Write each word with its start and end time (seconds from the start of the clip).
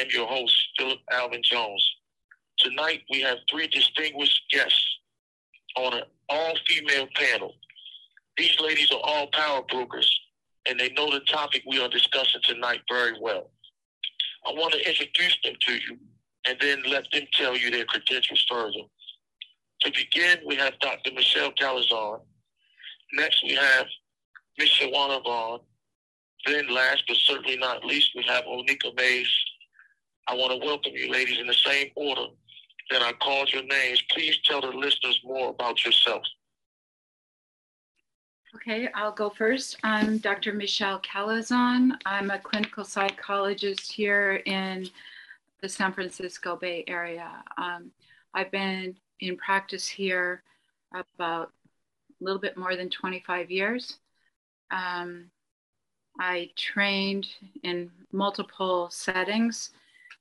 am 0.00 0.08
your 0.12 0.26
host, 0.26 0.54
Phillip 0.78 0.98
Alvin 1.12 1.42
Jones. 1.42 1.94
Tonight 2.58 3.02
we 3.10 3.20
have 3.20 3.38
three 3.50 3.66
distinguished 3.68 4.42
guests 4.50 4.98
on 5.76 5.94
an 5.94 6.02
all-female 6.28 7.08
panel. 7.14 7.54
These 8.36 8.58
ladies 8.60 8.90
are 8.90 9.00
all 9.02 9.28
power 9.32 9.62
brokers, 9.68 10.10
and 10.66 10.78
they 10.78 10.90
know 10.90 11.10
the 11.10 11.20
topic 11.20 11.62
we 11.66 11.80
are 11.80 11.88
discussing 11.88 12.40
tonight 12.44 12.80
very 12.90 13.12
well. 13.20 13.50
I 14.46 14.52
want 14.52 14.72
to 14.72 14.88
introduce 14.88 15.36
them 15.44 15.54
to 15.66 15.72
you 15.72 15.98
and 16.46 16.56
then 16.60 16.82
let 16.88 17.04
them 17.12 17.24
tell 17.32 17.56
you 17.56 17.70
their 17.70 17.84
credentials 17.84 18.44
further. 18.48 18.84
To 19.82 19.92
begin, 19.92 20.38
we 20.46 20.56
have 20.56 20.78
Dr. 20.80 21.12
Michelle 21.12 21.52
Calazon. 21.52 22.20
Next, 23.12 23.42
we 23.42 23.54
have 23.54 23.86
Ms. 24.58 24.68
Shawanna 24.68 25.22
Vaughn. 25.22 25.60
Then 26.46 26.68
last 26.72 27.04
but 27.06 27.18
certainly 27.18 27.58
not 27.58 27.84
least, 27.84 28.10
we 28.16 28.22
have 28.24 28.44
Onika 28.44 28.94
Mays. 28.96 29.28
I 30.30 30.34
want 30.34 30.52
to 30.52 30.64
welcome 30.64 30.92
you 30.94 31.10
ladies 31.10 31.40
in 31.40 31.48
the 31.48 31.54
same 31.54 31.88
order 31.96 32.26
that 32.88 33.02
I 33.02 33.12
called 33.14 33.52
your 33.52 33.64
names. 33.64 34.00
Please 34.10 34.38
tell 34.44 34.60
the 34.60 34.68
listeners 34.68 35.20
more 35.24 35.48
about 35.48 35.84
yourself. 35.84 36.22
Okay, 38.54 38.88
I'll 38.94 39.10
go 39.10 39.30
first. 39.30 39.78
I'm 39.82 40.18
Dr. 40.18 40.52
Michelle 40.52 41.00
Calazon. 41.00 41.96
I'm 42.06 42.30
a 42.30 42.38
clinical 42.38 42.84
psychologist 42.84 43.90
here 43.90 44.40
in 44.46 44.88
the 45.62 45.68
San 45.68 45.92
Francisco 45.92 46.54
Bay 46.54 46.84
Area. 46.86 47.42
Um, 47.58 47.90
I've 48.32 48.52
been 48.52 48.94
in 49.18 49.36
practice 49.36 49.88
here 49.88 50.44
about 50.94 51.50
a 52.20 52.24
little 52.24 52.40
bit 52.40 52.56
more 52.56 52.76
than 52.76 52.88
25 52.88 53.50
years. 53.50 53.98
Um, 54.70 55.28
I 56.20 56.50
trained 56.56 57.26
in 57.64 57.90
multiple 58.12 58.90
settings, 58.92 59.70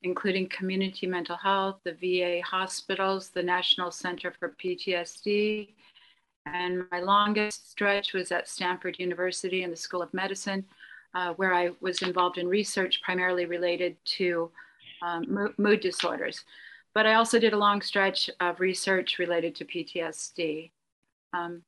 including 0.04 0.48
community 0.48 1.08
mental 1.08 1.36
health, 1.36 1.80
the 1.84 1.94
VA 1.94 2.42
hospitals, 2.46 3.30
the 3.30 3.44
National 3.44 3.92
Center 3.92 4.32
for 4.32 4.56
PTSD, 4.64 5.70
and 6.46 6.84
my 6.92 7.00
longest 7.00 7.70
stretch 7.70 8.14
was 8.14 8.32
at 8.32 8.48
Stanford 8.48 8.98
University 8.98 9.64
in 9.64 9.70
the 9.70 9.76
School 9.76 10.02
of 10.02 10.14
Medicine, 10.14 10.66
uh, 11.14 11.34
where 11.34 11.54
I 11.54 11.72
was 11.82 12.02
involved 12.02 12.38
in 12.38 12.48
research 12.48 13.02
primarily 13.02 13.46
related 13.46 13.98
to 14.18 14.52
um, 15.02 15.54
mood 15.58 15.82
disorders. 15.82 16.44
But 16.94 17.06
I 17.06 17.16
also 17.16 17.40
did 17.40 17.54
a 17.54 17.58
long 17.58 17.82
stretch 17.82 18.30
of 18.40 18.60
research 18.60 19.20
related 19.20 19.56
to 19.56 19.66
PTSD. 19.66 20.72
Um, 21.34 21.62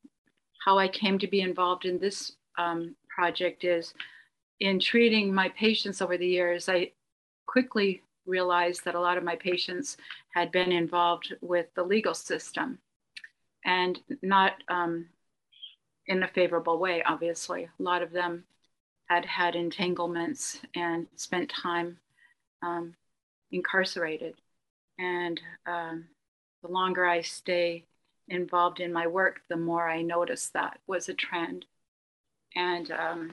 how 0.64 0.78
I 0.78 0.88
came 0.88 1.20
to 1.20 1.28
be 1.28 1.42
involved 1.42 1.86
in 1.86 2.00
this 2.00 2.34
um, 2.58 2.96
project 3.10 3.64
is 3.64 3.94
in 4.60 4.80
treating 4.80 5.34
my 5.34 5.50
patients 5.50 6.02
over 6.02 6.18
the 6.18 6.28
years, 6.28 6.70
I 6.70 6.92
quickly 7.48 8.02
realized 8.32 8.86
that 8.86 8.96
a 8.96 9.00
lot 9.00 9.18
of 9.18 9.24
my 9.24 9.36
patients 9.36 9.98
had 10.34 10.52
been 10.52 10.72
involved 10.72 11.36
with 11.42 11.68
the 11.76 11.84
legal 11.84 12.14
system 12.14 12.80
and 13.66 14.00
not 14.22 14.54
um, 14.70 15.08
in 16.08 16.24
a 16.24 16.28
favorable 16.28 16.80
way, 16.80 17.04
obviously. 17.04 17.64
A 17.64 17.84
lot 17.84 18.02
of 18.02 18.12
them 18.12 18.46
had 19.06 19.26
had 19.26 19.56
entanglements 19.56 20.60
and 20.76 21.08
spent 21.16 21.50
time 21.50 21.98
um, 22.64 22.96
incarcerated. 23.52 24.36
And 24.98 25.40
um, 25.66 26.06
the 26.64 26.70
longer 26.70 27.06
I 27.06 27.22
stay 27.22 27.84
involved 28.28 28.80
in 28.80 28.94
my 28.94 29.08
work, 29.08 29.42
the 29.50 29.58
more 29.58 29.90
I 29.90 30.02
notice 30.02 30.48
that 30.54 30.80
was 30.88 31.10
a 31.10 31.14
trend. 31.14 31.66
And 32.56 32.92
um, 32.92 33.32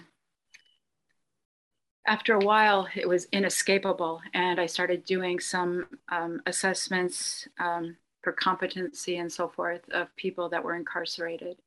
after 2.09 2.35
a 2.35 2.39
while, 2.39 2.89
it 2.95 3.07
was 3.07 3.29
inescapable. 3.33 4.23
And 4.33 4.59
I 4.59 4.67
started 4.67 5.05
doing 5.05 5.39
some 5.39 5.87
um, 6.09 6.41
assessments 6.47 7.47
um, 7.61 7.97
for 8.23 8.33
competency 8.33 9.19
and 9.19 9.31
so 9.31 9.49
forth 9.49 9.83
of 9.91 10.15
people 10.17 10.49
that 10.49 10.65
were 10.65 10.75
incarcerated. 10.75 11.59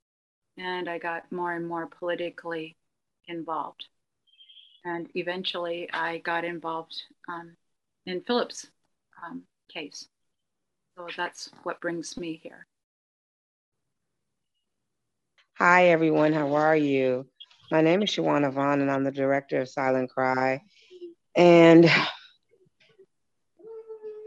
And 0.57 0.89
I 0.89 0.97
got 0.97 1.31
more 1.31 1.53
and 1.53 1.67
more 1.67 1.85
politically 1.87 2.75
involved. 3.27 3.85
And 4.83 5.07
eventually 5.15 5.89
I 5.93 6.17
got 6.17 6.43
involved 6.43 6.99
um, 7.29 7.55
in 8.07 8.21
Phillip's 8.21 8.67
um, 9.23 9.43
case. 9.71 10.07
So 10.97 11.07
that's 11.15 11.51
what 11.63 11.79
brings 11.79 12.17
me 12.17 12.39
here. 12.41 12.65
Hi, 15.53 15.89
everyone. 15.89 16.33
How 16.33 16.55
are 16.55 16.75
you? 16.75 17.27
My 17.71 17.79
name 17.79 18.03
is 18.03 18.09
Shawanna 18.09 18.51
Vaughn, 18.51 18.81
and 18.81 18.91
I'm 18.91 19.05
the 19.05 19.11
director 19.11 19.61
of 19.61 19.69
Silent 19.69 20.09
Cry. 20.09 20.61
And 21.37 21.89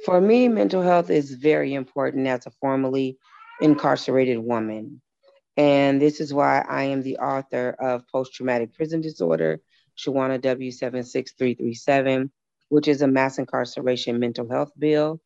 for 0.06 0.18
me, 0.18 0.48
mental 0.48 0.80
health 0.80 1.10
is 1.10 1.32
very 1.32 1.74
important 1.74 2.26
as 2.26 2.46
a 2.46 2.50
formerly 2.52 3.18
incarcerated 3.60 4.38
woman. 4.38 5.02
And 5.58 6.00
this 6.00 6.22
is 6.22 6.32
why 6.32 6.64
I 6.66 6.84
am 6.84 7.02
the 7.02 7.18
author 7.18 7.76
of 7.78 8.08
Post 8.08 8.32
Traumatic 8.32 8.72
Prison 8.72 9.02
Disorder, 9.02 9.60
Shawana 9.98 10.38
W76337, 10.40 12.30
which 12.70 12.88
is 12.88 13.02
a 13.02 13.06
mass 13.06 13.38
incarceration 13.38 14.18
mental 14.18 14.48
health 14.48 14.72
bill, 14.78 15.20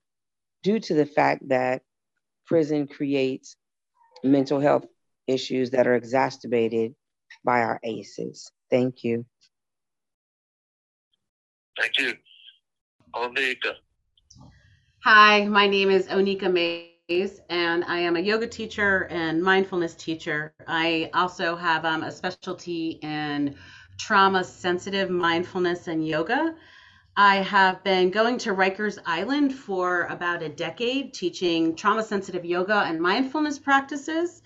due 0.64 0.80
to 0.80 0.94
the 0.94 1.06
fact 1.06 1.50
that 1.50 1.82
prison 2.46 2.88
creates 2.88 3.54
mental 4.24 4.58
health 4.58 4.86
issues 5.28 5.70
that 5.70 5.86
are 5.86 5.94
exacerbated 5.94 6.96
by 7.44 7.60
our 7.60 7.80
ACEs. 7.82 8.52
Thank 8.70 9.04
you. 9.04 9.24
Thank 11.78 11.98
you. 11.98 12.14
Onika. 13.14 13.74
Hi, 15.04 15.46
my 15.46 15.66
name 15.66 15.90
is 15.90 16.08
Onika 16.08 16.52
Mays, 16.52 17.40
and 17.48 17.84
I 17.84 18.00
am 18.00 18.16
a 18.16 18.20
yoga 18.20 18.46
teacher 18.46 19.06
and 19.10 19.42
mindfulness 19.42 19.94
teacher. 19.94 20.52
I 20.66 21.10
also 21.14 21.56
have 21.56 21.84
um, 21.84 22.02
a 22.02 22.10
specialty 22.10 22.98
in 23.02 23.54
trauma 23.96 24.44
sensitive 24.44 25.08
mindfulness 25.08 25.88
and 25.88 26.06
yoga. 26.06 26.54
I 27.16 27.36
have 27.36 27.82
been 27.82 28.10
going 28.10 28.38
to 28.38 28.54
Rikers 28.54 28.98
Island 29.06 29.54
for 29.54 30.04
about 30.04 30.42
a 30.42 30.48
decade, 30.48 31.14
teaching 31.14 31.74
trauma 31.74 32.04
sensitive 32.04 32.44
yoga 32.44 32.84
and 32.86 33.00
mindfulness 33.00 33.58
practices. 33.58 34.42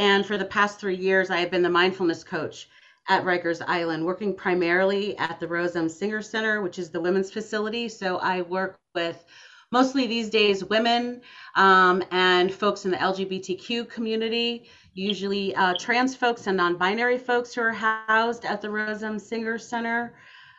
And 0.00 0.24
for 0.24 0.38
the 0.38 0.46
past 0.46 0.80
three 0.80 0.96
years, 0.96 1.28
I 1.28 1.40
have 1.40 1.50
been 1.50 1.60
the 1.60 1.68
mindfulness 1.68 2.24
coach 2.24 2.70
at 3.10 3.22
Rikers 3.22 3.60
Island, 3.68 4.02
working 4.02 4.34
primarily 4.34 5.14
at 5.18 5.38
the 5.38 5.46
Rose 5.46 5.76
M. 5.76 5.90
Singer 5.90 6.22
Center, 6.22 6.62
which 6.62 6.78
is 6.78 6.88
the 6.88 7.02
women's 7.02 7.30
facility. 7.30 7.86
So 7.86 8.16
I 8.16 8.40
work 8.40 8.80
with 8.94 9.22
mostly 9.70 10.06
these 10.06 10.30
days 10.30 10.64
women 10.64 11.20
um, 11.54 12.02
and 12.12 12.50
folks 12.50 12.86
in 12.86 12.92
the 12.92 12.96
LGBTQ 12.96 13.90
community, 13.90 14.70
usually 14.94 15.54
uh, 15.54 15.74
trans 15.78 16.16
folks 16.16 16.46
and 16.46 16.56
non 16.56 16.76
binary 16.76 17.18
folks 17.18 17.54
who 17.54 17.60
are 17.60 17.70
housed 17.70 18.46
at 18.46 18.62
the 18.62 18.70
Rose 18.70 19.02
M. 19.02 19.18
Singer 19.18 19.58
Center. 19.58 20.14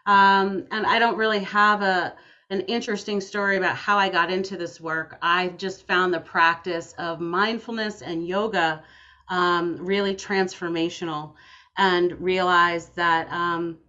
Um, 0.06 0.68
and 0.70 0.86
I 0.86 1.00
don't 1.00 1.18
really 1.18 1.40
have 1.40 1.82
a 1.82 2.14
an 2.52 2.62
interesting 2.62 3.20
story 3.20 3.58
about 3.58 3.76
how 3.76 3.98
I 3.98 4.08
got 4.08 4.30
into 4.30 4.56
this 4.56 4.80
work. 4.80 5.18
I 5.24 5.48
just 5.58 5.88
found 5.88 6.14
the 6.14 6.20
practice 6.20 6.94
of 7.00 7.20
mindfulness 7.20 8.04
and 8.04 8.28
yoga 8.28 8.84
um, 9.32 9.78
really 9.78 10.14
transformational 10.14 11.34
and 11.78 12.20
realized 12.22 12.96
that 12.98 13.32
um, 13.32 13.80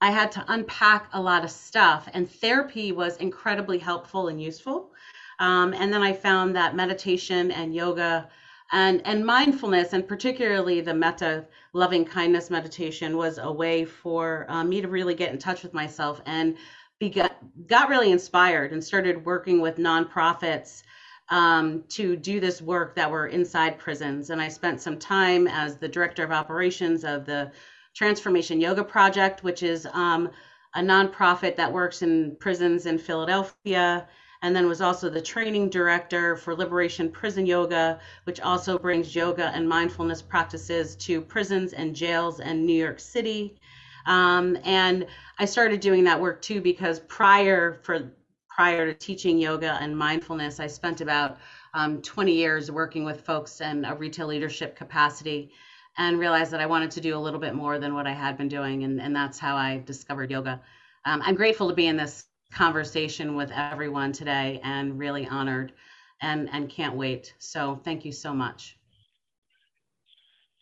I 0.00 0.10
had 0.10 0.30
to 0.32 0.44
unpack 0.48 1.08
a 1.12 1.22
lot 1.22 1.44
of 1.44 1.50
stuff, 1.50 2.08
and 2.12 2.30
therapy 2.30 2.92
was 2.92 3.16
incredibly 3.16 3.78
helpful 3.78 4.28
and 4.28 4.42
useful. 4.42 4.90
Um, 5.38 5.72
and 5.72 5.92
then 5.92 6.02
I 6.02 6.12
found 6.12 6.54
that 6.56 6.76
meditation 6.76 7.52
and 7.52 7.74
yoga 7.74 8.28
and 8.72 9.00
and 9.06 9.24
mindfulness, 9.24 9.92
and 9.92 10.06
particularly 10.06 10.80
the 10.80 10.92
metta 10.92 11.46
loving 11.72 12.04
kindness 12.04 12.50
meditation, 12.50 13.16
was 13.16 13.38
a 13.38 13.50
way 13.50 13.84
for 13.84 14.44
uh, 14.48 14.64
me 14.64 14.82
to 14.82 14.88
really 14.88 15.14
get 15.14 15.32
in 15.32 15.38
touch 15.38 15.62
with 15.62 15.72
myself 15.72 16.20
and 16.26 16.56
be 16.98 17.08
got, 17.08 17.36
got 17.68 17.88
really 17.88 18.10
inspired 18.10 18.72
and 18.72 18.82
started 18.82 19.24
working 19.24 19.60
with 19.60 19.76
nonprofits 19.76 20.82
um, 21.30 21.84
to 21.88 22.16
do 22.16 22.40
this 22.40 22.62
work 22.62 22.94
that 22.94 23.10
were 23.10 23.26
inside 23.26 23.78
prisons. 23.78 24.30
And 24.30 24.40
I 24.40 24.48
spent 24.48 24.80
some 24.80 24.98
time 24.98 25.46
as 25.46 25.76
the 25.76 25.88
director 25.88 26.24
of 26.24 26.32
operations 26.32 27.04
of 27.04 27.26
the 27.26 27.52
Transformation 27.94 28.60
Yoga 28.60 28.84
Project, 28.84 29.42
which 29.42 29.62
is 29.62 29.86
um, 29.92 30.30
a 30.74 30.80
nonprofit 30.80 31.56
that 31.56 31.72
works 31.72 32.02
in 32.02 32.36
prisons 32.38 32.86
in 32.86 32.98
Philadelphia, 32.98 34.06
and 34.42 34.54
then 34.54 34.68
was 34.68 34.80
also 34.80 35.10
the 35.10 35.20
training 35.20 35.68
director 35.68 36.36
for 36.36 36.54
Liberation 36.54 37.10
Prison 37.10 37.44
Yoga, 37.44 37.98
which 38.24 38.40
also 38.40 38.78
brings 38.78 39.14
yoga 39.14 39.48
and 39.48 39.68
mindfulness 39.68 40.22
practices 40.22 40.94
to 40.96 41.20
prisons 41.20 41.72
and 41.72 41.94
jails 41.96 42.38
in 42.38 42.64
New 42.64 42.76
York 42.76 43.00
City. 43.00 43.58
Um, 44.06 44.56
and 44.64 45.06
I 45.38 45.44
started 45.44 45.80
doing 45.80 46.04
that 46.04 46.20
work 46.20 46.40
too 46.40 46.60
because 46.60 47.00
prior 47.00 47.80
for 47.82 48.12
prior 48.58 48.92
to 48.92 48.98
teaching 48.98 49.38
yoga 49.38 49.78
and 49.80 49.96
mindfulness, 49.96 50.58
I 50.58 50.66
spent 50.66 51.00
about 51.00 51.38
um, 51.74 52.02
20 52.02 52.32
years 52.32 52.72
working 52.72 53.04
with 53.04 53.20
folks 53.20 53.60
in 53.60 53.84
a 53.84 53.94
retail 53.94 54.26
leadership 54.26 54.74
capacity 54.74 55.52
and 55.96 56.18
realized 56.18 56.50
that 56.50 56.58
I 56.58 56.66
wanted 56.66 56.90
to 56.90 57.00
do 57.00 57.16
a 57.16 57.20
little 57.20 57.38
bit 57.38 57.54
more 57.54 57.78
than 57.78 57.94
what 57.94 58.08
I 58.08 58.12
had 58.12 58.36
been 58.36 58.48
doing. 58.48 58.82
And, 58.82 59.00
and 59.00 59.14
that's 59.14 59.38
how 59.38 59.54
I 59.54 59.80
discovered 59.86 60.28
yoga. 60.32 60.60
um, 61.04 61.22
I'm 61.24 61.36
grateful 61.36 61.68
to 61.68 61.74
be 61.74 61.86
in 61.86 61.96
this 61.96 62.24
conversation 62.52 63.36
with 63.36 63.52
everyone 63.52 64.10
today 64.10 64.60
and 64.64 64.98
really 64.98 65.24
honored 65.28 65.72
and, 66.20 66.50
and 66.50 66.68
can't 66.68 66.96
wait. 66.96 67.34
So 67.38 67.80
thank 67.84 68.04
you 68.04 68.10
so 68.10 68.34
much. 68.34 68.76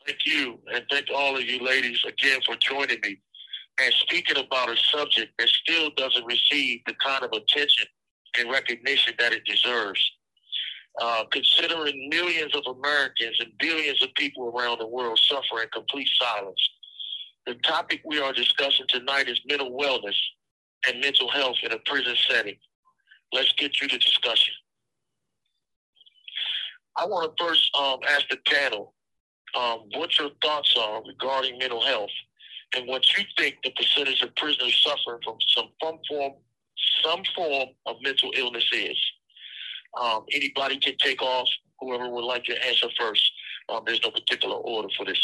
Thank 0.04 0.18
you. 0.26 0.58
And 0.70 0.84
thank 0.90 1.06
all 1.14 1.34
of 1.34 1.44
you 1.44 1.64
ladies 1.64 2.04
again 2.06 2.40
for 2.44 2.56
joining 2.56 2.98
me 3.02 3.16
and 3.82 3.92
speaking 3.94 4.36
about 4.38 4.70
a 4.70 4.76
subject 4.76 5.32
that 5.38 5.48
still 5.48 5.90
doesn't 5.96 6.24
receive 6.24 6.80
the 6.86 6.94
kind 7.04 7.22
of 7.24 7.30
attention 7.32 7.86
and 8.38 8.50
recognition 8.50 9.14
that 9.18 9.32
it 9.32 9.44
deserves. 9.44 10.00
Uh, 11.00 11.24
considering 11.30 12.08
millions 12.08 12.54
of 12.54 12.62
Americans 12.78 13.36
and 13.40 13.52
billions 13.58 14.02
of 14.02 14.08
people 14.14 14.48
around 14.48 14.78
the 14.78 14.86
world 14.86 15.18
suffer 15.18 15.62
in 15.62 15.68
complete 15.68 16.08
silence, 16.18 16.60
the 17.46 17.54
topic 17.56 18.00
we 18.04 18.18
are 18.18 18.32
discussing 18.32 18.86
tonight 18.88 19.28
is 19.28 19.38
mental 19.46 19.70
wellness 19.70 20.16
and 20.88 21.00
mental 21.00 21.30
health 21.30 21.56
in 21.62 21.72
a 21.72 21.78
prison 21.84 22.16
setting. 22.30 22.56
Let's 23.32 23.52
get 23.52 23.74
to 23.74 23.88
the 23.88 23.98
discussion. 23.98 24.54
I 26.96 27.04
want 27.04 27.36
to 27.36 27.44
first 27.44 27.76
um, 27.76 27.98
ask 28.08 28.26
the 28.30 28.38
panel 28.46 28.94
um, 29.54 29.80
what 29.94 30.18
your 30.18 30.30
thoughts 30.42 30.74
are 30.78 31.02
regarding 31.04 31.58
mental 31.58 31.82
health 31.82 32.10
and 32.74 32.86
what 32.86 33.04
you 33.16 33.24
think 33.38 33.56
the 33.62 33.70
percentage 33.70 34.22
of 34.22 34.34
prisoners 34.36 34.82
suffering 34.82 35.20
from 35.24 35.36
some 35.54 35.68
form, 36.08 36.32
some 37.04 37.22
form 37.34 37.68
of 37.86 37.96
mental 38.02 38.32
illness 38.36 38.68
is. 38.72 38.96
Um, 40.00 40.24
anybody 40.32 40.78
can 40.78 40.96
take 40.98 41.22
off. 41.22 41.48
Whoever 41.80 42.08
would 42.08 42.24
like 42.24 42.44
to 42.44 42.66
answer 42.66 42.88
first. 42.98 43.30
Um, 43.68 43.82
there's 43.86 44.00
no 44.02 44.10
particular 44.10 44.56
order 44.56 44.88
for 44.96 45.04
this. 45.04 45.18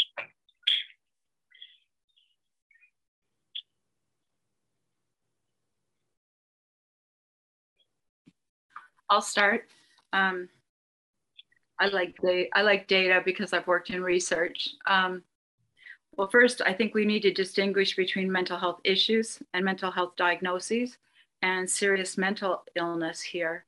I'll 9.09 9.21
start. 9.21 9.67
Um, 10.11 10.49
I 11.79 11.87
like 11.87 12.15
the 12.21 12.47
I 12.53 12.61
like 12.61 12.87
data 12.87 13.21
because 13.23 13.53
I've 13.53 13.67
worked 13.67 13.89
in 13.89 14.01
research. 14.01 14.69
Um, 14.87 15.23
well, 16.17 16.27
first, 16.27 16.61
I 16.65 16.73
think 16.73 16.93
we 16.93 17.05
need 17.05 17.21
to 17.21 17.33
distinguish 17.33 17.95
between 17.95 18.31
mental 18.31 18.57
health 18.57 18.79
issues 18.83 19.39
and 19.53 19.65
mental 19.65 19.91
health 19.91 20.15
diagnoses 20.15 20.97
and 21.41 21.69
serious 21.69 22.17
mental 22.17 22.63
illness 22.75 23.21
here. 23.21 23.65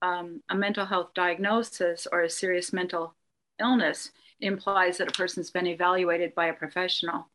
Um, 0.00 0.42
a 0.48 0.54
mental 0.54 0.86
health 0.86 1.10
diagnosis 1.14 2.08
or 2.10 2.22
a 2.22 2.30
serious 2.30 2.72
mental 2.72 3.14
illness 3.60 4.10
implies 4.40 4.98
that 4.98 5.08
a 5.08 5.12
person's 5.12 5.50
been 5.50 5.66
evaluated 5.66 6.34
by 6.34 6.46
a 6.46 6.52
professional 6.52 7.28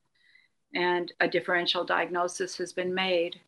and 0.73 1.11
a 1.19 1.27
differential 1.27 1.85
diagnosis 1.85 2.57
has 2.57 2.73
been 2.73 2.93
made. 2.93 3.39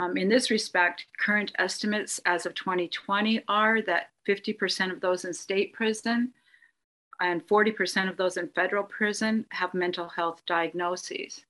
Um, 0.00 0.16
in 0.16 0.28
this 0.28 0.50
respect, 0.50 1.06
current 1.20 1.52
estimates 1.58 2.20
as 2.26 2.46
of 2.46 2.54
2020 2.54 3.44
are 3.46 3.80
that 3.82 4.10
50% 4.26 4.90
of 4.90 5.00
those 5.00 5.24
in 5.24 5.32
state 5.32 5.72
prison 5.72 6.32
and 7.20 7.46
40% 7.46 8.08
of 8.08 8.16
those 8.16 8.36
in 8.36 8.48
federal 8.48 8.84
prison 8.84 9.46
have 9.50 9.74
mental 9.74 10.08
health 10.08 10.42
diagnoses. 10.46 11.44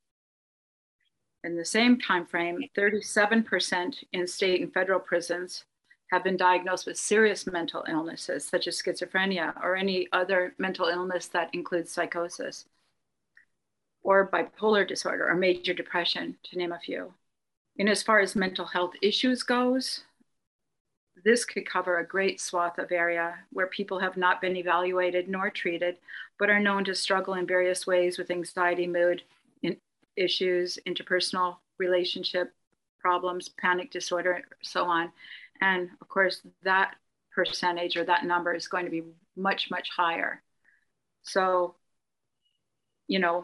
In 1.43 1.57
the 1.57 1.65
same 1.65 2.01
time 2.01 2.27
frame, 2.27 2.65
37% 2.77 4.05
in 4.13 4.27
state 4.27 4.63
and 4.63 4.73
federal 4.73 5.01
prisons 5.01 5.65
have 6.11 6.25
been 6.25 6.37
diagnosed 6.37 6.87
with 6.87 6.97
serious 6.97 7.47
mental 7.47 7.85
illnesses 7.89 8.47
such 8.47 8.67
as 8.67 8.81
schizophrenia 8.81 9.55
or 9.63 9.77
any 9.77 10.09
other 10.13 10.55
mental 10.59 10.87
illness 10.87 11.27
that 11.29 11.55
includes 11.55 11.91
psychosis 11.91 12.67
or 14.03 14.29
bipolar 14.29 14.87
disorder 14.87 15.29
or 15.29 15.35
major 15.35 15.75
depression 15.75 16.37
to 16.45 16.59
name 16.59 16.73
a 16.73 16.79
few. 16.79 17.13
And 17.79 17.89
as 17.89 18.03
far 18.03 18.21
as 18.21 18.37
mental 18.37 18.67
health 18.67 18.93
issues 19.03 19.43
goes, 19.43 20.05
this 21.23 21.45
could 21.45 21.69
cover 21.69 21.99
a 21.99 22.07
great 22.07 22.41
swath 22.41 22.79
of 22.79 22.91
area 22.91 23.37
where 23.53 23.67
people 23.69 23.99
have 23.99 24.17
not 24.17 24.41
been 24.41 24.57
evaluated 24.57 25.29
nor 25.29 25.51
treated, 25.51 25.97
but 26.39 26.51
are 26.51 26.61
known 26.61 26.85
to 26.85 26.95
struggle 26.95 27.35
in 27.35 27.47
various 27.47 27.87
ways 27.87 28.19
with 28.19 28.31
anxiety, 28.31 28.87
mood 28.87 29.23
in 29.63 29.77
issues, 30.17 30.79
interpersonal 30.87 31.57
relationship 31.79 32.53
problems, 32.99 33.49
panic 33.49 33.91
disorder, 33.91 34.43
so 34.63 34.85
on. 34.85 35.13
And 35.61 35.91
of 36.01 36.09
course, 36.09 36.41
that 36.63 36.97
percentage 37.35 37.97
or 37.97 38.05
that 38.05 38.25
number 38.25 38.55
is 38.55 38.69
going 38.69 38.85
to 38.85 38.91
be 38.91 39.03
much, 39.37 39.71
much 39.71 39.91
higher. 39.95 40.43
So, 41.23 41.75
you 43.07 43.19
know, 43.19 43.43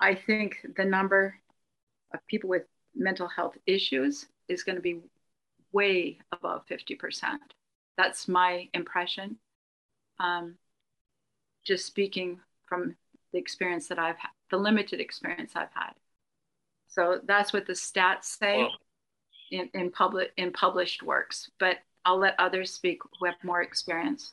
I 0.00 0.14
think 0.14 0.56
the 0.76 0.84
number 0.84 1.34
of 2.12 2.26
people 2.26 2.48
with 2.48 2.62
mental 2.94 3.28
health 3.28 3.56
issues 3.66 4.26
is 4.48 4.62
going 4.62 4.76
to 4.76 4.82
be 4.82 5.00
way 5.72 6.18
above 6.32 6.62
50%. 6.66 7.20
That's 7.96 8.28
my 8.28 8.68
impression. 8.74 9.36
Um, 10.20 10.56
just 11.64 11.86
speaking 11.86 12.40
from 12.66 12.96
the 13.32 13.38
experience 13.38 13.88
that 13.88 13.98
I've 13.98 14.18
had, 14.18 14.30
the 14.50 14.56
limited 14.56 15.00
experience 15.00 15.52
I've 15.54 15.72
had. 15.74 15.92
So 16.88 17.20
that's 17.24 17.52
what 17.52 17.66
the 17.66 17.74
stats 17.74 18.24
say 18.24 18.58
well, 18.58 18.72
in, 19.50 19.68
in 19.74 19.90
public 19.90 20.32
in 20.36 20.52
published 20.52 21.02
works. 21.02 21.50
But 21.60 21.78
I'll 22.04 22.18
let 22.18 22.34
others 22.38 22.72
speak 22.72 23.00
who 23.18 23.26
have 23.26 23.34
more 23.42 23.60
experience. 23.60 24.32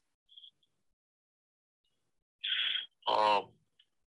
Um, 3.07 3.45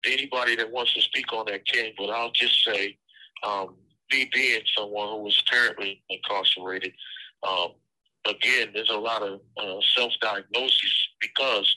anybody 0.05 0.55
that 0.55 0.71
wants 0.71 0.93
to 0.93 1.01
speak 1.01 1.31
on 1.33 1.45
that 1.47 1.67
can, 1.67 1.91
but 1.97 2.09
I'll 2.09 2.31
just 2.31 2.63
say 2.63 2.97
um, 3.45 3.75
me 4.11 4.29
being 4.33 4.61
someone 4.75 5.09
who 5.09 5.23
was 5.23 5.41
currently 5.49 6.01
incarcerated, 6.09 6.93
um, 7.43 7.71
again, 8.25 8.69
there's 8.73 8.89
a 8.89 8.97
lot 8.97 9.21
of 9.21 9.41
uh, 9.57 9.79
self-diagnosis 9.95 11.07
because 11.19 11.75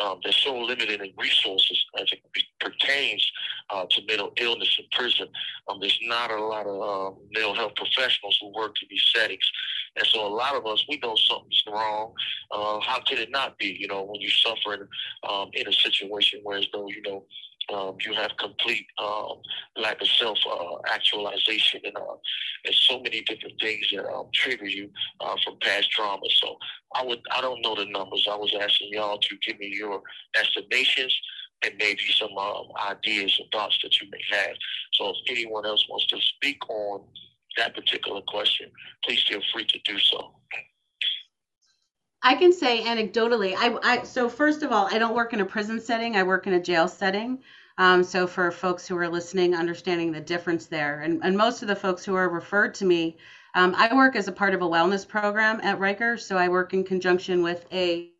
um, 0.00 0.20
they're 0.22 0.32
so 0.32 0.56
limited 0.56 1.00
in 1.00 1.12
resources 1.18 1.84
as 2.00 2.12
it 2.12 2.20
pertains 2.60 3.30
uh, 3.70 3.84
to 3.90 4.02
mental 4.06 4.32
illness 4.36 4.76
in 4.78 4.84
prison. 4.92 5.26
Um, 5.68 5.78
there's 5.80 5.98
not 6.02 6.30
a 6.30 6.40
lot 6.40 6.66
of 6.66 6.76
uh, 6.82 7.16
mental 7.32 7.54
health 7.54 7.74
professionals 7.74 8.38
who 8.40 8.52
work 8.54 8.76
in 8.82 8.88
these 8.90 9.04
settings. 9.14 9.50
And 9.96 10.06
so 10.06 10.24
a 10.24 10.28
lot 10.28 10.54
of 10.54 10.66
us, 10.66 10.84
we 10.88 10.98
know 10.98 11.16
something's 11.16 11.62
wrong. 11.66 12.12
Uh, 12.50 12.78
how 12.80 13.00
could 13.00 13.18
it 13.18 13.30
not 13.30 13.58
be, 13.58 13.76
you 13.78 13.88
know, 13.88 14.04
when 14.04 14.20
you're 14.20 14.30
suffering 14.30 14.86
um, 15.28 15.50
in 15.54 15.66
a 15.66 15.72
situation 15.72 16.40
where 16.44 16.58
as 16.58 16.66
though, 16.72 16.88
you 16.88 17.02
know, 17.02 17.24
um, 17.72 17.96
you 18.04 18.14
have 18.14 18.30
complete 18.38 18.86
um, 18.98 19.34
lack 19.76 20.00
of 20.00 20.08
self 20.08 20.38
uh, 20.50 20.76
actualization, 20.92 21.80
and 21.84 21.96
uh, 21.96 22.16
and 22.64 22.74
so 22.74 23.00
many 23.00 23.22
different 23.22 23.54
things 23.60 23.86
that 23.92 24.06
um, 24.06 24.26
trigger 24.32 24.66
you 24.66 24.90
uh, 25.20 25.36
from 25.44 25.58
past 25.60 25.90
trauma. 25.90 26.26
So 26.40 26.56
I 26.94 27.04
would 27.04 27.20
I 27.30 27.40
don't 27.40 27.62
know 27.62 27.74
the 27.74 27.86
numbers. 27.86 28.26
I 28.30 28.36
was 28.36 28.54
asking 28.60 28.90
y'all 28.92 29.18
to 29.18 29.36
give 29.46 29.58
me 29.58 29.72
your 29.74 30.02
estimations 30.38 31.14
and 31.64 31.74
maybe 31.78 32.02
some 32.12 32.36
um, 32.38 32.66
ideas 32.88 33.36
and 33.40 33.50
thoughts 33.52 33.78
that 33.82 34.00
you 34.00 34.08
may 34.10 34.36
have. 34.36 34.56
So 34.92 35.10
if 35.10 35.16
anyone 35.30 35.66
else 35.66 35.84
wants 35.88 36.06
to 36.06 36.20
speak 36.20 36.58
on 36.68 37.02
that 37.56 37.74
particular 37.74 38.20
question, 38.28 38.70
please 39.04 39.22
feel 39.28 39.40
free 39.52 39.64
to 39.64 39.78
do 39.84 39.98
so. 39.98 40.34
I 42.22 42.34
can 42.34 42.52
say 42.52 42.82
anecdotally, 42.82 43.54
I, 43.56 43.78
I 43.82 44.02
so 44.02 44.28
first 44.28 44.62
of 44.62 44.72
all, 44.72 44.88
I 44.90 44.98
don't 44.98 45.14
work 45.14 45.32
in 45.32 45.40
a 45.40 45.44
prison 45.44 45.80
setting. 45.80 46.16
I 46.16 46.24
work 46.24 46.46
in 46.46 46.54
a 46.54 46.60
jail 46.60 46.88
setting. 46.88 47.38
Um, 47.78 48.02
so 48.02 48.26
for 48.26 48.50
folks 48.50 48.88
who 48.88 48.96
are 48.96 49.08
listening, 49.08 49.54
understanding 49.54 50.10
the 50.10 50.20
difference 50.20 50.66
there, 50.66 51.00
and, 51.02 51.20
and 51.22 51.36
most 51.36 51.62
of 51.62 51.68
the 51.68 51.76
folks 51.76 52.04
who 52.04 52.16
are 52.16 52.28
referred 52.28 52.74
to 52.74 52.84
me, 52.84 53.16
um, 53.54 53.74
I 53.78 53.94
work 53.94 54.16
as 54.16 54.26
a 54.26 54.32
part 54.32 54.52
of 54.52 54.62
a 54.62 54.66
wellness 54.66 55.06
program 55.06 55.60
at 55.62 55.78
Rikers. 55.78 56.20
So 56.20 56.36
I 56.36 56.48
work 56.48 56.74
in 56.74 56.84
conjunction 56.84 57.42
with 57.42 57.64
a 57.72 58.10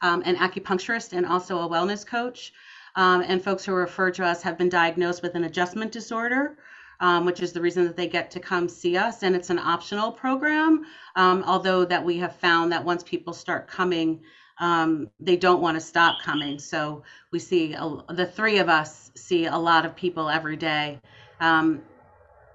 um, 0.00 0.22
an 0.24 0.36
acupuncturist 0.36 1.12
and 1.12 1.26
also 1.26 1.60
a 1.60 1.68
wellness 1.68 2.06
coach. 2.06 2.52
Um, 2.96 3.24
and 3.26 3.42
folks 3.42 3.64
who 3.64 3.72
are 3.72 3.80
referred 3.80 4.14
to 4.14 4.24
us 4.24 4.42
have 4.42 4.56
been 4.56 4.68
diagnosed 4.68 5.22
with 5.22 5.34
an 5.34 5.44
adjustment 5.44 5.90
disorder. 5.90 6.58
Um, 7.00 7.24
which 7.24 7.40
is 7.40 7.52
the 7.52 7.60
reason 7.60 7.84
that 7.84 7.96
they 7.96 8.06
get 8.06 8.30
to 8.30 8.40
come 8.40 8.68
see 8.68 8.96
us. 8.96 9.24
And 9.24 9.34
it's 9.34 9.50
an 9.50 9.58
optional 9.58 10.12
program, 10.12 10.84
um, 11.16 11.42
although 11.44 11.84
that 11.84 12.04
we 12.04 12.18
have 12.18 12.36
found 12.36 12.70
that 12.70 12.84
once 12.84 13.02
people 13.02 13.32
start 13.32 13.66
coming, 13.66 14.20
um, 14.58 15.10
they 15.18 15.36
don't 15.36 15.60
want 15.60 15.76
to 15.76 15.80
stop 15.80 16.22
coming. 16.22 16.58
So 16.58 17.02
we 17.32 17.40
see 17.40 17.74
the 17.74 18.30
three 18.32 18.58
of 18.58 18.68
us 18.68 19.10
see 19.16 19.46
a 19.46 19.56
lot 19.56 19.84
of 19.84 19.96
people 19.96 20.28
every 20.28 20.56
day. 20.56 21.00
Um, 21.40 21.82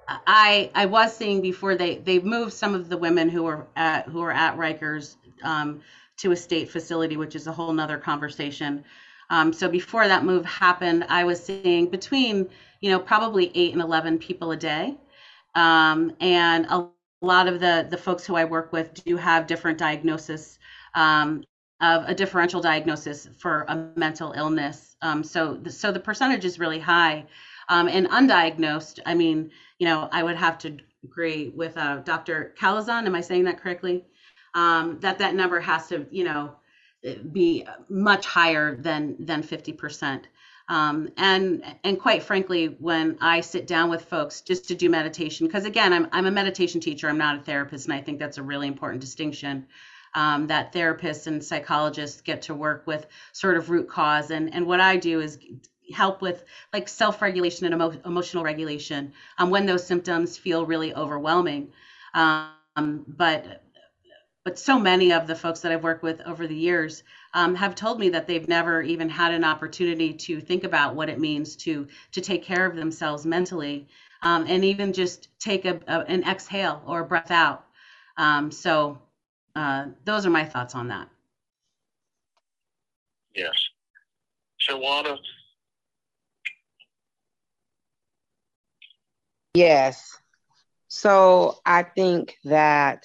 I 0.08 0.72
I 0.74 0.86
was 0.86 1.16
seeing 1.16 1.42
before 1.42 1.76
they 1.76 1.98
they 1.98 2.20
moved 2.20 2.54
some 2.54 2.74
of 2.74 2.90
the 2.90 2.98
women 2.98 3.30
who 3.30 3.44
were 3.44 3.68
at 3.76 4.08
who 4.08 4.22
are 4.22 4.32
at 4.32 4.58
Rikers 4.58 5.16
um, 5.44 5.82
to 6.18 6.32
a 6.32 6.36
state 6.36 6.70
facility, 6.70 7.18
which 7.18 7.36
is 7.36 7.48
a 7.48 7.52
whole 7.52 7.74
nother 7.74 7.98
conversation. 7.98 8.84
Um, 9.30 9.54
so 9.54 9.70
before 9.70 10.08
that 10.08 10.26
move 10.26 10.46
happened, 10.46 11.06
I 11.08 11.24
was 11.24 11.44
seeing 11.44 11.90
between 11.90 12.50
you 12.82 12.90
know 12.92 13.00
probably 13.00 13.52
eight 13.56 13.74
and 13.74 13.82
eleven 13.82 14.18
people 14.18 14.52
a 14.52 14.58
day, 14.58 14.96
um, 15.56 16.14
and 16.20 16.66
a 16.68 16.88
lot 17.22 17.48
of 17.48 17.60
the 17.60 17.88
the 17.90 17.98
folks 17.98 18.26
who 18.26 18.36
I 18.36 18.46
work 18.46 18.72
with 18.72 18.94
do 19.06 19.18
have 19.18 19.48
different 19.48 19.78
diagnosis 19.78 20.60
um, 20.96 21.44
of 21.82 22.04
a 22.08 22.14
differential 22.14 22.62
diagnosis 22.62 23.28
for 23.38 23.66
a 23.70 23.90
mental 23.96 24.34
illness. 24.34 24.96
Um, 25.02 25.24
so, 25.24 25.54
the, 25.56 25.72
so 25.72 25.92
the 25.92 26.00
percentage 26.00 26.44
is 26.46 26.60
really 26.60 26.80
high. 26.80 27.26
Um, 27.70 27.88
and 27.88 28.08
undiagnosed, 28.10 29.00
I 29.06 29.14
mean, 29.14 29.52
you 29.78 29.88
know, 29.88 30.10
I 30.12 30.24
would 30.24 30.36
have 30.36 30.58
to 30.60 30.78
agree 31.04 31.50
with 31.56 31.78
uh, 31.78 31.98
Dr. 31.98 32.54
Calazon. 32.60 33.06
Am 33.06 33.16
I 33.16 33.22
saying 33.22 33.46
that 33.46 33.62
correctly? 33.62 34.06
Um, 34.56 35.00
that 35.00 35.20
that 35.20 35.36
number 35.36 35.60
has 35.60 35.88
to, 35.90 36.06
you 36.12 36.24
know, 36.24 36.56
be 37.32 37.66
much 37.88 38.26
higher 38.26 38.76
than 38.76 39.16
than 39.20 39.42
50%. 39.42 40.24
Um, 40.70 41.10
and 41.18 41.64
and 41.84 42.00
quite 42.00 42.22
frankly, 42.22 42.76
when 42.80 43.18
I 43.22 43.42
sit 43.42 43.66
down 43.66 43.90
with 43.90 44.06
folks 44.06 44.42
just 44.42 44.68
to 44.68 44.76
do 44.76 44.88
meditation, 44.90 45.48
because 45.48 45.66
again, 45.66 45.92
I'm 45.92 46.08
I'm 46.12 46.28
a 46.28 46.32
meditation 46.32 46.80
teacher, 46.80 47.10
I'm 47.10 47.18
not 47.18 47.40
a 47.40 47.42
therapist, 47.42 47.88
and 47.88 47.94
I 47.94 48.02
think 48.02 48.20
that's 48.20 48.38
a 48.38 48.44
really 48.44 48.68
important 48.68 49.02
distinction. 49.02 49.66
Um, 50.16 50.48
that 50.48 50.74
therapists 50.74 51.28
and 51.28 51.44
psychologists 51.44 52.22
get 52.22 52.44
to 52.44 52.56
work 52.56 52.88
with 52.88 53.08
sort 53.32 53.58
of 53.58 53.72
root 53.72 53.90
cause, 53.90 54.30
and 54.30 54.54
and 54.54 54.68
what 54.68 54.80
I 54.80 54.98
do 54.98 55.22
is 55.22 55.40
help 55.94 56.22
with 56.22 56.44
like 56.72 56.88
self-regulation 56.88 57.66
and 57.66 57.74
emo- 57.74 58.02
emotional 58.06 58.44
regulation 58.44 59.12
um, 59.40 59.50
when 59.50 59.66
those 59.66 59.86
symptoms 59.86 60.38
feel 60.38 60.68
really 60.68 60.94
overwhelming. 60.94 61.72
Um, 62.14 63.06
but 63.08 63.64
but 64.44 64.60
so 64.60 64.80
many 64.80 65.12
of 65.14 65.28
the 65.28 65.36
folks 65.36 65.62
that 65.62 65.72
I've 65.72 65.84
worked 65.84 66.04
with 66.04 66.22
over 66.22 66.48
the 66.48 66.56
years 66.56 67.04
um, 67.34 67.56
have 67.56 67.76
told 67.76 68.00
me 68.00 68.10
that 68.10 68.28
they've 68.28 68.48
never 68.48 68.82
even 68.82 69.10
had 69.10 69.34
an 69.34 69.44
opportunity 69.44 70.14
to 70.14 70.42
think 70.42 70.64
about 70.64 70.96
what 70.96 71.10
it 71.10 71.20
means 71.20 71.56
to 71.58 71.88
to 72.12 72.22
take 72.22 72.44
care 72.44 72.66
of 72.66 72.76
themselves 72.76 73.26
mentally, 73.26 73.88
um, 74.22 74.46
and 74.48 74.64
even 74.66 74.94
just 74.94 75.28
take 75.40 75.66
a, 75.66 75.80
a, 75.88 76.00
an 76.08 76.24
exhale 76.24 76.82
or 76.86 77.02
a 77.02 77.06
breath 77.06 77.32
out. 77.32 77.66
Um, 78.18 78.52
so 78.52 79.00
uh, 79.56 79.88
those 80.06 80.26
are 80.26 80.32
my 80.32 80.46
thoughts 80.46 80.76
on 80.76 80.88
that. 80.90 81.10
Yes, 83.36 83.56
Shawanna. 84.68 85.18
Yes. 89.54 90.18
So 90.88 91.60
I 91.66 91.84
think 91.84 92.38
that 92.46 93.04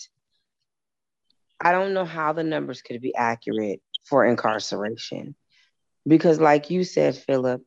I 1.61 1.73
don't 1.73 1.95
know 1.95 2.05
how 2.05 2.33
the 2.33 2.43
numbers 2.43 2.83
could 2.83 3.01
be 3.01 3.15
accurate 3.15 3.81
for 4.05 4.25
incarceration. 4.25 5.35
Because, 6.07 6.41
like 6.41 6.71
you 6.71 6.85
said, 6.85 7.17
Phillip, 7.17 7.63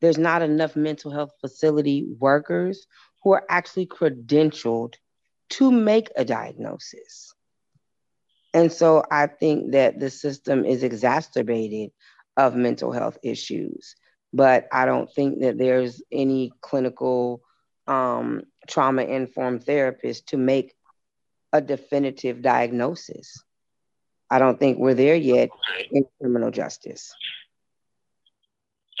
there's 0.00 0.18
not 0.18 0.42
enough 0.42 0.76
mental 0.76 1.10
health 1.10 1.32
facility 1.40 2.06
workers 2.18 2.86
who 3.22 3.32
are 3.32 3.44
actually 3.48 3.86
credentialed 3.86 4.94
to 5.50 5.72
make 5.72 6.10
a 6.16 6.24
diagnosis. 6.24 7.34
And 8.54 8.72
so 8.72 9.02
I 9.10 9.26
think 9.26 9.72
that 9.72 9.98
the 9.98 10.10
system 10.10 10.64
is 10.64 10.82
exacerbated 10.82 11.90
of 12.36 12.54
mental 12.54 12.92
health 12.92 13.18
issues, 13.22 13.96
but 14.32 14.68
I 14.72 14.86
don't 14.86 15.12
think 15.12 15.40
that 15.40 15.58
there's 15.58 16.02
any 16.12 16.52
clinical 16.60 17.42
um, 17.86 18.42
trauma 18.68 19.02
informed 19.02 19.64
therapist 19.64 20.28
to 20.28 20.36
make 20.36 20.74
a 21.52 21.60
definitive 21.60 22.42
diagnosis. 22.42 23.42
I 24.30 24.38
don't 24.38 24.58
think 24.58 24.78
we're 24.78 24.94
there 24.94 25.14
yet 25.14 25.50
okay. 25.70 25.88
in 25.90 26.04
criminal 26.20 26.50
justice. 26.50 27.12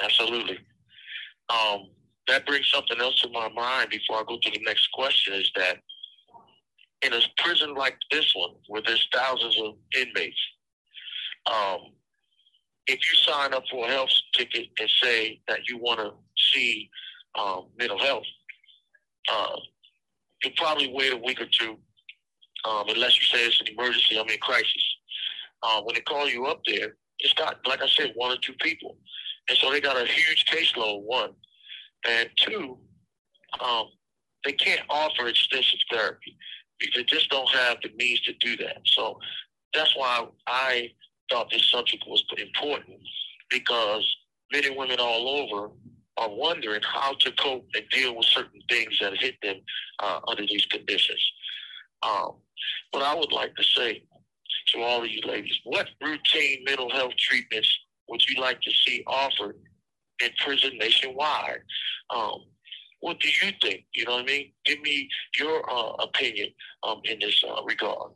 Absolutely. 0.02 0.58
Um, 1.50 1.88
that 2.28 2.46
brings 2.46 2.68
something 2.68 3.00
else 3.00 3.20
to 3.22 3.28
my 3.30 3.48
mind 3.48 3.90
before 3.90 4.16
I 4.16 4.24
go 4.26 4.38
to 4.40 4.50
the 4.50 4.60
next 4.64 4.88
question 4.92 5.34
is 5.34 5.50
that 5.56 5.78
in 7.02 7.12
a 7.12 7.20
prison 7.38 7.74
like 7.74 7.96
this 8.10 8.32
one, 8.34 8.54
where 8.68 8.82
there's 8.84 9.06
thousands 9.14 9.56
of 9.60 9.74
inmates, 9.96 10.40
um, 11.46 11.78
if 12.86 12.98
you 13.10 13.16
sign 13.16 13.54
up 13.54 13.64
for 13.70 13.86
a 13.86 13.90
health 13.90 14.10
ticket 14.34 14.68
and 14.78 14.90
say 15.02 15.40
that 15.48 15.68
you 15.68 15.78
want 15.78 16.00
to 16.00 16.12
see 16.52 16.90
um, 17.38 17.66
mental 17.78 17.98
health, 17.98 18.24
uh, 19.30 19.56
you'll 20.42 20.54
probably 20.56 20.90
wait 20.92 21.12
a 21.12 21.16
week 21.16 21.40
or 21.40 21.46
two 21.46 21.78
um, 22.64 22.84
unless 22.88 23.16
you 23.16 23.26
say 23.26 23.46
it's 23.46 23.60
an 23.60 23.68
emergency, 23.68 24.18
I'm 24.18 24.28
in 24.28 24.38
crisis. 24.38 24.96
Uh, 25.62 25.80
when 25.82 25.94
they 25.94 26.00
call 26.00 26.28
you 26.28 26.46
up 26.46 26.60
there, 26.66 26.94
it's 27.18 27.32
got, 27.34 27.58
like 27.66 27.82
I 27.82 27.88
said, 27.88 28.12
one 28.14 28.32
or 28.32 28.40
two 28.40 28.54
people. 28.60 28.96
And 29.48 29.58
so 29.58 29.70
they 29.70 29.80
got 29.80 29.96
a 29.96 30.06
huge 30.06 30.44
caseload, 30.46 31.02
one. 31.02 31.30
And 32.08 32.28
two, 32.36 32.78
um, 33.60 33.86
they 34.44 34.52
can't 34.52 34.82
offer 34.88 35.26
extensive 35.26 35.80
therapy 35.90 36.36
because 36.78 36.94
they 36.96 37.04
just 37.04 37.30
don't 37.30 37.48
have 37.50 37.78
the 37.82 37.90
means 37.98 38.20
to 38.20 38.32
do 38.34 38.56
that. 38.58 38.78
So 38.84 39.18
that's 39.74 39.94
why 39.96 40.26
I 40.46 40.90
thought 41.30 41.50
this 41.50 41.70
subject 41.70 42.04
was 42.06 42.24
important 42.38 42.98
because 43.50 44.16
men 44.52 44.64
and 44.64 44.76
women 44.76 44.98
all 45.00 45.28
over 45.28 45.70
are 46.18 46.30
wondering 46.30 46.82
how 46.82 47.14
to 47.14 47.32
cope 47.32 47.66
and 47.74 47.84
deal 47.90 48.16
with 48.16 48.26
certain 48.26 48.60
things 48.68 48.98
that 49.00 49.16
hit 49.16 49.36
them 49.42 49.56
uh, 50.00 50.20
under 50.26 50.42
these 50.46 50.66
conditions. 50.66 51.22
Um, 52.02 52.36
but 52.92 53.02
I 53.02 53.14
would 53.14 53.32
like 53.32 53.54
to 53.56 53.62
say 53.62 54.04
to 54.72 54.82
all 54.82 55.02
of 55.02 55.10
you 55.10 55.20
ladies, 55.26 55.58
what 55.64 55.88
routine 56.02 56.64
mental 56.64 56.90
health 56.90 57.14
treatments 57.18 57.70
would 58.08 58.22
you 58.28 58.40
like 58.40 58.60
to 58.62 58.70
see 58.70 59.02
offered 59.06 59.56
in 60.22 60.30
prison 60.44 60.78
nationwide? 60.78 61.60
Um, 62.10 62.44
what 63.00 63.20
do 63.20 63.28
you 63.28 63.52
think? 63.62 63.84
You 63.94 64.06
know 64.06 64.12
what 64.12 64.22
I 64.22 64.26
mean? 64.26 64.52
Give 64.64 64.80
me 64.80 65.08
your 65.38 65.70
uh, 65.70 65.92
opinion 66.02 66.48
um, 66.82 67.00
in 67.04 67.18
this 67.20 67.42
uh, 67.48 67.62
regard. 67.64 68.12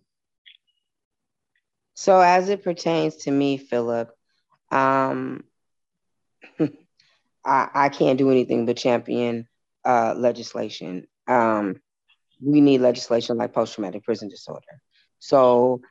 So, 1.94 2.20
as 2.20 2.48
it 2.48 2.64
pertains 2.64 3.16
to 3.16 3.30
me, 3.30 3.58
Phillip, 3.58 4.10
um, 4.70 5.44
I, 6.58 6.68
I, 7.44 7.88
can't 7.90 8.18
do 8.18 8.30
anything 8.30 8.66
but 8.66 8.76
champion 8.76 9.46
uh, 9.84 10.14
legislation. 10.16 11.06
Um, 11.28 11.80
we 12.40 12.60
need 12.60 12.80
legislation 12.80 13.36
like 13.36 13.52
post 13.52 13.74
traumatic 13.74 14.04
prison 14.04 14.28
disorder. 14.28 14.80
So, 15.18 15.82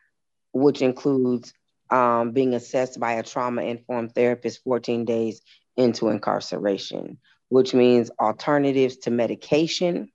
which 0.54 0.82
includes 0.82 1.54
um, 1.90 2.32
being 2.32 2.54
assessed 2.54 3.00
by 3.00 3.14
a 3.14 3.24
trauma 3.24 3.64
informed 3.64 4.16
therapist 4.16 4.64
14 4.64 5.06
days 5.06 5.42
into 5.76 6.10
incarceration, 6.10 7.18
which 7.50 7.74
means 7.74 8.12
alternatives 8.20 8.98
to 8.98 9.12
medication, 9.12 10.10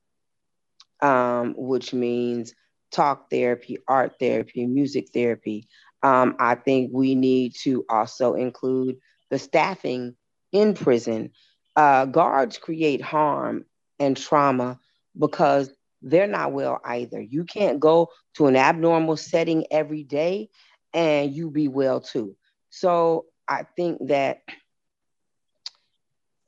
um, 1.03 1.55
which 1.57 1.93
means 1.93 2.55
talk 2.91 3.31
therapy, 3.31 3.79
art 3.87 4.15
therapy, 4.19 4.67
music 4.67 5.09
therapy. 5.13 5.69
Um, 6.03 6.37
I 6.39 6.55
think 6.55 6.91
we 6.93 7.15
need 7.15 7.55
to 7.63 7.85
also 7.89 8.35
include 8.35 8.97
the 9.31 9.39
staffing 9.39 10.17
in 10.53 10.75
prison. 10.75 11.33
Uh, 11.75 12.07
guards 12.07 12.59
create 12.59 13.03
harm 13.03 13.65
and 13.99 14.17
trauma 14.17 14.79
because 15.19 15.71
they're 16.07 16.29
not 16.29 16.53
well 16.53 16.81
either. 16.85 17.21
You 17.21 17.45
can't 17.45 17.81
go 17.81 18.11
to 18.35 18.47
an 18.47 18.55
abnormal 18.55 19.17
setting 19.17 19.67
every 19.73 20.05
day 20.05 20.51
and 20.95 21.35
you 21.35 21.51
be 21.51 21.67
well 21.67 22.01
too. 22.01 22.37
So 22.71 23.27
I 23.49 23.65
think 23.77 24.09
that 24.09 24.43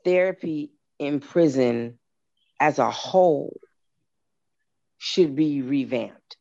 therapy 0.05 0.71
in 0.99 1.19
prison 1.19 1.99
as 2.61 2.79
a 2.79 2.91
whole 2.91 3.59
should 4.99 5.35
be 5.35 5.63
revamped. 5.63 6.37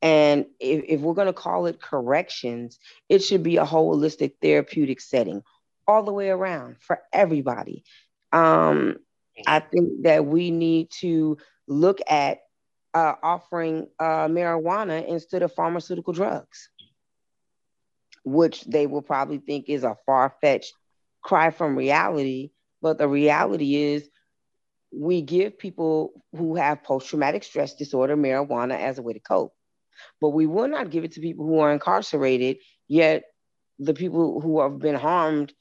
And 0.00 0.46
if, 0.58 0.84
if 0.88 1.00
we're 1.00 1.14
going 1.14 1.26
to 1.26 1.32
call 1.34 1.66
it 1.66 1.80
corrections, 1.80 2.78
it 3.08 3.20
should 3.20 3.42
be 3.42 3.58
a 3.58 3.64
holistic 3.64 4.34
therapeutic 4.40 5.00
setting 5.00 5.42
all 5.86 6.02
the 6.02 6.12
way 6.12 6.30
around 6.30 6.76
for 6.80 7.00
everybody. 7.12 7.84
Um, 8.32 8.96
I 9.46 9.60
think 9.60 10.04
that 10.04 10.24
we 10.24 10.50
need 10.50 10.90
to 11.00 11.38
look 11.66 12.00
at 12.08 12.38
uh, 12.94 13.14
offering 13.22 13.88
uh, 13.98 14.28
marijuana 14.28 15.06
instead 15.06 15.42
of 15.42 15.52
pharmaceutical 15.52 16.12
drugs, 16.12 16.70
which 18.24 18.64
they 18.64 18.86
will 18.86 19.02
probably 19.02 19.38
think 19.38 19.68
is 19.68 19.84
a 19.84 19.96
far 20.06 20.34
fetched 20.40 20.72
cry 21.22 21.50
from 21.50 21.76
reality. 21.76 22.50
But 22.80 22.98
the 22.98 23.08
reality 23.08 23.76
is, 23.76 24.08
we 24.96 25.22
give 25.22 25.58
people 25.58 26.12
who 26.32 26.54
have 26.54 26.84
post 26.84 27.08
traumatic 27.08 27.42
stress 27.42 27.74
disorder 27.74 28.16
marijuana 28.16 28.78
as 28.78 28.98
a 28.98 29.02
way 29.02 29.12
to 29.14 29.20
cope. 29.20 29.52
But 30.20 30.30
we 30.30 30.46
will 30.46 30.68
not 30.68 30.90
give 30.90 31.04
it 31.04 31.12
to 31.12 31.20
people 31.20 31.46
who 31.46 31.58
are 31.58 31.72
incarcerated, 31.72 32.58
yet 32.86 33.24
the 33.78 33.94
people 33.94 34.40
who 34.40 34.60
have 34.60 34.78
been 34.78 34.94
harmed 34.94 35.52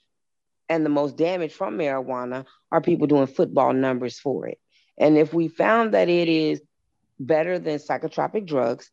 and 0.69 0.85
the 0.85 0.89
most 0.89 1.17
damage 1.17 1.53
from 1.53 1.77
marijuana 1.77 2.45
are 2.71 2.81
people 2.81 3.07
doing 3.07 3.27
football 3.27 3.73
numbers 3.73 4.19
for 4.19 4.47
it. 4.47 4.59
And 4.97 5.17
if 5.17 5.33
we 5.33 5.47
found 5.47 5.93
that 5.93 6.09
it 6.09 6.29
is 6.29 6.61
better 7.25 7.59
than 7.59 7.79
psychotropic 7.79 8.47
drugs, 8.47 8.89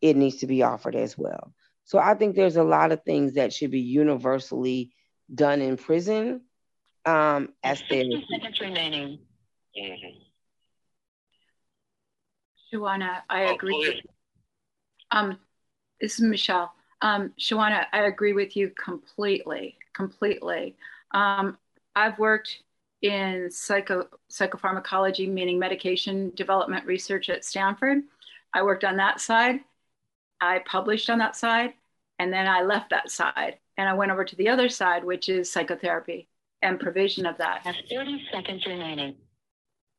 it 0.00 0.16
needs 0.16 0.36
to 0.38 0.46
be 0.46 0.62
offered 0.62 0.96
as 0.96 1.16
well. 1.16 1.52
So 1.84 1.98
I 1.98 2.14
think 2.14 2.36
there's 2.36 2.56
a 2.56 2.64
lot 2.64 2.92
of 2.92 3.02
things 3.04 3.34
that 3.34 3.52
should 3.52 3.70
be 3.70 3.80
universally 3.80 4.92
done 5.32 5.60
in 5.60 5.76
prison 5.76 6.42
um, 7.04 7.50
as 7.62 7.80
therapy. 7.88 8.24
seconds 8.30 8.60
remaining. 8.60 9.18
Mm-hmm. 9.78 10.18
Shawanna, 12.72 13.22
I 13.28 13.44
oh, 13.46 13.54
agree. 13.54 13.78
With, 13.78 14.04
um, 15.10 15.38
this 16.00 16.14
is 16.14 16.20
Michelle. 16.22 16.72
Um, 17.02 17.32
Shawanna, 17.38 17.86
I 17.92 18.02
agree 18.02 18.32
with 18.32 18.56
you 18.56 18.70
completely, 18.70 19.76
completely. 19.94 20.76
Um, 21.12 21.58
I've 21.94 22.18
worked 22.18 22.62
in 23.02 23.50
psycho, 23.50 24.06
psychopharmacology, 24.30 25.28
meaning 25.28 25.58
medication 25.58 26.32
development 26.34 26.86
research 26.86 27.28
at 27.28 27.44
Stanford. 27.44 27.98
I 28.54 28.62
worked 28.62 28.84
on 28.84 28.96
that 28.96 29.20
side. 29.20 29.60
I 30.40 30.60
published 30.60 31.10
on 31.10 31.18
that 31.18 31.36
side. 31.36 31.74
And 32.18 32.32
then 32.32 32.46
I 32.46 32.62
left 32.62 32.90
that 32.90 33.10
side 33.10 33.58
and 33.76 33.88
I 33.88 33.94
went 33.94 34.12
over 34.12 34.24
to 34.24 34.36
the 34.36 34.48
other 34.48 34.68
side, 34.68 35.04
which 35.04 35.28
is 35.28 35.50
psychotherapy 35.50 36.28
and 36.62 36.78
provision 36.78 37.26
of 37.26 37.36
that. 37.38 37.62
Have 37.62 37.74
30 37.90 38.24
seconds 38.32 38.64
remaining. 38.66 39.16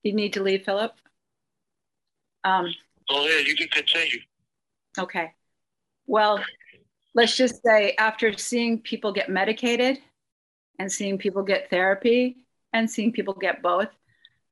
You 0.03 0.13
need 0.13 0.33
to 0.33 0.43
leave, 0.43 0.63
Phillip? 0.63 0.93
Um, 2.43 2.73
Go 3.09 3.25
ahead, 3.25 3.45
you 3.45 3.55
can 3.55 3.67
continue. 3.67 4.19
okay. 4.97 5.33
Well, 6.05 6.43
let's 7.13 7.35
just 7.35 7.61
say 7.63 7.95
after 7.97 8.37
seeing 8.37 8.79
people 8.79 9.11
get 9.11 9.29
medicated 9.29 9.99
and 10.79 10.91
seeing 10.91 11.17
people 11.17 11.43
get 11.43 11.69
therapy 11.69 12.42
and 12.73 12.89
seeing 12.89 13.11
people 13.11 13.33
get 13.33 13.61
both, 13.61 13.89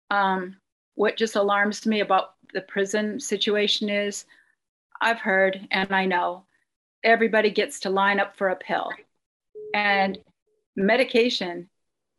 um, 0.10 0.56
what 0.96 1.18
just 1.18 1.36
alarms 1.36 1.86
me 1.86 2.02
about 2.02 2.36
the 2.54 2.62
prison 2.62 3.20
situation 3.20 3.90
is 3.90 4.26
I've 5.02 5.20
heard 5.20 5.68
and 5.72 5.92
I 5.92 6.06
know 6.06 6.44
everybody 7.04 7.50
gets 7.50 7.80
to 7.82 7.90
line 7.90 8.20
up 8.20 8.36
for 8.38 8.50
a 8.50 8.56
pill. 8.56 8.92
And 9.74 10.18
medication 10.76 11.70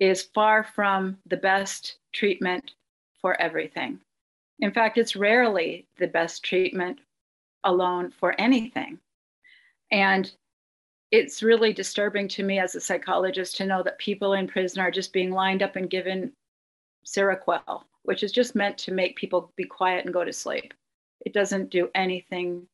is 0.00 0.22
far 0.34 0.64
from 0.64 1.18
the 1.26 1.36
best 1.36 1.98
treatment 2.12 2.72
for 3.20 3.40
everything. 3.40 4.00
In 4.58 4.72
fact, 4.72 4.98
it's 4.98 5.14
rarely 5.14 5.86
the 5.98 6.08
best 6.08 6.44
treatment 6.44 6.98
alone 7.64 8.10
for 8.10 8.34
anything. 8.40 8.98
And 9.90 10.30
it's 11.12 11.42
really 11.42 11.74
disturbing 11.74 12.26
to 12.26 12.42
me 12.42 12.58
as 12.58 12.74
a 12.74 12.80
psychologist 12.80 13.56
to 13.58 13.66
know 13.66 13.82
that 13.82 13.98
people 13.98 14.32
in 14.32 14.48
prison 14.48 14.80
are 14.80 14.90
just 14.90 15.12
being 15.12 15.30
lined 15.30 15.62
up 15.62 15.76
and 15.76 15.90
given 15.90 16.32
Seroquel, 17.06 17.82
which 18.04 18.22
is 18.22 18.32
just 18.32 18.54
meant 18.54 18.78
to 18.78 18.92
make 18.92 19.14
people 19.14 19.52
be 19.54 19.64
quiet 19.64 20.06
and 20.06 20.14
go 20.14 20.24
to 20.24 20.32
sleep. 20.32 20.72
It 21.24 21.34
doesn't 21.34 21.70
do 21.70 21.90
anything 21.94 22.66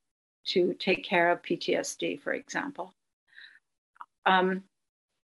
to 0.47 0.73
take 0.75 1.05
care 1.05 1.33
of 1.33 1.43
PTSD, 1.43 2.23
for 2.23 2.33
example. 2.33 2.95
Um, 4.25 4.63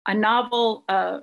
a 0.07 0.15
novel 0.15 0.85
uh, 0.89 1.21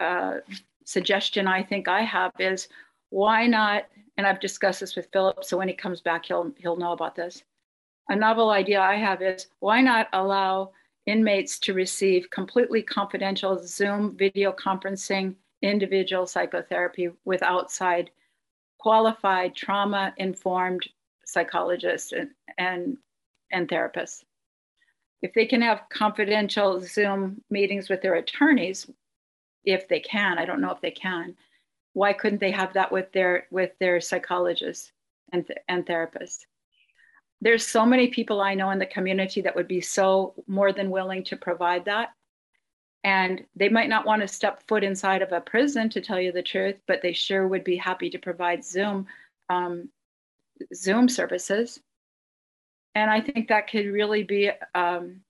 uh, 0.00 0.38
suggestion 0.84 1.46
I 1.46 1.62
think 1.62 1.86
I 1.86 2.02
have 2.02 2.32
is 2.40 2.66
why 3.10 3.46
not, 3.46 3.84
and 4.16 4.26
I've 4.26 4.40
discussed 4.40 4.80
this 4.80 4.96
with 4.96 5.08
Phillip, 5.12 5.44
so 5.44 5.56
when 5.56 5.68
he 5.68 5.74
comes 5.74 6.00
back, 6.00 6.26
he'll, 6.26 6.52
he'll 6.58 6.76
know 6.76 6.92
about 6.92 7.14
this. 7.14 7.44
A 8.12 8.14
novel 8.14 8.50
idea 8.50 8.78
I 8.78 8.96
have 8.96 9.22
is 9.22 9.46
why 9.60 9.80
not 9.80 10.06
allow 10.12 10.72
inmates 11.06 11.58
to 11.60 11.72
receive 11.72 12.28
completely 12.28 12.82
confidential 12.82 13.58
Zoom 13.66 14.18
video 14.18 14.52
conferencing 14.52 15.34
individual 15.62 16.26
psychotherapy 16.26 17.08
with 17.24 17.42
outside 17.42 18.10
qualified 18.78 19.56
trauma 19.56 20.12
informed 20.18 20.86
psychologists 21.24 22.12
and, 22.12 22.28
and, 22.58 22.98
and 23.50 23.66
therapists. 23.66 24.24
If 25.22 25.32
they 25.32 25.46
can 25.46 25.62
have 25.62 25.88
confidential 25.90 26.82
Zoom 26.82 27.42
meetings 27.48 27.88
with 27.88 28.02
their 28.02 28.16
attorneys, 28.16 28.90
if 29.64 29.88
they 29.88 30.00
can, 30.00 30.36
I 30.36 30.44
don't 30.44 30.60
know 30.60 30.72
if 30.72 30.82
they 30.82 30.90
can, 30.90 31.34
why 31.94 32.12
couldn't 32.12 32.40
they 32.40 32.50
have 32.50 32.74
that 32.74 32.92
with 32.92 33.10
their 33.12 33.46
with 33.50 33.70
their 33.78 34.02
psychologists 34.02 34.92
and, 35.32 35.50
and 35.66 35.86
therapists? 35.86 36.44
There's 37.42 37.66
so 37.66 37.84
many 37.84 38.06
people 38.06 38.40
I 38.40 38.54
know 38.54 38.70
in 38.70 38.78
the 38.78 38.86
community 38.86 39.40
that 39.40 39.56
would 39.56 39.66
be 39.66 39.80
so 39.80 40.32
more 40.46 40.72
than 40.72 40.90
willing 40.90 41.24
to 41.24 41.36
provide 41.36 41.84
that. 41.86 42.10
And 43.02 43.44
they 43.56 43.68
might 43.68 43.88
not 43.88 44.06
want 44.06 44.22
to 44.22 44.28
step 44.28 44.62
foot 44.68 44.84
inside 44.84 45.22
of 45.22 45.32
a 45.32 45.40
prison 45.40 45.90
to 45.90 46.00
tell 46.00 46.20
you 46.20 46.30
the 46.30 46.40
truth, 46.40 46.76
but 46.86 47.02
they 47.02 47.12
sure 47.12 47.48
would 47.48 47.64
be 47.64 47.76
happy 47.76 48.08
to 48.10 48.18
provide 48.18 48.64
Zoom 48.64 49.06
um, 49.50 49.88
Zoom 50.72 51.08
services. 51.08 51.80
And 52.94 53.10
I 53.10 53.20
think 53.20 53.48
that 53.48 53.68
could 53.68 53.86
really 53.86 54.22
be 54.22 54.52
um, 54.76 55.22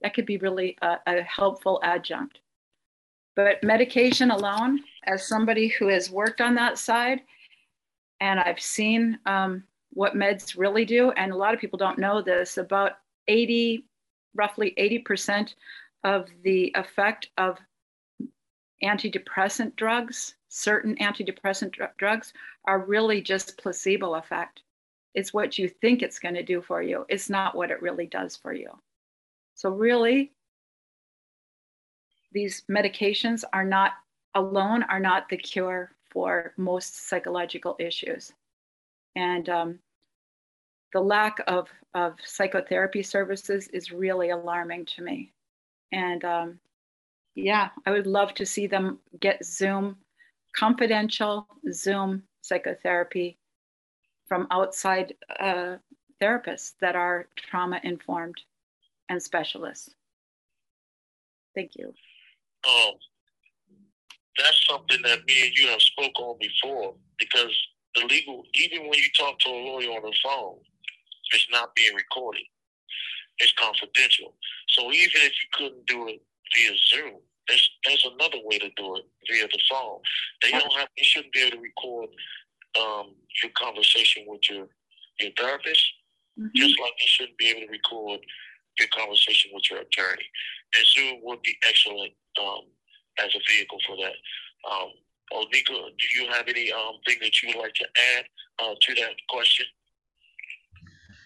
that 0.00 0.14
could 0.14 0.24
be 0.24 0.38
really 0.38 0.78
a, 0.80 0.96
a 1.06 1.20
helpful 1.20 1.80
adjunct. 1.82 2.38
But 3.36 3.62
medication 3.62 4.30
alone, 4.30 4.80
as 5.04 5.28
somebody 5.28 5.68
who 5.68 5.88
has 5.88 6.10
worked 6.10 6.40
on 6.40 6.54
that 6.54 6.78
side, 6.78 7.20
and 8.20 8.40
I've 8.40 8.60
seen 8.60 9.18
um, 9.26 9.64
what 9.92 10.14
meds 10.14 10.56
really 10.56 10.84
do, 10.84 11.10
and 11.12 11.32
a 11.32 11.36
lot 11.36 11.54
of 11.54 11.60
people 11.60 11.78
don't 11.78 11.98
know 11.98 12.22
this, 12.22 12.56
about 12.56 12.92
80, 13.28 13.86
roughly 14.34 14.74
80% 14.78 15.54
of 16.04 16.28
the 16.42 16.72
effect 16.74 17.28
of 17.38 17.58
antidepressant 18.82 19.76
drugs, 19.76 20.34
certain 20.48 20.96
antidepressant 20.96 21.72
dr- 21.72 21.96
drugs, 21.98 22.32
are 22.66 22.80
really 22.80 23.20
just 23.20 23.58
placebo 23.58 24.14
effect. 24.14 24.62
It's 25.14 25.34
what 25.34 25.58
you 25.58 25.68
think 25.68 26.02
it's 26.02 26.18
going 26.18 26.34
to 26.34 26.42
do 26.42 26.62
for 26.62 26.82
you. 26.82 27.04
It's 27.08 27.28
not 27.28 27.54
what 27.54 27.70
it 27.70 27.82
really 27.82 28.06
does 28.06 28.36
for 28.36 28.52
you. 28.52 28.70
So, 29.54 29.68
really, 29.70 30.32
these 32.32 32.62
medications 32.70 33.44
are 33.52 33.64
not 33.64 33.92
alone, 34.34 34.82
are 34.84 35.00
not 35.00 35.28
the 35.28 35.36
cure 35.36 35.92
for 36.10 36.54
most 36.56 37.08
psychological 37.08 37.76
issues. 37.78 38.32
And 39.16 39.48
um, 39.48 39.78
the 40.92 41.00
lack 41.00 41.38
of, 41.46 41.68
of 41.94 42.14
psychotherapy 42.24 43.02
services 43.02 43.68
is 43.68 43.92
really 43.92 44.30
alarming 44.30 44.86
to 44.96 45.02
me. 45.02 45.32
And 45.92 46.24
um, 46.24 46.58
yeah, 47.34 47.70
I 47.86 47.90
would 47.90 48.06
love 48.06 48.34
to 48.34 48.46
see 48.46 48.66
them 48.66 48.98
get 49.20 49.44
Zoom, 49.44 49.96
confidential 50.56 51.46
Zoom 51.72 52.22
psychotherapy 52.40 53.38
from 54.26 54.46
outside 54.50 55.14
uh, 55.40 55.76
therapists 56.20 56.72
that 56.80 56.96
are 56.96 57.28
trauma 57.36 57.80
informed 57.82 58.40
and 59.08 59.22
specialists. 59.22 59.94
Thank 61.54 61.72
you. 61.76 61.88
Um, 61.88 62.94
that's 64.38 64.66
something 64.66 64.98
that 65.02 65.26
me 65.26 65.46
and 65.46 65.54
you 65.54 65.68
have 65.68 65.82
spoke 65.82 66.18
on 66.18 66.38
before 66.38 66.94
because 67.18 67.54
the 67.94 68.06
legal, 68.06 68.44
even 68.54 68.88
when 68.88 68.98
you 68.98 69.08
talk 69.16 69.38
to 69.40 69.48
a 69.48 69.52
lawyer 69.52 69.90
on 69.90 70.02
the 70.02 70.14
phone, 70.22 70.58
it's 71.32 71.48
not 71.50 71.74
being 71.74 71.94
recorded. 71.94 72.42
It's 73.38 73.52
confidential. 73.52 74.34
So 74.68 74.92
even 74.92 75.20
if 75.22 75.32
you 75.32 75.48
couldn't 75.52 75.86
do 75.86 76.08
it 76.08 76.20
via 76.54 76.76
Zoom, 76.88 77.20
there's 77.48 77.70
there's 77.84 78.06
another 78.14 78.38
way 78.44 78.58
to 78.58 78.70
do 78.76 78.96
it 78.96 79.04
via 79.28 79.48
the 79.48 79.60
phone. 79.70 79.98
They 80.42 80.50
don't 80.50 80.72
have. 80.74 80.88
You 80.96 81.04
shouldn't 81.04 81.32
be 81.32 81.42
able 81.42 81.56
to 81.56 81.62
record 81.62 82.08
um, 82.78 83.14
your 83.42 83.52
conversation 83.56 84.24
with 84.26 84.48
your 84.48 84.68
your 85.18 85.32
therapist, 85.36 85.84
mm-hmm. 86.38 86.48
just 86.54 86.78
like 86.80 86.92
you 87.00 87.08
shouldn't 87.08 87.38
be 87.38 87.48
able 87.48 87.66
to 87.66 87.72
record 87.72 88.20
your 88.78 88.88
conversation 88.88 89.50
with 89.52 89.70
your 89.70 89.80
attorney. 89.80 90.24
And 90.76 90.86
Zoom 90.86 91.20
would 91.22 91.42
be 91.42 91.56
excellent 91.68 92.12
um, 92.40 92.64
as 93.18 93.34
a 93.34 93.40
vehicle 93.50 93.78
for 93.86 93.96
that. 93.96 94.16
Um, 94.70 94.90
Onika, 95.34 95.66
do 95.66 96.20
you 96.20 96.28
have 96.30 96.48
any 96.48 96.70
um, 96.72 96.94
thing 97.06 97.16
that 97.20 97.42
you 97.42 97.48
would 97.48 97.62
like 97.62 97.74
to 97.74 97.84
add 98.16 98.24
uh, 98.58 98.74
to 98.80 98.94
that 98.94 99.14
question? 99.28 99.66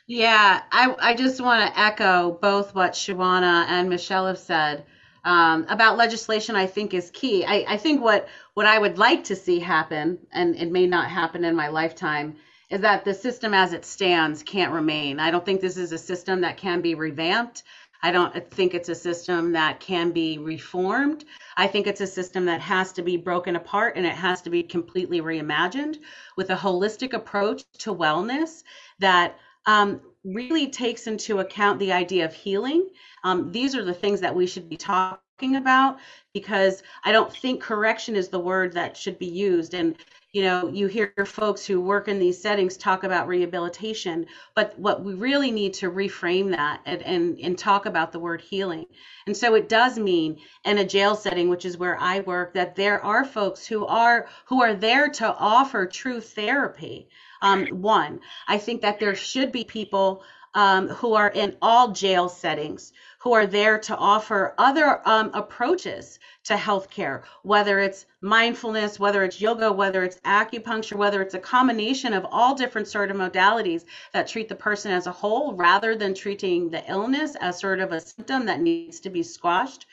Yeah, 0.06 0.62
I, 0.70 0.94
I 1.00 1.14
just 1.14 1.40
want 1.40 1.66
to 1.68 1.80
echo 1.80 2.38
both 2.40 2.74
what 2.74 2.92
Shawanna 2.92 3.66
and 3.68 3.88
Michelle 3.88 4.26
have 4.28 4.38
said 4.38 4.84
um, 5.24 5.66
about 5.68 5.96
legislation. 5.96 6.54
I 6.54 6.66
think 6.66 6.94
is 6.94 7.10
key. 7.10 7.44
I, 7.44 7.64
I 7.68 7.76
think 7.76 8.00
what 8.00 8.28
what 8.54 8.66
I 8.66 8.78
would 8.78 8.98
like 8.98 9.24
to 9.24 9.36
see 9.36 9.58
happen, 9.58 10.18
and 10.32 10.54
it 10.54 10.70
may 10.70 10.86
not 10.86 11.10
happen 11.10 11.44
in 11.44 11.56
my 11.56 11.68
lifetime, 11.68 12.36
is 12.70 12.80
that 12.82 13.04
the 13.04 13.14
system 13.14 13.52
as 13.52 13.72
it 13.72 13.84
stands 13.84 14.44
can't 14.44 14.72
remain. 14.72 15.18
I 15.18 15.32
don't 15.32 15.44
think 15.44 15.60
this 15.60 15.76
is 15.76 15.90
a 15.90 15.98
system 15.98 16.40
that 16.42 16.56
can 16.56 16.80
be 16.80 16.94
revamped. 16.94 17.64
I 18.06 18.12
don't 18.12 18.48
think 18.52 18.72
it's 18.72 18.88
a 18.88 18.94
system 18.94 19.50
that 19.54 19.80
can 19.80 20.12
be 20.12 20.38
reformed. 20.38 21.24
I 21.56 21.66
think 21.66 21.88
it's 21.88 22.00
a 22.00 22.06
system 22.06 22.44
that 22.44 22.60
has 22.60 22.92
to 22.92 23.02
be 23.02 23.16
broken 23.16 23.56
apart 23.56 23.96
and 23.96 24.06
it 24.06 24.14
has 24.14 24.40
to 24.42 24.50
be 24.50 24.62
completely 24.62 25.20
reimagined 25.20 25.96
with 26.36 26.50
a 26.50 26.54
holistic 26.54 27.14
approach 27.14 27.64
to 27.78 27.92
wellness 27.92 28.62
that 29.00 29.36
um, 29.66 30.00
really 30.22 30.68
takes 30.68 31.08
into 31.08 31.40
account 31.40 31.80
the 31.80 31.90
idea 31.92 32.24
of 32.24 32.32
healing. 32.32 32.88
Um, 33.24 33.50
these 33.50 33.74
are 33.74 33.84
the 33.84 33.92
things 33.92 34.20
that 34.20 34.36
we 34.36 34.46
should 34.46 34.68
be 34.68 34.76
talking 34.76 35.56
about 35.56 35.98
because 36.32 36.84
I 37.02 37.10
don't 37.10 37.34
think 37.34 37.60
correction 37.60 38.14
is 38.14 38.28
the 38.28 38.38
word 38.38 38.72
that 38.74 38.96
should 38.96 39.18
be 39.18 39.26
used. 39.26 39.74
And 39.74 39.96
you 40.36 40.42
know, 40.42 40.68
you 40.68 40.86
hear 40.86 41.14
folks 41.24 41.64
who 41.64 41.80
work 41.80 42.08
in 42.08 42.18
these 42.18 42.38
settings 42.38 42.76
talk 42.76 43.04
about 43.04 43.26
rehabilitation, 43.26 44.26
but 44.54 44.78
what 44.78 45.02
we 45.02 45.14
really 45.14 45.50
need 45.50 45.72
to 45.72 45.90
reframe 45.90 46.50
that 46.50 46.82
and, 46.84 47.00
and, 47.00 47.40
and 47.40 47.58
talk 47.58 47.86
about 47.86 48.12
the 48.12 48.18
word 48.18 48.42
healing. 48.42 48.84
And 49.26 49.34
so 49.34 49.54
it 49.54 49.66
does 49.66 49.98
mean 49.98 50.36
in 50.62 50.76
a 50.76 50.84
jail 50.84 51.16
setting, 51.16 51.48
which 51.48 51.64
is 51.64 51.78
where 51.78 51.98
I 51.98 52.20
work, 52.20 52.52
that 52.52 52.76
there 52.76 53.02
are 53.02 53.24
folks 53.24 53.66
who 53.66 53.86
are 53.86 54.28
who 54.44 54.62
are 54.62 54.74
there 54.74 55.08
to 55.08 55.34
offer 55.34 55.86
true 55.86 56.20
therapy. 56.20 57.08
Um, 57.40 57.68
one, 57.68 58.20
I 58.46 58.58
think 58.58 58.82
that 58.82 59.00
there 59.00 59.14
should 59.14 59.52
be 59.52 59.64
people 59.64 60.22
um, 60.52 60.88
who 60.88 61.14
are 61.14 61.30
in 61.30 61.56
all 61.62 61.92
jail 61.92 62.28
settings 62.28 62.92
who 63.26 63.32
are 63.32 63.44
there 63.44 63.76
to 63.76 63.96
offer 63.96 64.54
other 64.56 65.02
um, 65.04 65.32
approaches 65.34 66.20
to 66.44 66.54
healthcare, 66.54 67.24
whether 67.42 67.80
it's 67.80 68.06
mindfulness, 68.20 69.00
whether 69.00 69.24
it's 69.24 69.40
yoga, 69.40 69.72
whether 69.72 70.04
it's 70.04 70.20
acupuncture, 70.20 70.94
whether 70.96 71.20
it's 71.22 71.34
a 71.34 71.40
combination 71.40 72.12
of 72.12 72.24
all 72.30 72.54
different 72.54 72.86
sort 72.86 73.10
of 73.10 73.16
modalities 73.16 73.82
that 74.12 74.28
treat 74.28 74.48
the 74.48 74.54
person 74.54 74.92
as 74.92 75.08
a 75.08 75.10
whole 75.10 75.54
rather 75.54 75.96
than 75.96 76.14
treating 76.14 76.70
the 76.70 76.88
illness 76.88 77.34
as 77.40 77.58
sort 77.58 77.80
of 77.80 77.90
a 77.90 78.00
symptom 78.00 78.46
that 78.46 78.60
needs 78.60 79.00
to 79.00 79.10
be 79.10 79.24
squashed. 79.24 79.86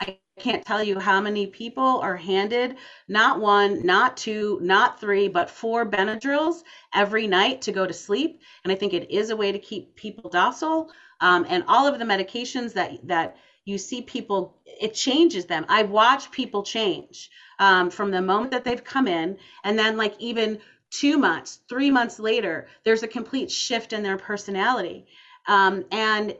I 0.00 0.18
can't 0.40 0.66
tell 0.66 0.82
you 0.82 0.98
how 0.98 1.20
many 1.20 1.46
people 1.46 2.00
are 2.00 2.16
handed 2.16 2.76
not 3.06 3.38
one, 3.38 3.86
not 3.86 4.16
two, 4.16 4.58
not 4.62 5.00
three, 5.00 5.28
but 5.28 5.48
four 5.48 5.88
Benadryls 5.88 6.64
every 6.92 7.28
night 7.28 7.62
to 7.62 7.72
go 7.72 7.86
to 7.86 7.92
sleep. 7.92 8.40
And 8.64 8.72
I 8.72 8.74
think 8.74 8.94
it 8.94 9.12
is 9.12 9.30
a 9.30 9.36
way 9.36 9.52
to 9.52 9.60
keep 9.60 9.94
people 9.94 10.28
docile. 10.28 10.90
Um, 11.20 11.46
and 11.48 11.64
all 11.66 11.86
of 11.86 11.98
the 11.98 12.04
medications 12.04 12.74
that 12.74 13.06
that 13.08 13.36
you 13.64 13.78
see 13.78 14.02
people 14.02 14.56
it 14.64 14.94
changes 14.94 15.46
them. 15.46 15.66
I've 15.68 15.90
watched 15.90 16.32
people 16.32 16.62
change 16.62 17.30
um, 17.58 17.90
from 17.90 18.10
the 18.10 18.22
moment 18.22 18.52
that 18.52 18.64
they've 18.64 18.82
come 18.82 19.08
in 19.08 19.36
and 19.64 19.78
then 19.78 19.96
like 19.96 20.14
even 20.18 20.58
two 20.90 21.18
months 21.18 21.58
three 21.68 21.90
months 21.90 22.18
later 22.18 22.68
there's 22.84 23.02
a 23.02 23.08
complete 23.08 23.50
shift 23.50 23.92
in 23.92 24.02
their 24.02 24.16
personality. 24.16 25.06
Um, 25.46 25.84
and 25.90 26.34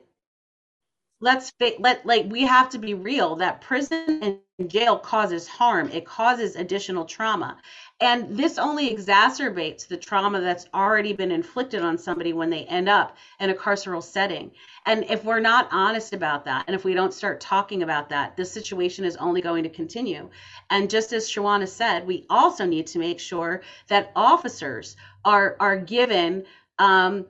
let's 1.21 1.53
let 1.81 2.07
like 2.07 2.27
we 2.29 2.43
have 2.43 2.71
to 2.71 2.79
be 2.79 2.95
real 2.95 3.37
that 3.37 3.61
prison 3.61 4.21
and 4.23 4.71
jail 4.71 4.99
causes 4.99 5.49
harm 5.49 5.89
it 5.91 6.05
causes 6.05 6.57
additional 6.57 7.05
trauma 7.05 7.57
and 8.01 8.37
this 8.37 8.59
only 8.59 8.95
exacerbates 8.95 9.89
the 9.89 9.97
trauma 9.97 10.41
that's 10.41 10.67
already 10.73 11.15
been 11.15 11.33
inflicted 11.33 11.83
on 11.83 11.99
somebody 11.99 12.33
when 12.33 12.49
they 12.49 12.65
end 12.65 12.89
up 12.89 13.17
in 13.41 13.51
a 13.51 13.55
carceral 13.55 14.03
setting. 14.03 14.53
And 14.87 15.05
if 15.11 15.25
we're 15.25 15.41
not 15.41 15.69
honest 15.73 16.13
about 16.13 16.45
that, 16.45 16.65
and 16.69 16.77
if 16.77 16.85
we 16.85 16.95
don't 16.95 17.13
start 17.13 17.41
talking 17.41 17.83
about 17.83 18.11
that, 18.11 18.37
this 18.37 18.53
situation 18.53 19.05
is 19.05 19.17
only 19.17 19.41
going 19.41 19.65
to 19.65 19.69
continue. 19.69 20.31
And 20.71 20.89
just 20.89 21.13
as 21.13 21.29
Shawanna 21.29 21.67
said, 21.67 22.07
we 22.07 22.25
also 22.31 22.67
need 22.67 22.87
to 22.89 23.01
make 23.01 23.19
sure 23.19 23.63
that 23.89 24.13
officers 24.15 24.97
are 25.25 25.57
are 25.59 25.77
given 25.77 26.45
um, 26.79 27.27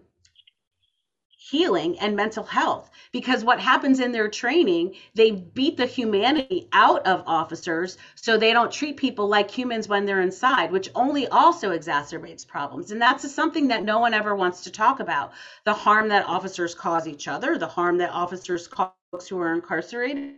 healing 1.51 1.99
and 2.01 2.15
mental 2.17 2.45
health. 2.45 2.91
Because 3.13 3.45
what 3.45 3.61
happens 3.61 4.01
in 4.01 4.13
their 4.13 4.29
training 4.29 4.95
they 5.15 5.31
beat 5.31 5.77
the 5.77 5.87
humanity 5.87 6.69
out 6.73 7.07
of 7.07 7.23
officers 7.27 7.97
so 8.17 8.37
they 8.37 8.53
don't 8.53 8.73
treat 8.73 8.97
people 8.97 9.29
like 9.29 9.51
humans 9.51 9.89
when 9.89 10.05
they're 10.05 10.21
inside 10.21 10.71
which 10.73 10.91
only 10.95 11.27
also 11.29 11.71
exacerbates 11.71 12.47
problems. 12.47 12.91
And 12.91 13.01
that's 13.01 13.31
something 13.33 13.69
that 13.69 13.85
no 13.85 13.99
one 13.99 14.15
ever 14.15 14.35
wants 14.37 14.63
to 14.65 14.73
talk 14.73 15.01
about. 15.01 15.33
The 15.65 15.75
harm 15.75 16.09
that 16.09 16.27
officers 16.27 16.75
cause 16.75 17.07
each 17.09 17.29
other 17.29 17.57
the 17.57 17.67
harm 17.67 17.99
that 17.99 18.11
officers 18.11 18.69
cause 18.69 18.93
folks 19.11 19.29
who 19.29 19.41
are 19.41 19.55
incarcerated 19.55 20.35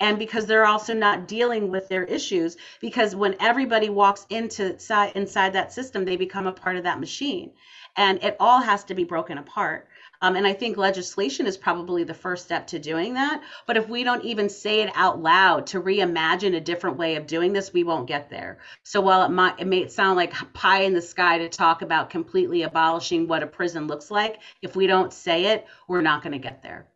and 0.00 0.18
because 0.18 0.44
they're 0.44 0.66
also 0.66 0.92
not 0.92 1.26
dealing 1.26 1.70
with 1.70 1.88
their 1.88 2.04
issues 2.04 2.56
because 2.80 3.16
when 3.16 3.34
everybody 3.40 3.88
walks 3.88 4.26
into 4.28 4.76
inside 5.14 5.54
that 5.54 5.72
system 5.72 6.04
they 6.04 6.16
become 6.16 6.46
a 6.46 6.52
part 6.52 6.76
of 6.76 6.84
that 6.84 7.00
machine. 7.00 7.52
And 7.96 8.22
it 8.22 8.36
all 8.40 8.60
has 8.60 8.84
to 8.84 8.94
be 8.94 9.04
broken 9.04 9.38
apart 9.38 9.88
um, 10.22 10.36
and 10.36 10.46
I 10.46 10.52
think 10.52 10.76
legislation 10.76 11.48
is 11.48 11.56
probably 11.56 12.04
the 12.04 12.14
first 12.14 12.44
step 12.44 12.68
to 12.68 12.78
doing 12.78 13.14
that. 13.14 13.42
But 13.66 13.76
if 13.76 13.88
we 13.88 14.04
don't 14.04 14.24
even 14.24 14.48
say 14.48 14.80
it 14.80 14.92
out 14.94 15.20
loud 15.20 15.66
to 15.68 15.82
reimagine 15.82 16.54
a 16.54 16.60
different 16.60 16.96
way 16.96 17.16
of 17.16 17.26
doing 17.26 17.52
this, 17.52 17.72
we 17.72 17.82
won't 17.82 18.06
get 18.06 18.30
there. 18.30 18.58
So 18.84 19.00
while 19.00 19.24
it 19.24 19.30
might 19.30 19.58
it 19.58 19.66
may 19.66 19.88
sound 19.88 20.16
like 20.16 20.32
pie 20.54 20.82
in 20.82 20.94
the 20.94 21.02
sky 21.02 21.38
to 21.38 21.48
talk 21.48 21.82
about 21.82 22.08
completely 22.08 22.62
abolishing 22.62 23.26
what 23.26 23.42
a 23.42 23.48
prison 23.48 23.88
looks 23.88 24.12
like, 24.12 24.38
if 24.62 24.76
we 24.76 24.86
don't 24.86 25.12
say 25.12 25.46
it, 25.46 25.66
we're 25.88 26.02
not 26.02 26.22
going 26.22 26.32
to 26.32 26.38
get 26.38 26.62
there. 26.62 26.86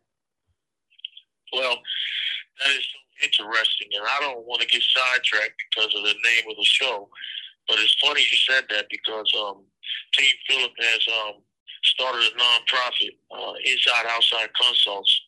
Well, 1.51 1.75
that 2.59 2.71
is 2.71 2.85
so 2.85 3.25
interesting, 3.25 3.87
and 3.93 4.05
I 4.07 4.19
don't 4.21 4.45
want 4.45 4.61
to 4.61 4.67
get 4.67 4.81
sidetracked 4.81 5.61
because 5.69 5.93
of 5.95 6.03
the 6.03 6.13
name 6.13 6.49
of 6.49 6.55
the 6.55 6.65
show. 6.65 7.09
But 7.67 7.79
it's 7.79 7.95
funny 8.01 8.21
you 8.21 8.37
said 8.49 8.63
that 8.69 8.85
because 8.89 9.29
um, 9.37 9.65
Team 10.13 10.31
Phillip 10.47 10.71
has 10.79 11.07
um, 11.25 11.41
started 11.87 12.23
a 12.23 12.37
nonprofit, 12.37 13.15
uh, 13.31 13.53
Inside 13.65 14.05
Outside 14.09 14.49
Consults, 14.59 15.21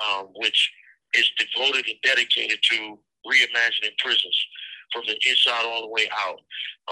um, 0.00 0.28
which 0.34 0.72
is 1.14 1.30
devoted 1.38 1.86
and 1.86 1.98
dedicated 2.02 2.58
to 2.62 2.98
reimagining 3.26 3.96
prisons 3.98 4.46
from 4.92 5.02
the 5.06 5.18
inside 5.28 5.64
all 5.66 5.82
the 5.82 5.88
way 5.88 6.08
out. 6.16 6.40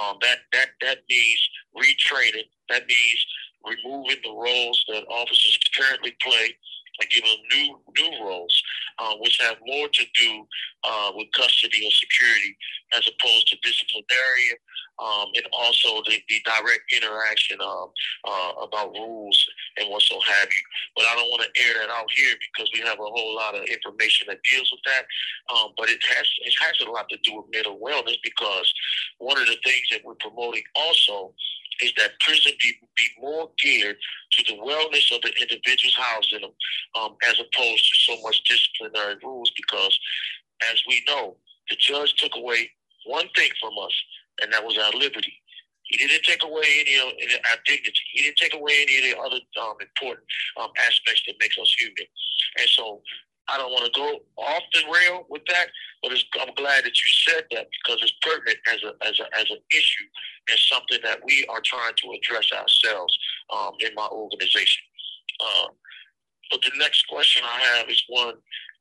Um, 0.00 0.18
that 0.22 0.38
that 0.52 0.68
that 0.82 0.98
means 1.08 1.48
retraining. 1.76 2.48
That 2.68 2.86
means 2.86 3.26
removing 3.64 4.18
the 4.22 4.32
roles 4.32 4.84
that 4.88 5.04
officers 5.08 5.58
currently 5.76 6.14
play 6.22 6.56
and 7.00 7.10
giving 7.10 7.30
them 7.30 7.40
new 7.52 7.80
new 7.98 8.24
roles, 8.24 8.62
uh, 8.98 9.14
which 9.20 9.38
have 9.40 9.56
more 9.66 9.88
to 9.88 10.04
do 10.14 10.46
uh, 10.84 11.12
with 11.14 11.28
custody 11.32 11.86
or 11.86 11.90
security 11.90 12.56
as 12.96 13.08
opposed 13.08 13.48
to 13.48 13.56
disciplinary 13.62 14.58
um, 14.98 15.28
and 15.34 15.44
also 15.52 16.02
the, 16.06 16.16
the 16.28 16.40
direct 16.44 16.92
interaction 16.92 17.60
um, 17.60 17.90
uh, 18.24 18.52
about 18.62 18.92
rules 18.92 19.36
and 19.76 19.90
what 19.90 20.02
so 20.02 20.18
have 20.20 20.48
you. 20.48 20.64
But 20.96 21.04
I 21.04 21.14
don't 21.16 21.28
want 21.28 21.42
to 21.44 21.62
air 21.62 21.74
that 21.80 21.90
out 21.90 22.10
here 22.14 22.34
because 22.40 22.70
we 22.72 22.80
have 22.80 22.98
a 22.98 23.04
whole 23.04 23.34
lot 23.36 23.54
of 23.54 23.64
information 23.64 24.26
that 24.28 24.40
deals 24.50 24.70
with 24.72 24.80
that. 24.86 25.04
Um, 25.52 25.72
but 25.76 25.88
it 25.90 26.00
has 26.16 26.26
it 26.44 26.54
has 26.60 26.86
a 26.86 26.90
lot 26.90 27.08
to 27.10 27.18
do 27.18 27.36
with 27.36 27.46
mental 27.52 27.78
wellness 27.78 28.16
because 28.22 28.72
one 29.18 29.38
of 29.38 29.46
the 29.46 29.58
things 29.64 29.84
that 29.90 30.04
we're 30.04 30.14
promoting 30.14 30.62
also 30.74 31.34
is 31.82 31.92
that 31.98 32.18
prison 32.20 32.52
be, 32.60 32.72
be 32.96 33.04
more 33.20 33.50
geared 33.62 33.96
to 34.32 34.44
the 34.44 34.58
wellness 34.60 35.14
of 35.14 35.20
the 35.22 35.32
individuals 35.40 35.94
housed 35.98 36.32
in 36.32 36.40
them 36.40 36.50
um, 36.98 37.16
as 37.28 37.38
opposed 37.38 37.84
to 37.92 37.98
so 37.98 38.22
much 38.22 38.42
disciplinary 38.86 39.16
rules 39.22 39.52
because 39.56 39.98
as 40.72 40.82
we 40.88 41.02
know, 41.06 41.36
the 41.70 41.76
judge 41.76 42.14
took 42.14 42.32
away 42.36 42.70
one 43.06 43.28
thing 43.36 43.50
from 43.60 43.72
us, 43.82 43.92
and 44.42 44.52
that 44.52 44.64
was 44.64 44.78
our 44.78 44.92
liberty. 44.98 45.32
He 45.84 45.98
didn't 45.98 46.24
take 46.24 46.42
away 46.42 46.64
any 46.80 46.96
of 46.96 47.12
our 47.50 47.58
dignity. 47.64 48.00
He 48.12 48.22
didn't 48.22 48.38
take 48.38 48.54
away 48.54 48.72
any 48.82 48.98
of 48.98 49.04
the 49.04 49.18
other 49.20 49.40
um, 49.62 49.76
important 49.80 50.26
um, 50.60 50.70
aspects 50.78 51.22
that 51.26 51.36
makes 51.38 51.56
us 51.58 51.72
human. 51.78 52.06
And 52.58 52.68
so 52.68 53.02
I 53.48 53.58
don't 53.58 53.70
want 53.70 53.86
to 53.86 53.92
go 53.94 54.18
off 54.42 54.62
the 54.72 54.82
rail 54.90 55.26
with 55.28 55.42
that, 55.46 55.68
but 56.02 56.10
I'm 56.40 56.54
glad 56.54 56.84
that 56.84 56.90
you 56.90 57.08
said 57.30 57.44
that 57.52 57.68
because 57.70 58.02
it's 58.02 58.14
pertinent 58.20 58.58
as 58.66 58.82
a 58.82 59.06
as 59.06 59.20
a 59.20 59.26
as 59.38 59.46
an 59.50 59.62
issue 59.70 60.06
and 60.50 60.58
something 60.58 60.98
that 61.04 61.20
we 61.24 61.46
are 61.48 61.60
trying 61.60 61.94
to 61.94 62.18
address 62.18 62.50
ourselves 62.50 63.16
um, 63.54 63.72
in 63.78 63.94
my 63.94 64.08
organization. 64.10 64.82
Uh, 65.38 65.68
but 66.50 66.62
the 66.62 66.72
next 66.78 67.06
question 67.08 67.42
I 67.44 67.60
have 67.60 67.88
is 67.88 68.02
one 68.08 68.34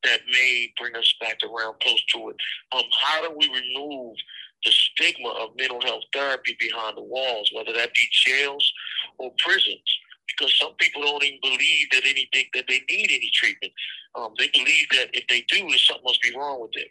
that 0.05 0.21
may 0.31 0.71
bring 0.79 0.95
us 0.95 1.13
back 1.19 1.37
around 1.43 1.79
close 1.81 2.03
to 2.13 2.29
it. 2.29 2.35
Um, 2.75 2.83
how 3.01 3.21
do 3.21 3.35
we 3.35 3.49
remove 3.49 4.15
the 4.63 4.71
stigma 4.71 5.29
of 5.29 5.55
mental 5.57 5.81
health 5.81 6.03
therapy 6.13 6.55
behind 6.59 6.97
the 6.97 7.03
walls, 7.03 7.51
whether 7.53 7.73
that 7.73 7.93
be 7.93 8.07
jails 8.11 8.71
or 9.17 9.31
prisons? 9.37 9.99
Because 10.27 10.57
some 10.59 10.73
people 10.79 11.01
don't 11.01 11.23
even 11.23 11.39
believe 11.41 11.87
that 11.91 12.03
anything 12.05 12.45
that 12.53 12.65
they 12.67 12.81
need 12.89 13.09
any 13.11 13.29
treatment. 13.33 13.73
Um, 14.15 14.33
they 14.37 14.49
believe 14.49 14.87
that 14.91 15.09
if 15.13 15.27
they 15.27 15.41
do, 15.47 15.69
something 15.77 16.03
must 16.03 16.21
be 16.21 16.35
wrong 16.35 16.61
with 16.61 16.71
them. 16.73 16.89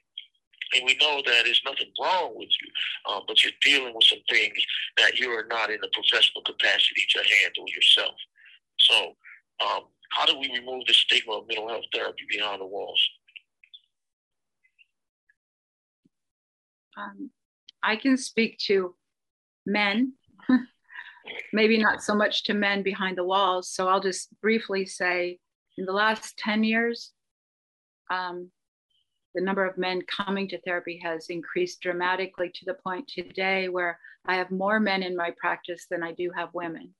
And 0.74 0.84
we 0.86 0.96
know 0.96 1.22
that 1.24 1.42
there's 1.44 1.62
nothing 1.64 1.92
wrong 2.00 2.32
with 2.34 2.48
you, 2.48 3.12
um, 3.12 3.22
but 3.28 3.42
you're 3.44 3.52
dealing 3.62 3.94
with 3.94 4.04
some 4.04 4.22
things 4.28 4.58
that 4.96 5.18
you 5.18 5.30
are 5.30 5.46
not 5.48 5.70
in 5.70 5.78
a 5.82 5.88
professional 5.92 6.42
capacity 6.42 7.04
to 7.10 7.18
handle 7.18 7.64
yourself. 7.68 8.14
So, 8.78 9.14
um, 9.64 9.84
how 10.14 10.24
do 10.24 10.38
we 10.38 10.48
remove 10.52 10.86
the 10.86 10.92
stigma 10.92 11.32
of 11.32 11.48
mental 11.48 11.68
health 11.68 11.84
therapy 11.92 12.22
behind 12.30 12.60
the 12.60 12.66
walls? 12.66 13.00
Um, 16.96 17.30
I 17.82 17.96
can 17.96 18.16
speak 18.16 18.58
to 18.66 18.94
men, 19.66 20.12
maybe 21.52 21.78
not 21.78 22.02
so 22.02 22.14
much 22.14 22.44
to 22.44 22.54
men 22.54 22.84
behind 22.84 23.18
the 23.18 23.24
walls. 23.24 23.70
So 23.70 23.88
I'll 23.88 24.00
just 24.00 24.28
briefly 24.40 24.86
say 24.86 25.40
in 25.76 25.84
the 25.84 25.92
last 25.92 26.38
10 26.38 26.62
years, 26.62 27.10
um, 28.08 28.50
the 29.34 29.42
number 29.42 29.66
of 29.66 29.76
men 29.76 30.00
coming 30.02 30.46
to 30.48 30.60
therapy 30.60 31.00
has 31.02 31.26
increased 31.28 31.80
dramatically 31.80 32.52
to 32.54 32.64
the 32.66 32.74
point 32.74 33.08
today 33.08 33.68
where 33.68 33.98
I 34.26 34.36
have 34.36 34.52
more 34.52 34.78
men 34.78 35.02
in 35.02 35.16
my 35.16 35.32
practice 35.36 35.86
than 35.90 36.04
I 36.04 36.12
do 36.12 36.30
have 36.36 36.54
women 36.54 36.94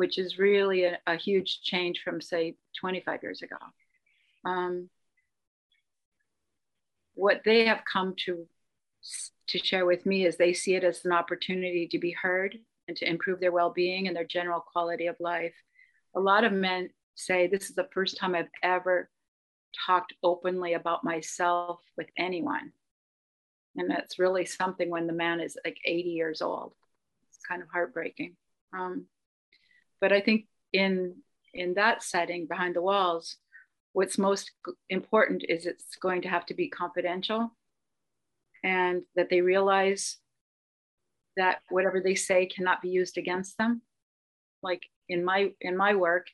which 0.00 0.16
is 0.16 0.38
really 0.38 0.84
a, 0.84 0.98
a 1.06 1.14
huge 1.14 1.60
change 1.60 2.00
from, 2.02 2.22
say, 2.22 2.56
25 2.80 3.22
years 3.22 3.42
ago. 3.42 3.58
Um, 4.46 4.88
what 7.12 7.42
they 7.44 7.66
have 7.66 7.82
come 7.84 8.14
to 8.24 8.46
to 9.48 9.58
share 9.58 9.84
with 9.84 10.06
me 10.06 10.24
is 10.24 10.38
they 10.38 10.54
see 10.54 10.74
it 10.74 10.84
as 10.84 11.04
an 11.04 11.12
opportunity 11.12 11.86
to 11.88 11.98
be 11.98 12.12
heard 12.12 12.56
and 12.88 12.96
to 12.96 13.06
improve 13.06 13.40
their 13.40 13.52
well-being 13.52 14.06
and 14.06 14.16
their 14.16 14.24
general 14.24 14.60
quality 14.60 15.06
of 15.06 15.16
life. 15.20 15.52
A 16.16 16.20
lot 16.20 16.44
of 16.44 16.52
men 16.52 16.88
say 17.14 17.46
this 17.46 17.68
is 17.68 17.74
the 17.74 17.90
first 17.92 18.16
time 18.16 18.34
I've 18.34 18.48
ever 18.62 19.10
talked 19.86 20.14
openly 20.22 20.72
about 20.72 21.04
myself 21.04 21.80
with 21.98 22.06
anyone. 22.16 22.72
And 23.76 23.90
that's 23.90 24.18
really 24.18 24.46
something 24.46 24.88
when 24.88 25.06
the 25.06 25.12
man 25.12 25.40
is 25.40 25.58
like 25.62 25.76
80 25.84 26.08
years 26.08 26.40
old. 26.40 26.72
It's 27.28 27.44
kind 27.46 27.60
of 27.60 27.68
heartbreaking. 27.68 28.36
Um, 28.72 29.04
but 30.00 30.12
I 30.12 30.20
think 30.20 30.46
in 30.72 31.16
in 31.52 31.74
that 31.74 32.02
setting 32.02 32.46
behind 32.46 32.76
the 32.76 32.82
walls, 32.82 33.36
what's 33.92 34.18
most 34.18 34.52
important 34.88 35.44
is 35.48 35.66
it's 35.66 35.96
going 36.00 36.22
to 36.22 36.28
have 36.28 36.46
to 36.46 36.54
be 36.54 36.68
confidential 36.68 37.50
and 38.62 39.02
that 39.16 39.30
they 39.30 39.40
realize 39.40 40.18
that 41.36 41.60
whatever 41.70 42.00
they 42.00 42.14
say 42.14 42.46
cannot 42.46 42.82
be 42.82 42.88
used 42.88 43.18
against 43.18 43.58
them. 43.58 43.82
Like 44.62 44.82
in 45.10 45.24
my 45.24 45.50
in 45.60 45.76
my 45.76 45.94
work 45.94 46.28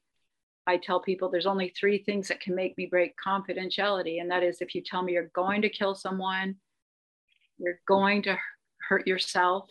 i 0.67 0.77
tell 0.77 1.01
people 1.01 1.29
there's 1.29 1.47
only 1.47 1.71
three 1.71 1.99
things 1.99 2.29
that 2.29 2.41
can 2.41 2.55
make 2.55 2.77
me 2.77 2.87
break 2.87 3.15
confidentiality 3.17 4.21
and 4.21 4.31
that 4.31 4.43
is 4.43 4.61
if 4.61 4.75
you 4.75 4.83
tell 4.85 5.03
me 5.03 5.15
you're 5.15 5.31
going 5.35 5.63
to 5.63 5.69
kill 5.69 5.95
someone 5.95 6.55
you're 7.59 7.81
going 7.89 8.23
to 8.23 8.37
hurt 8.89 9.07
yourself 9.07 9.69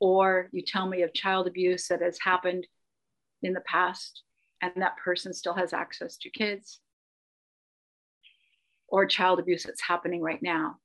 or 0.00 0.48
you 0.52 0.62
tell 0.62 0.88
me 0.88 1.02
of 1.02 1.12
child 1.12 1.46
abuse 1.46 1.88
that 1.88 2.00
has 2.00 2.18
happened 2.22 2.66
in 3.42 3.52
the 3.52 3.60
past 3.62 4.22
and 4.60 4.72
that 4.76 4.96
person 4.96 5.32
still 5.34 5.54
has 5.54 5.72
access 5.72 6.16
to 6.18 6.30
kids 6.30 6.80
or 8.88 9.06
child 9.06 9.40
abuse 9.40 9.64
that's 9.64 9.82
happening 9.82 10.22
right 10.22 10.42
now. 10.42 10.76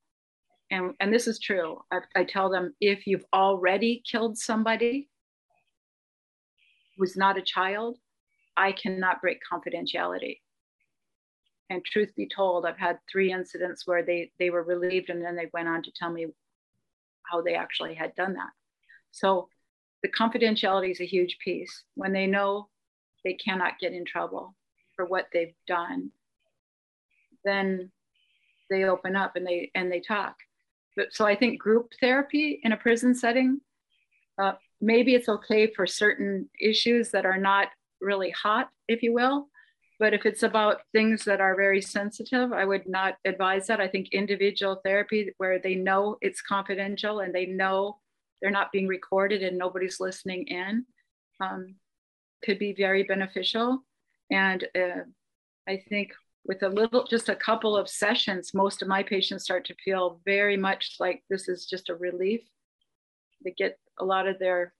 And 0.70 0.94
and 1.00 1.12
this 1.12 1.26
is 1.26 1.38
true. 1.38 1.78
I, 1.90 2.00
I 2.16 2.24
tell 2.24 2.50
them 2.50 2.74
if 2.80 3.06
you've 3.06 3.24
already 3.32 4.02
killed 4.10 4.36
somebody 4.36 5.08
who's 6.96 7.16
not 7.16 7.38
a 7.38 7.42
child 7.42 7.96
i 8.56 8.72
cannot 8.72 9.20
break 9.20 9.38
confidentiality. 9.50 10.40
And 11.70 11.84
truth 11.84 12.12
be 12.16 12.28
told 12.28 12.66
i've 12.66 12.78
had 12.78 12.98
three 13.10 13.30
incidents 13.32 13.86
where 13.86 14.02
they 14.02 14.32
they 14.38 14.50
were 14.50 14.64
relieved 14.64 15.10
and 15.10 15.22
then 15.22 15.36
they 15.36 15.48
went 15.52 15.68
on 15.68 15.82
to 15.84 15.92
tell 15.94 16.10
me 16.10 16.26
how 17.30 17.42
they 17.42 17.54
actually 17.54 17.94
had 17.94 18.14
done 18.14 18.34
that. 18.34 18.50
So 19.10 19.48
the 20.02 20.08
confidentiality 20.08 20.90
is 20.90 21.00
a 21.00 21.06
huge 21.06 21.38
piece 21.44 21.84
when 21.94 22.12
they 22.12 22.26
know 22.26 22.68
they 23.24 23.34
cannot 23.34 23.78
get 23.80 23.92
in 23.92 24.04
trouble 24.04 24.54
for 24.96 25.04
what 25.04 25.26
they've 25.32 25.54
done 25.66 26.10
then 27.44 27.90
they 28.70 28.84
open 28.84 29.16
up 29.16 29.36
and 29.36 29.46
they 29.46 29.70
and 29.74 29.90
they 29.90 30.00
talk 30.00 30.36
but 30.98 31.14
so 31.14 31.24
I 31.24 31.36
think 31.36 31.60
group 31.60 31.92
therapy 32.00 32.60
in 32.64 32.72
a 32.72 32.76
prison 32.76 33.14
setting, 33.14 33.60
uh, 34.36 34.54
maybe 34.80 35.14
it's 35.14 35.28
okay 35.28 35.72
for 35.72 35.86
certain 35.86 36.50
issues 36.60 37.12
that 37.12 37.24
are 37.24 37.38
not 37.38 37.68
really 38.00 38.30
hot, 38.30 38.68
if 38.88 39.00
you 39.04 39.14
will. 39.14 39.46
But 40.00 40.12
if 40.12 40.26
it's 40.26 40.42
about 40.42 40.80
things 40.92 41.24
that 41.24 41.40
are 41.40 41.54
very 41.54 41.80
sensitive, 41.80 42.52
I 42.52 42.64
would 42.64 42.88
not 42.88 43.14
advise 43.24 43.68
that. 43.68 43.80
I 43.80 43.86
think 43.86 44.08
individual 44.08 44.80
therapy, 44.84 45.32
where 45.36 45.60
they 45.60 45.76
know 45.76 46.18
it's 46.20 46.42
confidential 46.42 47.20
and 47.20 47.32
they 47.32 47.46
know 47.46 48.00
they're 48.40 48.50
not 48.50 48.72
being 48.72 48.86
recorded 48.86 49.42
and 49.42 49.58
nobody's 49.58 50.00
listening 50.00 50.46
in, 50.46 50.84
um, 51.40 51.74
could 52.44 52.58
be 52.58 52.72
very 52.72 53.02
beneficial. 53.02 53.84
And 54.30 54.64
uh, 54.76 55.02
I 55.68 55.82
think 55.88 56.12
with 56.44 56.62
a 56.62 56.68
little, 56.68 57.04
just 57.04 57.28
a 57.28 57.36
couple 57.36 57.76
of 57.76 57.88
sessions, 57.88 58.54
most 58.54 58.82
of 58.82 58.88
my 58.88 59.02
patients 59.02 59.44
start 59.44 59.66
to 59.66 59.74
feel 59.84 60.20
very 60.24 60.56
much 60.56 60.96
like 61.00 61.22
this 61.28 61.48
is 61.48 61.66
just 61.66 61.90
a 61.90 61.94
relief. 61.94 62.40
They 63.44 63.54
get 63.56 63.78
a 63.98 64.04
lot 64.04 64.26
of 64.26 64.38
their 64.38 64.72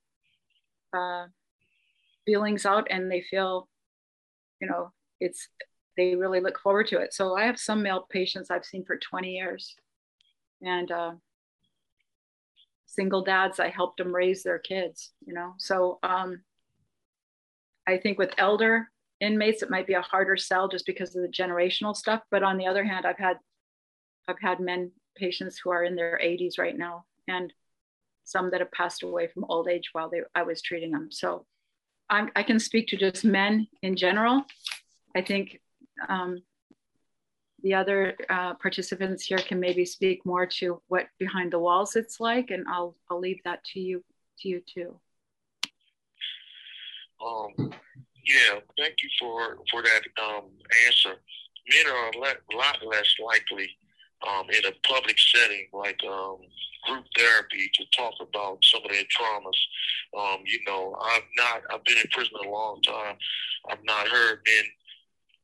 uh, 0.96 1.26
feelings 2.26 2.64
out 2.64 2.86
and 2.90 3.10
they 3.10 3.22
feel, 3.22 3.68
you 4.60 4.68
know, 4.68 4.92
it's, 5.20 5.48
they 5.96 6.14
really 6.14 6.40
look 6.40 6.58
forward 6.58 6.86
to 6.88 6.98
it. 6.98 7.12
So 7.12 7.36
I 7.36 7.44
have 7.44 7.58
some 7.58 7.82
male 7.82 8.06
patients 8.08 8.50
I've 8.50 8.64
seen 8.64 8.84
for 8.84 8.96
20 8.96 9.30
years 9.30 9.74
and 10.62 10.90
uh, 10.90 11.12
single 12.88 13.22
dads, 13.22 13.60
I 13.60 13.68
helped 13.68 13.98
them 13.98 14.14
raise 14.14 14.42
their 14.42 14.58
kids, 14.58 15.12
you 15.24 15.32
know? 15.32 15.54
So 15.58 16.00
um, 16.02 16.40
I 17.86 17.98
think 17.98 18.18
with 18.18 18.32
elder 18.38 18.88
inmates 19.20 19.62
it 19.62 19.70
might 19.70 19.86
be 19.86 19.94
a 19.94 20.00
harder 20.00 20.36
sell 20.36 20.68
just 20.68 20.86
because 20.86 21.14
of 21.14 21.22
the 21.22 21.28
generational 21.28 21.94
stuff 21.94 22.22
but 22.30 22.42
on 22.42 22.56
the 22.56 22.66
other 22.66 22.84
hand 22.84 23.04
i've 23.04 23.18
had 23.18 23.36
i've 24.28 24.40
had 24.40 24.60
men 24.60 24.92
patients 25.16 25.58
who 25.58 25.70
are 25.70 25.82
in 25.82 25.96
their 25.96 26.20
80s 26.22 26.58
right 26.58 26.76
now 26.76 27.04
and 27.26 27.52
some 28.24 28.50
that 28.50 28.60
have 28.60 28.70
passed 28.72 29.02
away 29.02 29.26
from 29.26 29.44
old 29.48 29.68
age 29.68 29.90
while 29.92 30.08
they 30.08 30.20
i 30.34 30.42
was 30.42 30.62
treating 30.62 30.92
them 30.92 31.08
so 31.10 31.46
I'm, 32.08 32.30
i 32.36 32.42
can 32.42 32.60
speak 32.60 32.88
to 32.88 32.96
just 32.96 33.24
men 33.24 33.66
in 33.82 33.96
general 33.96 34.44
i 35.16 35.20
think 35.20 35.60
um, 36.08 36.42
the 37.62 37.74
other 37.74 38.16
uh, 38.30 38.54
participants 38.54 39.24
here 39.24 39.38
can 39.38 39.58
maybe 39.58 39.84
speak 39.84 40.24
more 40.24 40.46
to 40.46 40.80
what 40.88 41.08
behind 41.18 41.52
the 41.52 41.58
walls 41.58 41.96
it's 41.96 42.20
like 42.20 42.50
and 42.50 42.66
i'll 42.68 42.94
i'll 43.10 43.20
leave 43.20 43.40
that 43.44 43.62
to 43.64 43.80
you 43.80 44.04
to 44.38 44.48
you 44.48 44.62
too 44.66 44.98
um 47.24 47.72
yeah, 48.28 48.60
thank 48.76 48.96
you 49.02 49.08
for 49.18 49.56
for 49.70 49.82
that 49.82 50.02
um, 50.22 50.44
answer. 50.86 51.16
Men 51.68 51.92
are 51.92 52.10
a 52.10 52.56
lot 52.56 52.76
less 52.86 53.14
likely 53.24 53.70
um, 54.26 54.44
in 54.50 54.64
a 54.66 54.88
public 54.88 55.16
setting 55.18 55.66
like 55.72 55.98
um, 56.04 56.36
group 56.86 57.04
therapy 57.16 57.70
to 57.74 57.84
talk 57.96 58.14
about 58.20 58.58
some 58.62 58.82
of 58.84 58.90
their 58.90 59.04
traumas. 59.04 59.58
Um, 60.18 60.42
you 60.44 60.60
know, 60.66 60.94
I've 61.00 61.28
not. 61.36 61.62
I've 61.70 61.84
been 61.84 61.98
in 61.98 62.08
prison 62.12 62.34
a 62.44 62.48
long 62.48 62.82
time. 62.82 63.16
I've 63.70 63.84
not 63.84 64.08
heard 64.08 64.40
men 64.46 64.64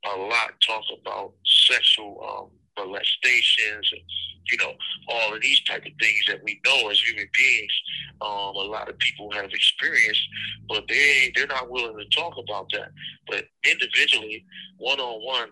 a 0.05 0.17
lot 0.19 0.53
talk 0.67 0.85
about 1.01 1.33
sexual 1.45 2.51
um, 2.79 2.85
molestations 2.87 3.90
and 3.93 4.03
you 4.51 4.59
know, 4.59 4.75
all 5.09 5.35
of 5.35 5.40
these 5.40 5.61
type 5.62 5.85
of 5.87 5.93
things 5.99 6.21
that 6.29 6.43
we 6.45 6.61
know 6.67 6.88
as 6.90 7.01
human 7.01 7.29
beings, 7.37 7.73
um, 8.21 8.55
a 8.57 8.69
lot 8.69 8.88
of 8.88 8.99
people 8.99 9.31
have 9.33 9.51
experienced, 9.53 10.23
but 10.69 10.85
they 10.88 11.33
they're 11.35 11.47
not 11.47 11.71
willing 11.71 11.97
to 11.97 12.17
talk 12.17 12.35
about 12.37 12.71
that. 12.73 12.90
But 13.29 13.45
individually, 13.64 14.45
one 14.77 15.01
on 15.01 15.25
one, 15.25 15.49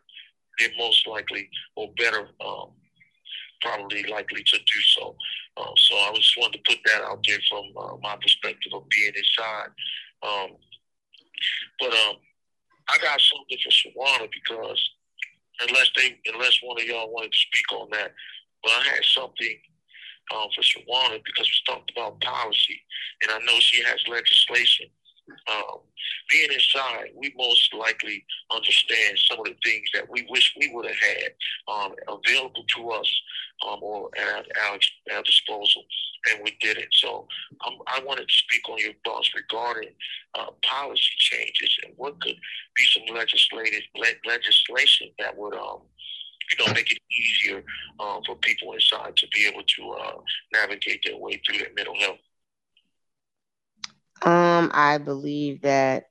they're 0.59 0.69
most 0.79 1.07
likely 1.07 1.49
or 1.77 1.91
better, 1.97 2.29
um, 2.45 2.71
probably 3.62 4.05
likely 4.05 4.43
to 4.43 4.59
do 4.59 4.81
so. 4.97 5.17
Um, 5.57 5.73
so 5.77 5.95
I 5.95 6.12
just 6.15 6.37
wanted 6.38 6.62
to 6.65 6.71
put 6.71 6.79
that 6.87 7.03
out 7.03 7.25
there 7.27 7.38
from 7.49 7.65
uh, 7.77 7.97
my 8.03 8.17
perspective 8.21 8.73
of 8.75 8.88
being 8.88 9.12
inside. 9.15 9.69
Um, 10.23 10.57
but 11.81 11.93
um, 11.93 12.17
I 12.88 12.99
got 12.99 13.21
something 13.21 13.59
for 13.62 13.71
Shawanna 13.71 14.29
because 14.33 14.90
unless 15.61 15.90
they 15.97 16.18
unless 16.33 16.59
one 16.62 16.81
of 16.81 16.87
y'all 16.87 17.12
wanted 17.12 17.33
to 17.33 17.38
speak 17.38 17.73
on 17.73 17.88
that, 17.92 18.12
but 18.62 18.73
I 18.73 18.83
had 18.95 19.05
something 19.05 19.57
um, 20.35 20.49
for 20.55 20.62
Shawanna 20.62 21.21
because 21.25 21.49
we 21.49 21.75
talked 21.75 21.90
about 21.90 22.21
policy, 22.21 22.81
and 23.23 23.31
I 23.31 23.38
know 23.45 23.59
she 23.61 23.83
has 23.85 24.01
legislation. 24.09 24.87
Um, 25.28 25.80
being 26.30 26.50
inside, 26.52 27.11
we 27.14 27.32
most 27.37 27.72
likely 27.74 28.24
understand 28.50 29.18
some 29.18 29.38
of 29.40 29.46
the 29.46 29.56
things 29.64 29.85
that 29.94 30.08
we 30.11 30.26
wish 30.28 30.54
we 30.58 30.70
would 30.72 30.87
have 30.87 30.96
had 30.96 31.32
um, 31.68 31.94
available 32.08 32.64
to 32.76 32.90
us 32.90 33.22
um, 33.66 33.78
or 33.82 34.11
at 34.16 34.46
our, 34.66 34.78
our, 35.14 35.22
disposal, 35.22 35.85
and 36.30 36.42
we 36.42 36.56
didn't. 36.61 36.92
So 36.92 37.26
um, 37.66 37.78
I 37.87 38.00
wanted 38.04 38.28
to 38.28 38.35
speak 38.35 38.68
on 38.68 38.78
your 38.78 38.94
thoughts 39.04 39.30
regarding 39.35 39.90
uh, 40.35 40.46
policy 40.64 41.12
changes 41.18 41.78
and 41.85 41.92
what 41.96 42.20
could 42.20 42.37
be 42.76 42.85
some 42.92 43.14
legislative 43.14 43.82
le- 43.96 44.28
legislation 44.30 45.11
that 45.18 45.37
would 45.37 45.54
um, 45.54 45.82
you 46.50 46.64
know, 46.64 46.72
make 46.72 46.90
it 46.90 46.98
easier 47.18 47.64
um, 48.00 48.22
for 48.26 48.37
people 48.37 48.72
inside 48.72 49.16
to 49.16 49.26
be 49.28 49.46
able 49.46 49.62
to 49.62 49.90
uh, 49.92 50.20
navigate 50.52 51.02
their 51.04 51.16
way 51.16 51.40
through 51.46 51.58
their 51.58 51.72
mental 51.74 51.98
health? 51.98 52.18
Um, 54.24 54.70
I 54.72 54.98
believe 54.98 55.62
that 55.62 56.04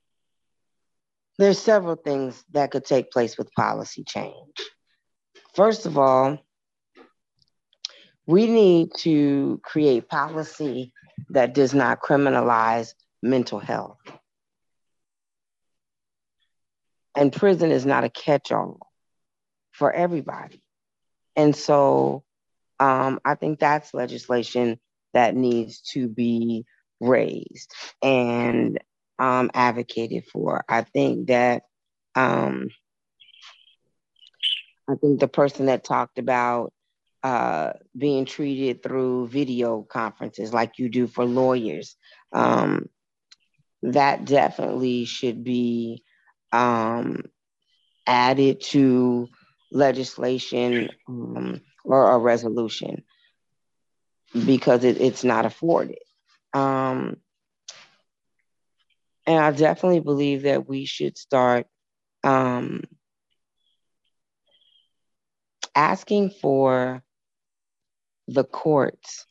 there's 1.38 1.58
several 1.58 1.96
things 1.96 2.44
that 2.52 2.70
could 2.70 2.84
take 2.84 3.10
place 3.10 3.38
with 3.38 3.50
policy 3.52 4.04
change. 4.04 4.56
First 5.54 5.86
of 5.86 5.96
all, 5.96 6.38
we 8.26 8.46
need 8.46 8.90
to 8.98 9.60
create 9.64 10.08
policy 10.08 10.92
that 11.30 11.54
does 11.54 11.74
not 11.74 12.00
criminalize 12.00 12.94
mental 13.22 13.58
health. 13.58 13.98
And 17.16 17.32
prison 17.32 17.70
is 17.70 17.84
not 17.84 18.04
a 18.04 18.10
catch 18.10 18.52
all 18.52 18.78
for 19.72 19.92
everybody. 19.92 20.62
And 21.36 21.54
so 21.56 22.24
um, 22.78 23.20
I 23.24 23.34
think 23.34 23.58
that's 23.58 23.94
legislation 23.94 24.78
that 25.14 25.34
needs 25.34 25.80
to 25.92 26.08
be 26.08 26.64
raised 27.02 27.72
and 28.02 28.78
um, 29.18 29.50
advocated 29.54 30.24
for. 30.32 30.64
I 30.68 30.82
think 30.82 31.28
that 31.28 31.64
um, 32.14 32.68
I 34.88 34.94
think 34.96 35.20
the 35.20 35.28
person 35.28 35.66
that 35.66 35.84
talked 35.84 36.18
about 36.18 36.72
uh, 37.22 37.72
being 37.96 38.24
treated 38.24 38.82
through 38.82 39.28
video 39.28 39.82
conferences 39.82 40.52
like 40.52 40.78
you 40.78 40.88
do 40.88 41.06
for 41.06 41.24
lawyers, 41.24 41.96
um, 42.32 42.88
that 43.82 44.24
definitely 44.24 45.04
should 45.04 45.44
be 45.44 46.02
um, 46.52 47.22
added 48.06 48.60
to 48.60 49.28
legislation 49.70 50.90
um, 51.08 51.60
or 51.84 52.12
a 52.12 52.18
resolution 52.18 53.02
because 54.46 54.84
it, 54.84 55.00
it's 55.00 55.24
not 55.24 55.46
afforded. 55.46 55.98
Um, 56.52 57.16
and 59.26 59.38
I 59.38 59.50
definitely 59.52 60.00
believe 60.00 60.42
that 60.42 60.68
we 60.68 60.84
should 60.84 61.16
start 61.16 61.66
um, 62.24 62.82
asking 65.74 66.30
for 66.30 67.02
the 68.28 68.44
courts 68.44 69.26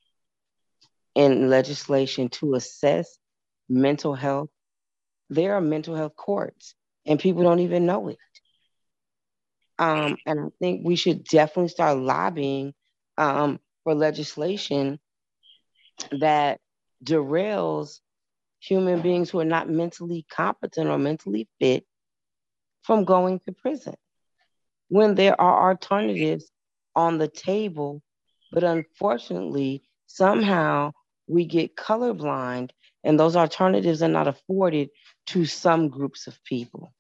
and 1.16 1.50
legislation 1.50 2.30
to 2.30 2.56
assess 2.56 3.18
mental 3.70 4.14
health, 4.14 4.50
there 5.30 5.56
are 5.56 5.62
mental 5.62 5.96
health 5.96 6.16
courts, 6.16 6.76
and 7.06 7.20
people 7.20 7.44
don't 7.44 7.60
even 7.60 7.86
know 7.86 8.10
it. 8.10 8.18
Um, 9.80 10.18
and 10.26 10.40
I 10.40 10.50
think 10.60 10.82
we 10.86 10.96
should 10.96 11.24
definitely 11.24 11.70
start 11.70 11.98
lobbying 11.98 12.74
um, 13.18 13.60
for 13.84 13.96
legislation 13.96 15.00
that 16.20 16.60
derails 17.04 18.00
human 18.60 19.02
beings 19.02 19.30
who 19.30 19.40
are 19.40 19.46
not 19.46 19.70
mentally 19.70 20.26
competent 20.30 20.90
or 20.90 20.98
mentally 20.98 21.48
fit 21.60 21.86
from 22.84 23.06
going 23.06 23.40
to 23.40 23.52
prison 23.52 23.96
when 24.90 25.16
there 25.16 25.40
are 25.40 25.70
alternatives 25.70 26.52
on 26.96 27.18
the 27.18 27.28
table. 27.28 28.02
But 28.52 28.64
unfortunately, 28.64 29.84
somehow 30.08 30.92
we 31.28 31.46
get 31.46 31.76
colorblind 31.76 32.72
and 33.04 33.20
those 33.20 33.36
alternatives 33.36 34.04
are 34.04 34.10
not 34.10 34.28
afforded 34.28 34.90
to 35.28 35.46
some 35.46 35.90
groups 35.90 36.28
of 36.28 36.44
people. 36.44 36.94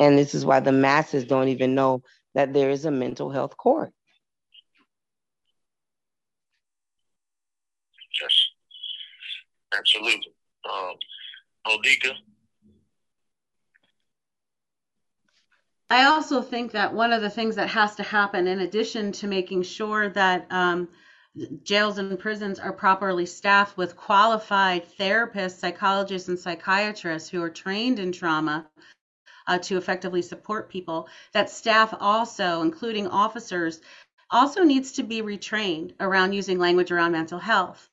And 0.00 0.18
this 0.18 0.34
is 0.34 0.44
why 0.44 0.60
the 0.60 0.72
masses 0.72 1.24
don't 1.24 1.48
even 1.48 1.74
know 1.74 2.02
that 2.34 2.52
there 2.52 2.70
is 2.70 2.84
a 2.84 2.90
mental 2.90 3.30
health 3.30 3.56
court. 3.56 3.92
Yes, 8.20 8.48
absolutely. 9.78 10.32
Um, 10.70 10.94
Onika? 11.66 12.14
I 15.90 16.04
also 16.04 16.42
think 16.42 16.72
that 16.72 16.94
one 16.94 17.12
of 17.12 17.22
the 17.22 17.30
things 17.30 17.56
that 17.56 17.68
has 17.68 17.94
to 17.96 18.02
happen, 18.02 18.46
in 18.46 18.60
addition 18.60 19.12
to 19.12 19.26
making 19.26 19.62
sure 19.62 20.08
that 20.08 20.46
um, 20.50 20.88
jails 21.62 21.98
and 21.98 22.18
prisons 22.18 22.58
are 22.58 22.72
properly 22.72 23.26
staffed 23.26 23.76
with 23.76 23.96
qualified 23.96 24.86
therapists, 24.98 25.58
psychologists, 25.58 26.28
and 26.28 26.38
psychiatrists 26.38 27.28
who 27.28 27.42
are 27.42 27.50
trained 27.50 27.98
in 27.98 28.12
trauma 28.12 28.68
uh, 29.46 29.58
to 29.58 29.76
effectively 29.76 30.22
support 30.22 30.70
people, 30.70 31.08
that 31.32 31.50
staff 31.50 31.94
also, 32.00 32.62
including 32.62 33.06
officers, 33.06 33.80
also 34.30 34.62
needs 34.62 34.92
to 34.92 35.02
be 35.02 35.22
retrained 35.22 35.92
around 36.00 36.32
using 36.32 36.58
language 36.58 36.90
around 36.90 37.12
mental 37.12 37.38
health. 37.38 37.88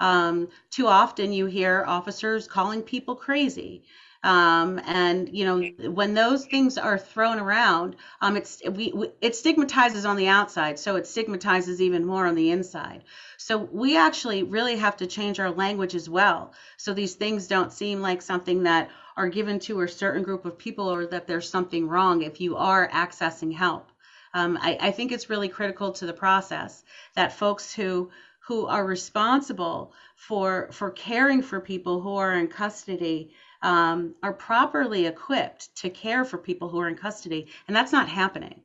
Um, 0.00 0.48
too 0.70 0.86
often 0.86 1.32
you 1.32 1.46
hear 1.46 1.84
officers 1.86 2.46
calling 2.46 2.82
people 2.82 3.14
crazy. 3.16 3.82
Um, 4.22 4.80
and 4.84 5.28
you 5.32 5.44
know 5.44 5.90
when 5.90 6.14
those 6.14 6.46
things 6.46 6.78
are 6.78 6.98
thrown 6.98 7.38
around, 7.38 7.96
um, 8.20 8.36
it's 8.36 8.60
we, 8.68 8.90
we, 8.92 9.08
it 9.20 9.36
stigmatizes 9.36 10.04
on 10.04 10.16
the 10.16 10.26
outside, 10.28 10.78
so 10.78 10.96
it 10.96 11.06
stigmatizes 11.06 11.80
even 11.80 12.04
more 12.04 12.26
on 12.26 12.34
the 12.34 12.50
inside. 12.50 13.04
So 13.36 13.56
we 13.58 13.96
actually 13.96 14.42
really 14.42 14.76
have 14.76 14.96
to 14.96 15.06
change 15.06 15.38
our 15.38 15.50
language 15.50 15.94
as 15.94 16.08
well, 16.08 16.54
so 16.76 16.92
these 16.92 17.14
things 17.14 17.46
don't 17.46 17.72
seem 17.72 18.00
like 18.00 18.20
something 18.22 18.64
that 18.64 18.90
are 19.16 19.28
given 19.28 19.60
to 19.60 19.80
a 19.82 19.88
certain 19.88 20.22
group 20.24 20.44
of 20.44 20.58
people 20.58 20.92
or 20.92 21.06
that 21.06 21.26
there's 21.28 21.48
something 21.48 21.86
wrong 21.86 22.22
if 22.22 22.40
you 22.40 22.56
are 22.56 22.88
accessing 22.90 23.52
help. 23.54 23.92
Um, 24.34 24.58
I, 24.60 24.76
I 24.80 24.90
think 24.90 25.12
it's 25.12 25.30
really 25.30 25.48
critical 25.48 25.92
to 25.92 26.06
the 26.06 26.12
process 26.12 26.82
that 27.14 27.32
folks 27.32 27.72
who 27.72 28.10
who 28.46 28.66
are 28.66 28.86
responsible 28.86 29.92
for 30.14 30.70
for 30.72 30.90
caring 30.92 31.42
for 31.42 31.60
people 31.60 32.00
who 32.00 32.16
are 32.16 32.34
in 32.34 32.46
custody 32.46 33.32
um, 33.62 34.14
are 34.22 34.32
properly 34.32 35.06
equipped 35.06 35.74
to 35.76 35.90
care 35.90 36.24
for 36.24 36.38
people 36.38 36.68
who 36.68 36.78
are 36.78 36.88
in 36.88 36.94
custody, 36.96 37.48
and 37.66 37.76
that's 37.76 37.92
not 37.92 38.08
happening. 38.08 38.62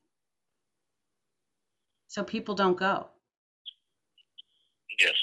So 2.08 2.24
people 2.24 2.54
don't 2.56 2.78
go. 2.78 3.08
Yes. 5.00 5.14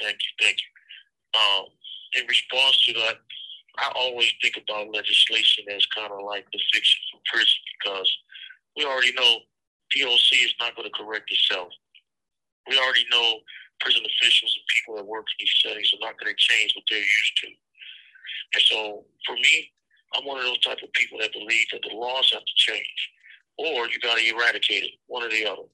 Thank 0.00 0.14
you. 0.14 0.44
Thank 0.46 0.58
you. 0.58 1.40
Um, 1.40 1.64
in 2.20 2.26
response 2.28 2.84
to 2.86 2.92
that, 2.94 3.16
I 3.78 3.90
always 3.96 4.30
think 4.40 4.56
about 4.56 4.94
legislation 4.94 5.64
as 5.74 5.84
kind 5.86 6.12
of 6.12 6.24
like 6.24 6.46
the 6.52 6.60
fiction 6.72 7.00
for 7.10 7.20
prison 7.32 7.58
because 7.80 8.16
we 8.76 8.84
already 8.84 9.12
know 9.14 9.38
DOC 9.96 10.28
is 10.44 10.54
not 10.60 10.76
going 10.76 10.88
to 10.88 10.96
correct 10.96 11.30
itself. 11.30 11.68
We 12.68 12.78
already 12.78 13.06
know 13.10 13.40
prison 13.80 14.02
officials 14.04 14.52
and 14.56 14.66
people 14.68 14.96
that 14.96 15.06
work 15.06 15.24
in 15.24 15.44
these 15.44 15.56
settings 15.62 15.92
are 15.94 16.04
not 16.04 16.18
going 16.18 16.34
to 16.34 16.36
change 16.36 16.74
what 16.74 16.84
they're 16.90 16.98
used 16.98 17.36
to. 17.44 17.48
And 18.54 18.62
so 18.62 18.78
for 19.24 19.34
me, 19.36 19.72
I'm 20.14 20.24
one 20.24 20.38
of 20.38 20.44
those 20.44 20.60
type 20.60 20.78
of 20.82 20.92
people 20.92 21.18
that 21.20 21.32
believe 21.32 21.66
that 21.72 21.82
the 21.88 21.94
laws 21.94 22.30
have 22.32 22.44
to 22.44 22.56
change 22.56 23.00
or 23.58 23.88
you 23.90 23.98
got 24.00 24.16
to 24.16 24.24
eradicate 24.24 24.84
it, 24.84 24.94
one 25.06 25.24
or 25.24 25.28
the 25.28 25.44
other. 25.44 25.66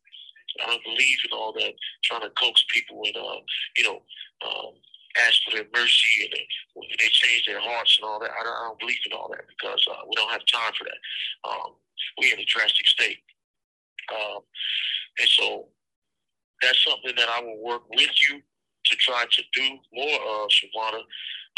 I 0.62 0.66
don't 0.66 0.84
believe 0.84 1.18
in 1.24 1.36
all 1.36 1.52
that 1.52 1.74
trying 2.02 2.22
to 2.22 2.30
coax 2.30 2.64
people 2.72 3.02
and, 3.04 3.16
uh, 3.16 3.40
you 3.76 3.84
know, 3.84 4.00
um, 4.46 4.72
ask 5.26 5.42
for 5.44 5.56
their 5.56 5.66
mercy 5.74 6.24
and 6.24 6.32
they, 6.32 6.46
they 6.98 7.10
change 7.10 7.44
their 7.46 7.60
hearts 7.60 7.98
and 7.98 8.08
all 8.08 8.20
that. 8.20 8.30
I 8.30 8.42
don't, 8.42 8.54
I 8.54 8.64
don't 8.68 8.78
believe 8.78 9.02
in 9.06 9.12
all 9.12 9.28
that 9.30 9.44
because 9.48 9.84
uh, 9.90 10.02
we 10.06 10.14
don't 10.16 10.30
have 10.30 10.46
time 10.46 10.72
for 10.78 10.84
that. 10.84 11.00
Um, 11.48 11.74
we're 12.18 12.34
in 12.34 12.40
a 12.40 12.44
drastic 12.44 12.86
state. 12.86 13.18
Um, 14.12 14.40
and 15.20 15.28
so 15.28 15.68
that's 16.62 16.82
something 16.84 17.14
that 17.16 17.28
I 17.28 17.40
will 17.40 17.62
work 17.62 17.88
with 17.90 18.10
you 18.28 18.40
to 18.40 18.96
try 18.96 19.24
to 19.30 19.42
do 19.52 19.78
more 19.92 20.20
of, 20.20 20.50
Shawanna. 20.50 21.02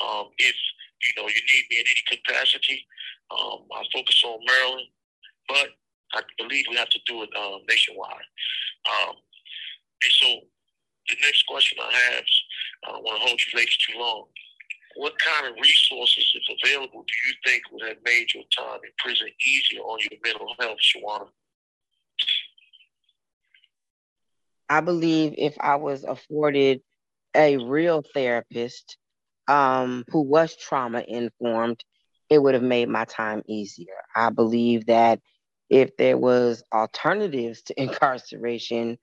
Um, 0.03 0.27
if 0.39 0.55
you 0.55 1.23
know 1.23 1.29
you 1.29 1.35
need 1.35 1.65
me 1.71 1.79
in 1.79 1.85
any 1.87 2.19
capacity, 2.19 2.87
um, 3.31 3.67
I 3.73 3.83
focus 3.93 4.23
on 4.25 4.39
Maryland, 4.47 4.89
but 5.49 5.69
I 6.15 6.23
believe 6.39 6.65
we 6.71 6.77
have 6.77 6.89
to 6.91 6.99
do 7.07 7.23
it 7.23 7.31
um, 7.37 7.61
nationwide. 7.69 8.29
Um, 8.87 9.17
and 10.03 10.13
so 10.21 10.27
the 11.09 11.17
next 11.23 11.47
question 11.47 11.79
I 11.81 11.93
have, 11.93 12.23
is, 12.23 12.43
I 12.85 12.93
don't 12.93 13.05
want 13.05 13.21
to 13.21 13.27
hold 13.27 13.41
you 13.41 13.59
ladies 13.59 13.77
too 13.79 13.99
long. 13.99 14.27
What 14.97 15.19
kind 15.19 15.47
of 15.47 15.61
resources, 15.61 16.33
if 16.35 16.43
available, 16.63 17.05
do 17.05 17.15
you 17.29 17.35
think 17.45 17.63
would 17.71 17.89
have 17.89 17.99
made 18.05 18.33
your 18.35 18.45
time 18.57 18.81
in 18.83 18.91
prison 18.99 19.29
easier 19.45 19.81
on 19.81 19.99
your 20.01 20.19
mental 20.25 20.55
health, 20.59 20.79
Shawanna? 20.81 21.29
I 24.69 24.81
believe 24.81 25.35
if 25.39 25.57
I 25.61 25.77
was 25.77 26.05
afforded 26.05 26.83
a 27.35 27.57
real 27.59 28.03
therapist 28.15 28.97
um, 29.49 30.05
who 30.09 30.23
was 30.23 30.57
trauma 30.57 31.05
informed, 31.07 31.83
it 32.31 32.39
would 32.39 32.55
have 32.55 32.63
made 32.63 32.89
my 32.89 33.05
time 33.05 33.43
easier. 33.47 33.95
I 34.15 34.31
believe 34.31 34.87
that 34.87 35.21
if 35.71 35.97
there 35.97 36.17
was 36.19 36.63
alternatives 36.73 37.63
to 37.65 37.81
incarceration, 37.83 38.99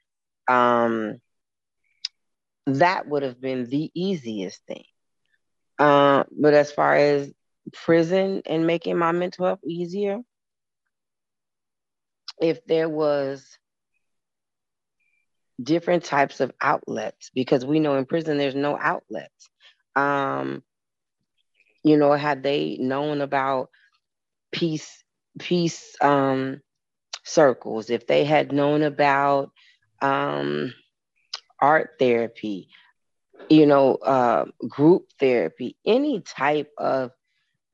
um, 0.50 1.20
that 2.68 3.08
would 3.08 3.24
have 3.24 3.40
been 3.42 3.66
the 3.66 3.92
easiest 3.94 4.66
thing. 4.66 4.84
Uh, 5.80 6.24
but 6.40 6.54
as 6.54 6.72
far 6.72 6.96
as 6.96 7.32
prison 7.74 8.42
and 8.46 8.66
making 8.68 8.98
my 8.98 9.12
mental 9.12 9.46
health 9.46 9.64
easier, 9.66 10.20
if 12.44 12.66
there 12.66 12.90
was 12.90 13.58
different 15.62 16.04
types 16.04 16.42
of 16.42 16.52
outlets 16.62 17.32
because 17.34 17.66
we 17.66 17.80
know 17.80 17.96
in 17.96 18.06
prison 18.06 18.38
there's 18.38 18.56
no 18.56 18.78
outlets. 18.78 19.50
Um, 19.96 20.64
you 21.84 21.98
know, 21.98 22.14
had 22.14 22.44
they 22.44 22.78
known 22.80 23.22
about 23.22 23.70
peace, 24.52 25.04
peace 25.40 25.96
um, 26.02 26.62
circles, 27.24 27.90
if 27.90 28.08
they 28.08 28.26
had 28.26 28.52
known 28.52 28.82
about 28.84 29.52
um, 30.02 30.74
art 31.60 31.92
therapy, 32.00 32.70
you 33.50 33.66
know, 33.66 33.96
uh, 33.96 34.46
group 34.68 35.08
therapy, 35.20 35.78
any 35.86 36.22
type 36.22 36.72
of 36.78 37.12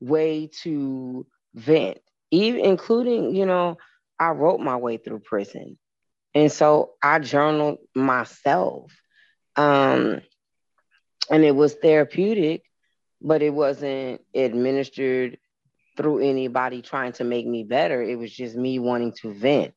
way 0.00 0.50
to 0.62 1.26
vent, 1.54 1.98
even 2.30 2.60
including, 2.64 3.34
you 3.34 3.46
know, 3.46 3.76
I 4.20 4.30
wrote 4.30 4.60
my 4.60 4.76
way 4.76 4.98
through 4.98 5.20
prison. 5.20 5.78
And 6.34 6.52
so 6.52 6.92
I 7.02 7.18
journaled 7.18 7.78
myself. 7.94 8.92
Um, 9.56 10.20
and 11.30 11.44
it 11.44 11.56
was 11.56 11.74
therapeutic, 11.74 12.62
but 13.22 13.42
it 13.42 13.50
wasn't 13.54 14.20
administered 14.34 15.38
through 15.96 16.20
anybody 16.20 16.82
trying 16.82 17.12
to 17.12 17.24
make 17.24 17.46
me 17.46 17.64
better. 17.64 18.02
It 18.02 18.18
was 18.18 18.32
just 18.32 18.54
me 18.56 18.78
wanting 18.78 19.14
to 19.22 19.32
vent. 19.32 19.74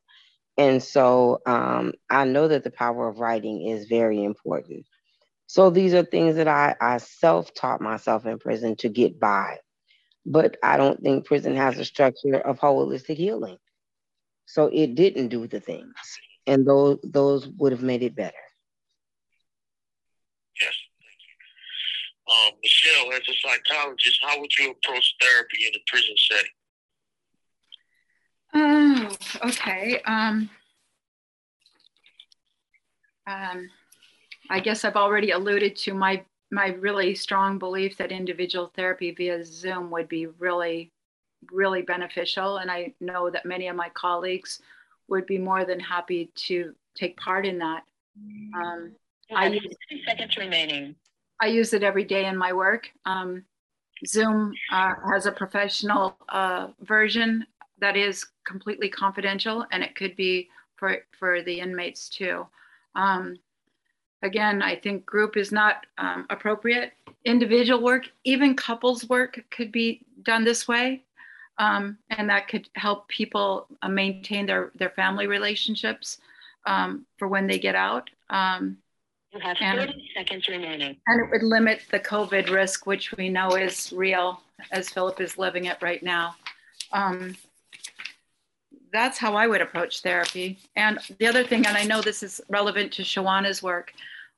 And 0.56 0.82
so 0.82 1.40
um, 1.46 1.94
I 2.08 2.24
know 2.24 2.46
that 2.46 2.62
the 2.62 2.70
power 2.70 3.08
of 3.08 3.18
writing 3.18 3.68
is 3.68 3.86
very 3.86 4.22
important. 4.22 4.86
So 5.46 5.70
these 5.70 5.94
are 5.94 6.04
things 6.04 6.36
that 6.36 6.48
I, 6.48 6.76
I 6.80 6.98
self 6.98 7.52
taught 7.54 7.80
myself 7.80 8.26
in 8.26 8.38
prison 8.38 8.76
to 8.76 8.88
get 8.88 9.18
by. 9.18 9.58
But 10.26 10.56
I 10.62 10.76
don't 10.76 11.02
think 11.02 11.26
prison 11.26 11.56
has 11.56 11.78
a 11.78 11.84
structure 11.84 12.36
of 12.36 12.58
holistic 12.58 13.16
healing. 13.16 13.58
So 14.46 14.70
it 14.72 14.94
didn't 14.94 15.28
do 15.28 15.46
the 15.46 15.60
things 15.60 15.94
and 16.46 16.66
those 16.66 16.98
those 17.02 17.48
would 17.58 17.72
have 17.72 17.82
made 17.82 18.02
it 18.02 18.14
better. 18.14 18.34
Yes, 20.60 20.74
thank 21.00 21.18
you. 21.26 21.34
Um, 22.34 22.52
Michelle, 22.62 23.12
as 23.12 23.28
a 23.28 23.34
psychologist, 23.40 24.20
how 24.22 24.40
would 24.40 24.50
you 24.58 24.70
approach 24.70 25.14
therapy 25.20 25.66
in 25.66 25.74
a 25.74 25.82
prison 25.86 26.14
setting? 26.30 26.50
Oh, 28.56 29.48
okay. 29.48 30.00
Um, 30.06 30.50
um, 33.26 33.68
I 34.50 34.60
guess 34.60 34.84
I've 34.84 34.96
already 34.96 35.30
alluded 35.30 35.76
to 35.76 35.94
my 35.94 36.24
my 36.50 36.68
really 36.68 37.14
strong 37.16 37.58
belief 37.58 37.96
that 37.96 38.12
individual 38.12 38.70
therapy 38.76 39.10
via 39.10 39.42
Zoom 39.44 39.90
would 39.90 40.08
be 40.08 40.26
really, 40.26 40.92
really 41.52 41.82
beneficial, 41.82 42.58
and 42.58 42.70
I 42.70 42.94
know 43.00 43.30
that 43.30 43.46
many 43.46 43.68
of 43.68 43.76
my 43.76 43.88
colleagues 43.90 44.60
would 45.08 45.26
be 45.26 45.38
more 45.38 45.64
than 45.64 45.80
happy 45.80 46.30
to 46.34 46.74
take 46.94 47.16
part 47.16 47.46
in 47.46 47.58
that. 47.58 47.82
Um, 48.54 48.92
I 49.34 49.48
use 49.48 49.74
seconds 50.06 50.36
remaining. 50.36 50.94
I 51.40 51.46
use 51.46 51.72
it 51.72 51.82
every 51.82 52.04
day 52.04 52.26
in 52.26 52.36
my 52.36 52.52
work. 52.52 52.90
Um, 53.04 53.44
Zoom 54.06 54.52
uh, 54.72 54.94
has 55.10 55.26
a 55.26 55.32
professional 55.32 56.16
uh, 56.28 56.68
version 56.82 57.46
that 57.78 57.96
is 57.96 58.24
completely 58.46 58.88
confidential, 58.88 59.64
and 59.72 59.82
it 59.82 59.94
could 59.94 60.16
be 60.16 60.48
for 60.76 60.98
for 61.18 61.42
the 61.42 61.60
inmates 61.60 62.08
too. 62.08 62.46
Um, 62.94 63.36
again, 64.22 64.62
I 64.62 64.76
think 64.76 65.06
group 65.06 65.36
is 65.36 65.52
not 65.52 65.86
um, 65.98 66.26
appropriate. 66.30 66.92
Individual 67.24 67.82
work, 67.82 68.04
even 68.24 68.54
couples 68.54 69.08
work, 69.08 69.42
could 69.50 69.72
be 69.72 70.04
done 70.22 70.44
this 70.44 70.66
way, 70.68 71.03
um, 71.58 71.98
and 72.10 72.28
that 72.30 72.48
could 72.48 72.68
help 72.74 73.08
people 73.08 73.66
uh, 73.82 73.88
maintain 73.88 74.46
their 74.46 74.72
their 74.74 74.90
family 74.90 75.26
relationships 75.26 76.18
um, 76.66 77.06
for 77.18 77.28
when 77.28 77.46
they 77.46 77.58
get 77.58 77.74
out. 77.74 78.10
Um, 78.30 78.78
you 79.32 79.40
have 79.40 79.56
30 79.58 79.92
and, 79.92 80.02
seconds 80.16 80.48
remaining. 80.48 80.96
And 81.06 81.20
it 81.20 81.30
would 81.30 81.42
limit 81.42 81.82
the 81.90 81.98
COVID 81.98 82.50
risk, 82.50 82.86
which 82.86 83.12
we 83.12 83.28
know 83.28 83.56
is 83.56 83.92
real, 83.92 84.40
as 84.70 84.88
Phillip 84.90 85.20
is 85.20 85.36
living 85.36 85.64
it 85.64 85.78
right 85.82 86.02
now. 86.02 86.36
Um, 86.92 87.36
that's 88.92 89.18
how 89.18 89.34
I 89.34 89.48
would 89.48 89.60
approach 89.60 90.02
therapy. 90.02 90.60
And 90.76 91.00
the 91.18 91.26
other 91.26 91.42
thing, 91.42 91.66
and 91.66 91.76
I 91.76 91.82
know 91.82 92.00
this 92.00 92.22
is 92.22 92.40
relevant 92.48 92.92
to 92.92 93.02
Shawanna's 93.02 93.60
work, 93.60 93.92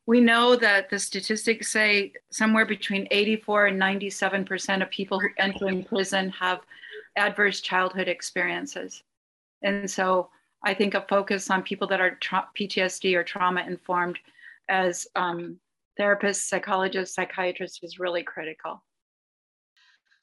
we 0.06 0.20
know 0.20 0.56
that 0.56 0.88
the 0.88 0.98
statistics 0.98 1.70
say 1.70 2.12
somewhere 2.30 2.64
between 2.64 3.06
84 3.10 3.66
and 3.66 3.80
97% 3.80 4.82
of 4.82 4.88
people 4.88 5.20
who 5.20 5.28
entering 5.36 5.84
prison 5.84 6.30
have 6.30 6.60
adverse 7.16 7.60
childhood 7.60 8.08
experiences. 8.08 9.02
And 9.62 9.90
so 9.90 10.30
I 10.64 10.74
think 10.74 10.94
a 10.94 11.02
focus 11.08 11.50
on 11.50 11.62
people 11.62 11.86
that 11.88 12.00
are 12.00 12.16
tra- 12.16 12.48
PTSD 12.58 13.14
or 13.14 13.24
trauma 13.24 13.64
informed 13.66 14.18
as 14.68 15.06
um, 15.16 15.58
therapists, 15.98 16.48
psychologists, 16.48 17.14
psychiatrists 17.14 17.80
is 17.82 17.98
really 17.98 18.22
critical. 18.22 18.82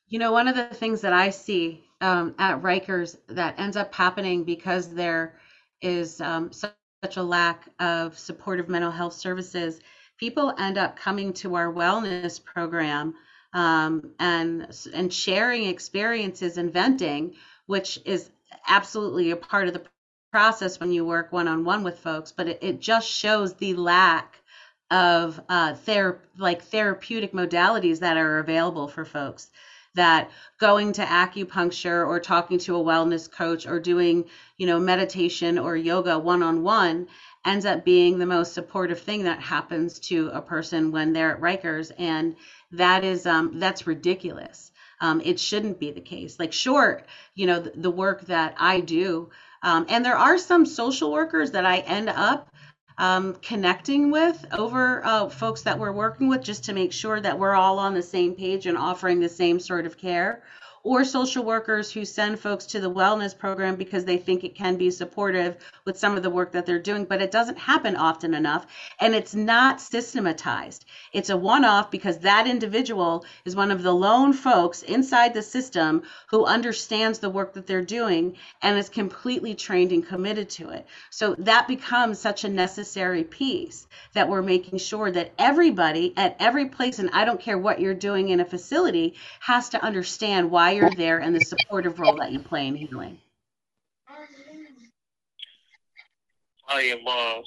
You 0.08 0.20
know, 0.20 0.32
one 0.32 0.48
of 0.48 0.56
the 0.56 0.66
things 0.66 1.02
that 1.02 1.14
I 1.14 1.30
see 1.30 1.84
um, 2.02 2.36
at 2.38 2.62
Rikers 2.62 3.18
that 3.30 3.60
ends 3.60 3.78
up 3.78 3.94
happening 3.94 4.44
because 4.44 4.94
there 4.94 5.40
is 5.82 6.22
um, 6.22 6.52
such 6.52 7.18
a 7.18 7.24
lack 7.24 7.68
of 7.80 8.18
supportive 8.18 8.70
mental 8.70 8.92
health 8.92 9.14
services, 9.14 9.82
people 10.20 10.54
end 10.58 10.78
up 10.78 10.96
coming 10.96 11.34
to 11.34 11.56
our 11.56 11.74
wellness 11.74 12.44
program 12.44 13.14
um, 13.54 14.12
and 14.20 14.68
and 14.94 15.14
sharing 15.14 15.66
experiences 15.66 16.58
and 16.58 16.72
venting, 16.74 17.36
which 17.68 18.00
is 18.06 18.32
absolutely 18.68 19.32
a 19.32 19.36
part 19.36 19.68
of 19.68 19.74
the 19.74 19.84
process 20.32 20.80
when 20.80 20.92
you 20.92 21.06
work 21.06 21.32
one 21.32 21.48
on 21.48 21.64
one 21.64 21.84
with 21.84 22.00
folks, 22.00 22.32
but 22.32 22.48
it, 22.48 22.60
it, 22.62 22.80
just 22.80 23.08
shows 23.08 23.54
the 23.54 23.76
lack 23.76 24.42
of 24.90 25.40
uh, 25.48 25.76
ther- 25.76 26.20
like 26.38 26.64
therapeutic 26.64 27.34
modalities 27.34 28.00
that 28.00 28.18
are 28.18 28.40
available 28.40 28.88
for 28.88 29.06
folks. 29.06 29.52
That 29.96 30.32
going 30.60 30.94
to 30.94 31.06
acupuncture 31.06 32.08
or 32.08 32.20
talking 32.20 32.58
to 32.60 32.76
a 32.78 32.84
wellness 32.84 33.32
coach 33.32 33.68
or 33.68 33.80
doing, 33.80 34.26
you 34.58 34.66
know, 34.66 34.80
meditation 34.80 35.60
or 35.60 35.78
yoga 35.78 36.18
one 36.18 36.42
on 36.42 36.64
one 36.64 37.08
ends 37.46 37.66
up 37.66 37.84
being 37.84 38.18
the 38.18 38.26
most 38.26 38.54
supportive 38.54 39.00
thing 39.00 39.24
that 39.24 39.40
happens 39.40 40.00
to 40.00 40.30
a 40.34 40.42
person 40.42 40.92
when 40.92 41.14
they're 41.14 41.36
at 41.36 41.42
Rikers, 41.42 41.92
and 41.98 42.36
that 42.72 43.04
is 43.04 43.26
um, 43.26 43.60
that's 43.60 43.88
ridiculous. 43.88 44.72
Um, 45.02 45.22
it 45.22 45.40
shouldn't 45.40 45.80
be 45.80 45.92
the 45.92 46.02
case. 46.02 46.40
Like, 46.40 46.54
sure, 46.54 47.04
you 47.36 47.46
know, 47.46 47.60
the, 47.60 47.72
the 47.76 47.92
work 47.92 48.22
that 48.28 48.56
I 48.58 48.80
do 48.80 49.30
um, 49.64 49.86
and 49.88 50.04
there 50.04 50.18
are 50.18 50.38
some 50.38 50.66
social 50.66 51.12
workers 51.12 51.52
that 51.52 51.66
I 51.66 51.78
end 51.80 52.10
up 52.10 52.50
um, 52.98 53.36
connecting 53.42 54.12
with 54.12 54.46
over 54.52 55.04
uh, 55.04 55.30
folks 55.30 55.62
that 55.64 55.80
we're 55.80 55.94
working 55.94 56.28
with 56.28 56.44
just 56.44 56.66
to 56.66 56.74
make 56.74 56.92
sure 56.92 57.20
that 57.20 57.40
we're 57.40 57.56
all 57.56 57.80
on 57.80 57.96
the 57.96 58.04
same 58.04 58.36
page 58.36 58.68
and 58.68 58.78
offering 58.78 59.20
the 59.20 59.30
same 59.30 59.60
sort 59.60 59.86
of 59.88 59.98
care 59.98 60.44
or 60.84 61.06
social 61.06 61.46
workers 61.46 61.92
who 61.92 62.04
send 62.04 62.38
folks 62.38 62.66
to 62.66 62.80
the 62.82 62.92
wellness 62.92 63.38
program 63.38 63.78
because 63.78 64.04
they 64.04 64.18
think 64.18 64.44
it 64.44 64.54
can 64.54 64.76
be 64.76 64.92
supportive 64.92 65.56
with 65.86 65.98
some 65.98 66.18
of 66.18 66.24
the 66.24 66.30
work 66.30 66.52
that 66.52 66.66
they're 66.66 66.78
doing, 66.78 67.06
but 67.06 67.22
it 67.22 67.32
doesn't 67.32 67.58
happen 67.58 67.96
often 67.96 68.34
enough. 68.34 68.68
And 69.00 69.16
it's 69.16 69.34
not 69.34 69.80
systematized. 69.80 70.84
It's 71.14 71.30
a 71.30 71.38
one 71.38 71.64
off 71.64 71.90
because 71.90 72.20
that 72.20 72.48
individual 72.48 73.26
is 73.46 73.56
one 73.56 73.72
of 73.72 73.82
the 73.82 73.94
lone 73.94 74.34
folks 74.34 74.84
inside 74.84 75.34
the 75.34 75.42
system 75.42 76.04
who 76.28 76.44
understands 76.46 77.20
the 77.20 77.30
work 77.30 77.54
that 77.54 77.66
they're 77.66 77.82
doing 77.82 78.36
and 78.62 78.78
is 78.78 78.90
completely 78.90 79.56
trained 79.56 79.94
and 79.94 80.06
committed 80.06 80.50
to 80.50 80.70
it. 80.70 80.86
So 81.10 81.36
that 81.40 81.70
becomes 81.70 82.20
such 82.20 82.44
a 82.44 82.50
necessary 82.50 83.24
piece 83.24 83.88
that 84.14 84.28
we're 84.28 84.42
making 84.42 84.80
sure 84.80 85.10
that 85.10 85.32
everybody 85.40 86.14
at 86.18 86.36
every 86.40 86.66
place, 86.66 87.00
and 87.00 87.10
I 87.14 87.24
don't 87.24 87.40
care 87.40 87.58
what 87.58 87.80
you're 87.80 87.94
doing 87.94 88.30
in 88.30 88.42
a 88.42 88.46
facility, 88.46 89.16
has 89.40 89.70
to 89.70 89.82
understand 89.82 90.52
why 90.52 90.73
you're 90.76 90.90
there 90.92 91.20
and 91.20 91.36
the 91.36 91.42
supportive 91.42 92.00
role 92.00 92.16
that 92.18 92.32
you 92.32 92.40
play 92.40 92.68
in 92.68 92.76
healing. 92.76 93.20
I 96.70 96.82
am 96.82 97.00
uh, 97.08 97.42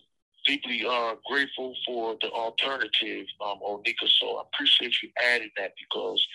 deeply 0.46 0.84
uh, 0.88 1.14
grateful 1.26 1.74
for 1.86 2.16
the 2.20 2.30
alternative, 2.30 3.26
um, 3.44 3.58
Onika. 3.66 4.08
So 4.20 4.36
I 4.36 4.42
appreciate 4.52 4.94
you 5.02 5.10
adding 5.22 5.50
that 5.56 5.72
because 5.78 6.26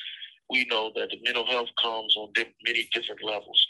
we 0.49 0.65
know 0.69 0.91
that 0.95 1.09
the 1.09 1.19
mental 1.23 1.45
health 1.45 1.69
comes 1.81 2.15
on 2.17 2.31
di- 2.33 2.53
many 2.65 2.87
different 2.91 3.23
levels. 3.23 3.65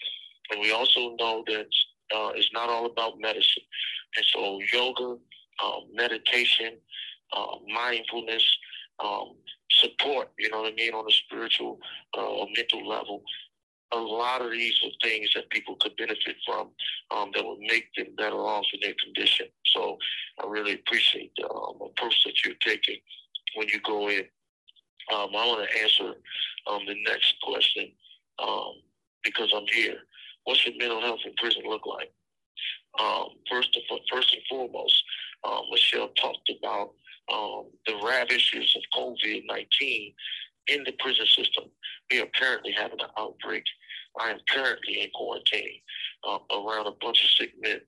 And 0.49 0.59
we 0.59 0.72
also 0.72 1.15
know 1.19 1.43
that 1.47 1.67
uh, 2.15 2.32
it's 2.36 2.49
not 2.53 2.69
all 2.69 2.86
about 2.88 3.19
medicine. 3.19 3.63
And 4.17 4.26
so 4.34 4.59
yoga, 4.74 5.17
um, 5.63 5.84
meditation, 5.93 6.78
uh, 7.34 7.55
mindfulness, 7.74 8.43
um, 9.03 9.36
support, 9.82 10.30
you 10.38 10.50
know 10.50 10.62
what 10.62 10.72
I 10.72 10.76
mean, 10.76 10.94
on 10.94 11.06
a 11.08 11.12
spiritual 11.12 11.80
uh, 12.18 12.22
or 12.22 12.48
mental 12.56 12.88
level. 12.88 13.24
A 13.94 13.98
lot 13.98 14.42
of 14.42 14.52
these 14.52 14.76
are 14.86 15.08
things 15.08 15.30
that 15.36 15.50
people 15.50 15.76
could 15.82 15.98
benefit 15.98 16.38
from 16.46 16.70
um, 17.12 17.32
that 17.34 17.46
would 17.46 17.60
make 17.60 17.94
them 17.98 18.16
better 18.18 18.38
off 18.38 18.66
in 18.74 18.80
their 18.82 18.96
condition. 19.04 19.48
So 19.74 19.98
I 20.42 20.48
really 20.48 20.76
appreciate 20.76 21.32
the 21.38 21.50
um, 21.50 21.76
approach 21.82 22.24
that 22.24 22.46
you're 22.46 22.56
taking 22.66 23.00
when 23.56 23.68
you 23.68 23.82
go 23.82 24.10
in. 24.10 24.24
Um, 25.14 25.30
I 25.36 25.46
want 25.46 25.68
to 25.68 25.82
answer 25.84 26.14
um, 26.68 26.86
the 26.88 26.96
next 27.06 27.36
question 27.44 27.92
um, 28.40 28.76
because 29.24 29.52
I'm 29.54 29.66
here. 29.74 29.98
What 30.46 30.58
should 30.58 30.78
mental 30.78 31.02
health 31.02 31.20
in 31.26 31.34
prison 31.34 31.64
look 31.68 31.86
like? 31.86 32.12
Um, 33.00 33.30
first, 33.50 33.78
first 34.12 34.34
and 34.34 34.42
foremost, 34.50 35.04
Michelle 35.70 36.10
talked 36.10 36.50
about 36.58 36.92
um, 37.32 37.65
the 37.86 37.99
ravages 38.03 38.76
of 38.76 38.84
COVID 38.95 39.43
19 39.45 40.13
in 40.67 40.84
the 40.84 40.93
prison 40.99 41.26
system. 41.26 41.65
We 42.09 42.22
are 42.22 42.28
currently 42.36 42.72
having 42.72 42.99
an 42.99 43.09
outbreak. 43.17 43.63
I 44.19 44.32
am 44.32 44.39
currently 44.49 45.01
in 45.01 45.09
quarantine 45.13 45.80
um, 46.28 46.39
around 46.51 46.88
a 46.88 46.91
bunch 47.01 47.24
of 47.24 47.30
sick 47.32 47.53
men, 47.61 47.80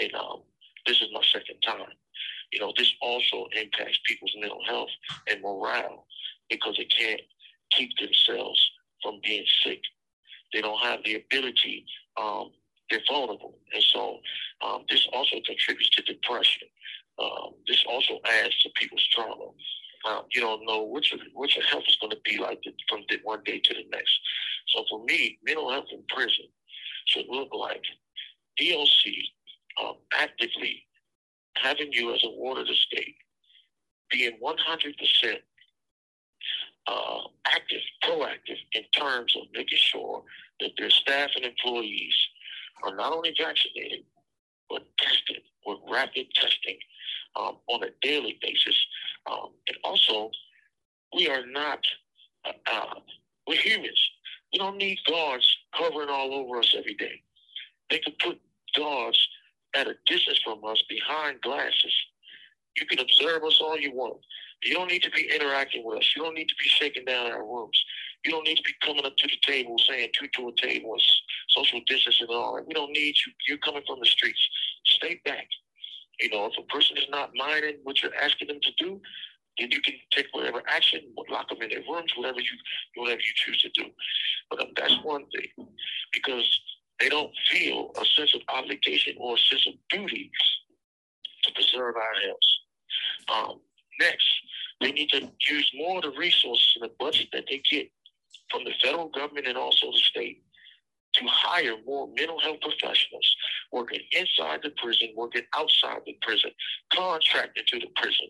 and 0.00 0.14
um, 0.14 0.42
this 0.86 1.00
is 1.00 1.08
my 1.12 1.22
second 1.32 1.60
time. 1.66 1.92
You 2.52 2.60
know, 2.60 2.72
this 2.76 2.92
also 3.02 3.46
impacts 3.60 3.98
people's 4.06 4.34
mental 4.38 4.62
health 4.66 4.90
and 5.28 5.42
morale 5.42 6.06
because 6.48 6.76
they 6.76 6.84
can't 6.84 7.20
keep 7.70 7.90
themselves 7.98 8.60
from 9.02 9.20
being 9.24 9.44
sick. 9.64 9.80
They 10.52 10.60
don't 10.60 10.78
have 10.78 11.00
the 11.04 11.16
ability. 11.16 11.84
Um, 12.20 12.52
they're 12.90 13.00
vulnerable, 13.08 13.58
and 13.72 13.82
so 13.82 14.18
um, 14.64 14.84
this 14.88 15.08
also 15.12 15.36
contributes 15.44 15.90
to 15.90 16.02
depression. 16.02 16.68
Um, 17.18 17.54
this 17.66 17.84
also 17.88 18.18
adds 18.24 18.56
to 18.62 18.70
people's 18.74 19.06
trauma. 19.12 19.50
Um, 20.06 20.22
you 20.34 20.40
don't 20.40 20.66
know 20.66 20.82
what 20.82 21.10
your, 21.10 21.20
what 21.32 21.54
your 21.54 21.64
health 21.64 21.84
is 21.88 21.96
going 21.96 22.10
to 22.10 22.18
be 22.24 22.38
like 22.38 22.60
from 22.88 23.00
one 23.22 23.42
day 23.44 23.60
to 23.60 23.74
the 23.74 23.84
next. 23.90 24.12
So 24.74 24.84
for 24.90 25.04
me, 25.04 25.38
mental 25.44 25.70
health 25.70 25.86
in 25.92 26.02
prison 26.08 26.46
should 27.06 27.26
look 27.28 27.48
like 27.54 27.82
DOC 28.58 29.12
um, 29.82 29.94
actively 30.12 30.82
having 31.56 31.92
you 31.92 32.12
as 32.14 32.22
a 32.24 32.30
ward 32.30 32.58
of 32.58 32.66
the 32.66 32.74
state 32.74 33.16
being 34.10 34.38
100% 34.42 35.36
uh, 36.86 37.20
active, 37.46 37.80
proactive 38.02 38.58
in 38.72 38.82
terms 38.94 39.34
of 39.36 39.44
making 39.52 39.78
sure 39.78 40.22
that 40.60 40.70
their 40.78 40.90
staff 40.90 41.30
and 41.36 41.44
employees 41.44 42.14
are 42.84 42.94
not 42.94 43.12
only 43.12 43.34
vaccinated, 43.38 44.04
but 44.68 44.82
tested 44.98 45.42
with 45.66 45.78
rapid 45.90 46.26
testing 46.34 46.78
um, 47.36 47.56
on 47.68 47.82
a 47.84 47.88
daily 48.02 48.38
basis. 48.42 48.76
Um, 49.30 49.50
and 49.68 49.76
also, 49.84 50.30
we 51.14 51.28
are 51.28 51.46
not, 51.46 51.80
uh, 52.44 52.52
uh, 52.72 53.00
we're 53.46 53.60
humans. 53.60 54.00
We 54.52 54.58
don't 54.58 54.76
need 54.76 54.98
guards 55.06 55.48
hovering 55.72 56.08
all 56.08 56.32
over 56.34 56.58
us 56.58 56.74
every 56.76 56.94
day. 56.94 57.20
They 57.90 57.98
can 57.98 58.14
put 58.22 58.40
guards 58.76 59.18
at 59.74 59.88
a 59.88 59.94
distance 60.06 60.40
from 60.44 60.64
us 60.64 60.82
behind 60.88 61.40
glasses. 61.40 61.92
You 62.76 62.86
can 62.86 62.98
observe 63.00 63.44
us 63.44 63.60
all 63.60 63.78
you 63.78 63.94
want. 63.94 64.20
You 64.62 64.74
don't 64.74 64.90
need 64.90 65.02
to 65.02 65.10
be 65.10 65.30
interacting 65.34 65.84
with 65.84 65.98
us. 65.98 66.12
You 66.16 66.22
don't 66.22 66.34
need 66.34 66.48
to 66.48 66.54
be 66.58 66.68
shaking 66.68 67.04
down 67.04 67.30
our 67.30 67.44
rooms. 67.44 67.78
You 68.24 68.30
don't 68.30 68.46
need 68.46 68.56
to 68.56 68.62
be 68.62 68.74
coming 68.82 69.04
up 69.04 69.16
to 69.16 69.26
the 69.26 69.52
table 69.52 69.76
saying 69.78 70.10
two 70.18 70.28
to 70.34 70.48
a 70.48 70.66
table 70.66 70.96
social 71.48 71.80
distancing 71.86 72.26
and 72.28 72.36
all 72.36 72.56
that. 72.56 72.66
We 72.66 72.74
don't 72.74 72.90
need 72.92 73.14
you. 73.26 73.32
You're 73.46 73.58
coming 73.58 73.82
from 73.86 74.00
the 74.00 74.06
streets. 74.06 74.40
Stay 74.86 75.20
back. 75.24 75.46
You 76.20 76.30
know, 76.30 76.46
if 76.46 76.52
a 76.58 76.62
person 76.72 76.96
is 76.96 77.08
not 77.10 77.30
minding 77.34 77.78
what 77.82 78.02
you're 78.02 78.14
asking 78.14 78.48
them 78.48 78.60
to 78.62 78.72
do, 78.78 79.00
then 79.58 79.70
you 79.70 79.80
can 79.80 79.94
take 80.10 80.26
whatever 80.32 80.62
action, 80.66 81.00
lock 81.28 81.48
them 81.48 81.62
in 81.62 81.70
their 81.70 81.82
rooms, 81.88 82.12
whatever 82.16 82.40
you 82.40 82.50
whatever 82.96 83.20
you 83.20 83.32
choose 83.34 83.62
to 83.62 83.68
do. 83.70 83.90
But 84.50 84.60
um, 84.60 84.68
that's 84.76 84.96
one 85.02 85.24
thing, 85.30 85.66
because 86.12 86.60
they 87.00 87.08
don't 87.08 87.32
feel 87.50 87.90
a 88.00 88.04
sense 88.04 88.34
of 88.34 88.42
obligation 88.48 89.14
or 89.18 89.34
a 89.34 89.38
sense 89.38 89.66
of 89.66 89.74
duty 89.90 90.30
to 91.44 91.52
preserve 91.52 91.94
our 91.96 92.14
health. 92.26 92.38
Um, 93.28 93.60
next, 94.00 94.26
they 94.80 94.92
need 94.92 95.10
to 95.10 95.30
use 95.48 95.70
more 95.74 95.96
of 95.96 96.02
the 96.02 96.18
resources 96.18 96.72
in 96.76 96.82
the 96.82 96.92
budget 96.98 97.28
that 97.32 97.44
they 97.48 97.62
get 97.70 97.90
from 98.50 98.64
the 98.64 98.72
federal 98.82 99.08
government 99.08 99.46
and 99.46 99.56
also 99.56 99.90
the 99.90 99.98
state 99.98 100.43
to 101.14 101.24
hire 101.26 101.76
more 101.86 102.08
mental 102.16 102.40
health 102.40 102.60
professionals 102.60 103.36
working 103.72 104.00
inside 104.12 104.60
the 104.62 104.70
prison, 104.76 105.08
working 105.16 105.42
outside 105.56 106.00
the 106.06 106.16
prison, 106.22 106.50
contracting 106.92 107.64
to 107.66 107.78
the 107.78 107.88
prison, 107.96 108.26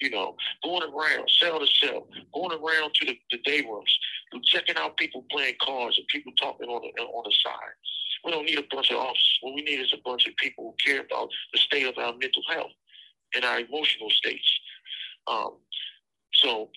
you 0.00 0.10
know, 0.10 0.36
going 0.62 0.82
around 0.82 1.28
cell 1.40 1.58
to 1.58 1.66
cell, 1.66 2.06
going 2.34 2.52
around 2.52 2.92
to 2.94 3.06
the, 3.06 3.18
the 3.30 3.38
day 3.44 3.62
rooms, 3.62 3.98
checking 4.44 4.76
out 4.76 4.96
people 4.96 5.24
playing 5.30 5.54
cards 5.60 5.98
and 5.98 6.06
people 6.08 6.32
talking 6.38 6.68
on 6.68 6.82
the, 6.82 7.02
on 7.02 7.24
the 7.24 7.34
side. 7.42 7.74
We 8.24 8.32
don't 8.32 8.44
need 8.44 8.58
a 8.58 8.74
bunch 8.74 8.90
of 8.90 8.96
officers. 8.96 9.38
What 9.40 9.54
we 9.54 9.62
need 9.62 9.80
is 9.80 9.92
a 9.92 10.02
bunch 10.04 10.26
of 10.26 10.36
people 10.36 10.64
who 10.64 10.90
care 10.92 11.02
about 11.02 11.28
the 11.52 11.58
state 11.58 11.86
of 11.86 11.96
our 11.98 12.12
mental 12.12 12.42
health 12.50 12.72
and 13.34 13.44
our 13.44 13.60
emotional 13.60 14.10
states. 14.10 14.48
Um, 15.26 15.56
so 16.34 16.70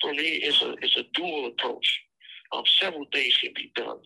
for 0.00 0.12
me, 0.12 0.40
it's 0.42 0.62
a 0.62 0.74
it's 0.82 0.96
a 0.96 1.04
dual 1.14 1.48
approach. 1.48 2.00
Um, 2.52 2.62
several 2.80 3.06
things 3.12 3.36
can 3.38 3.52
be 3.54 3.72
done, 3.74 3.98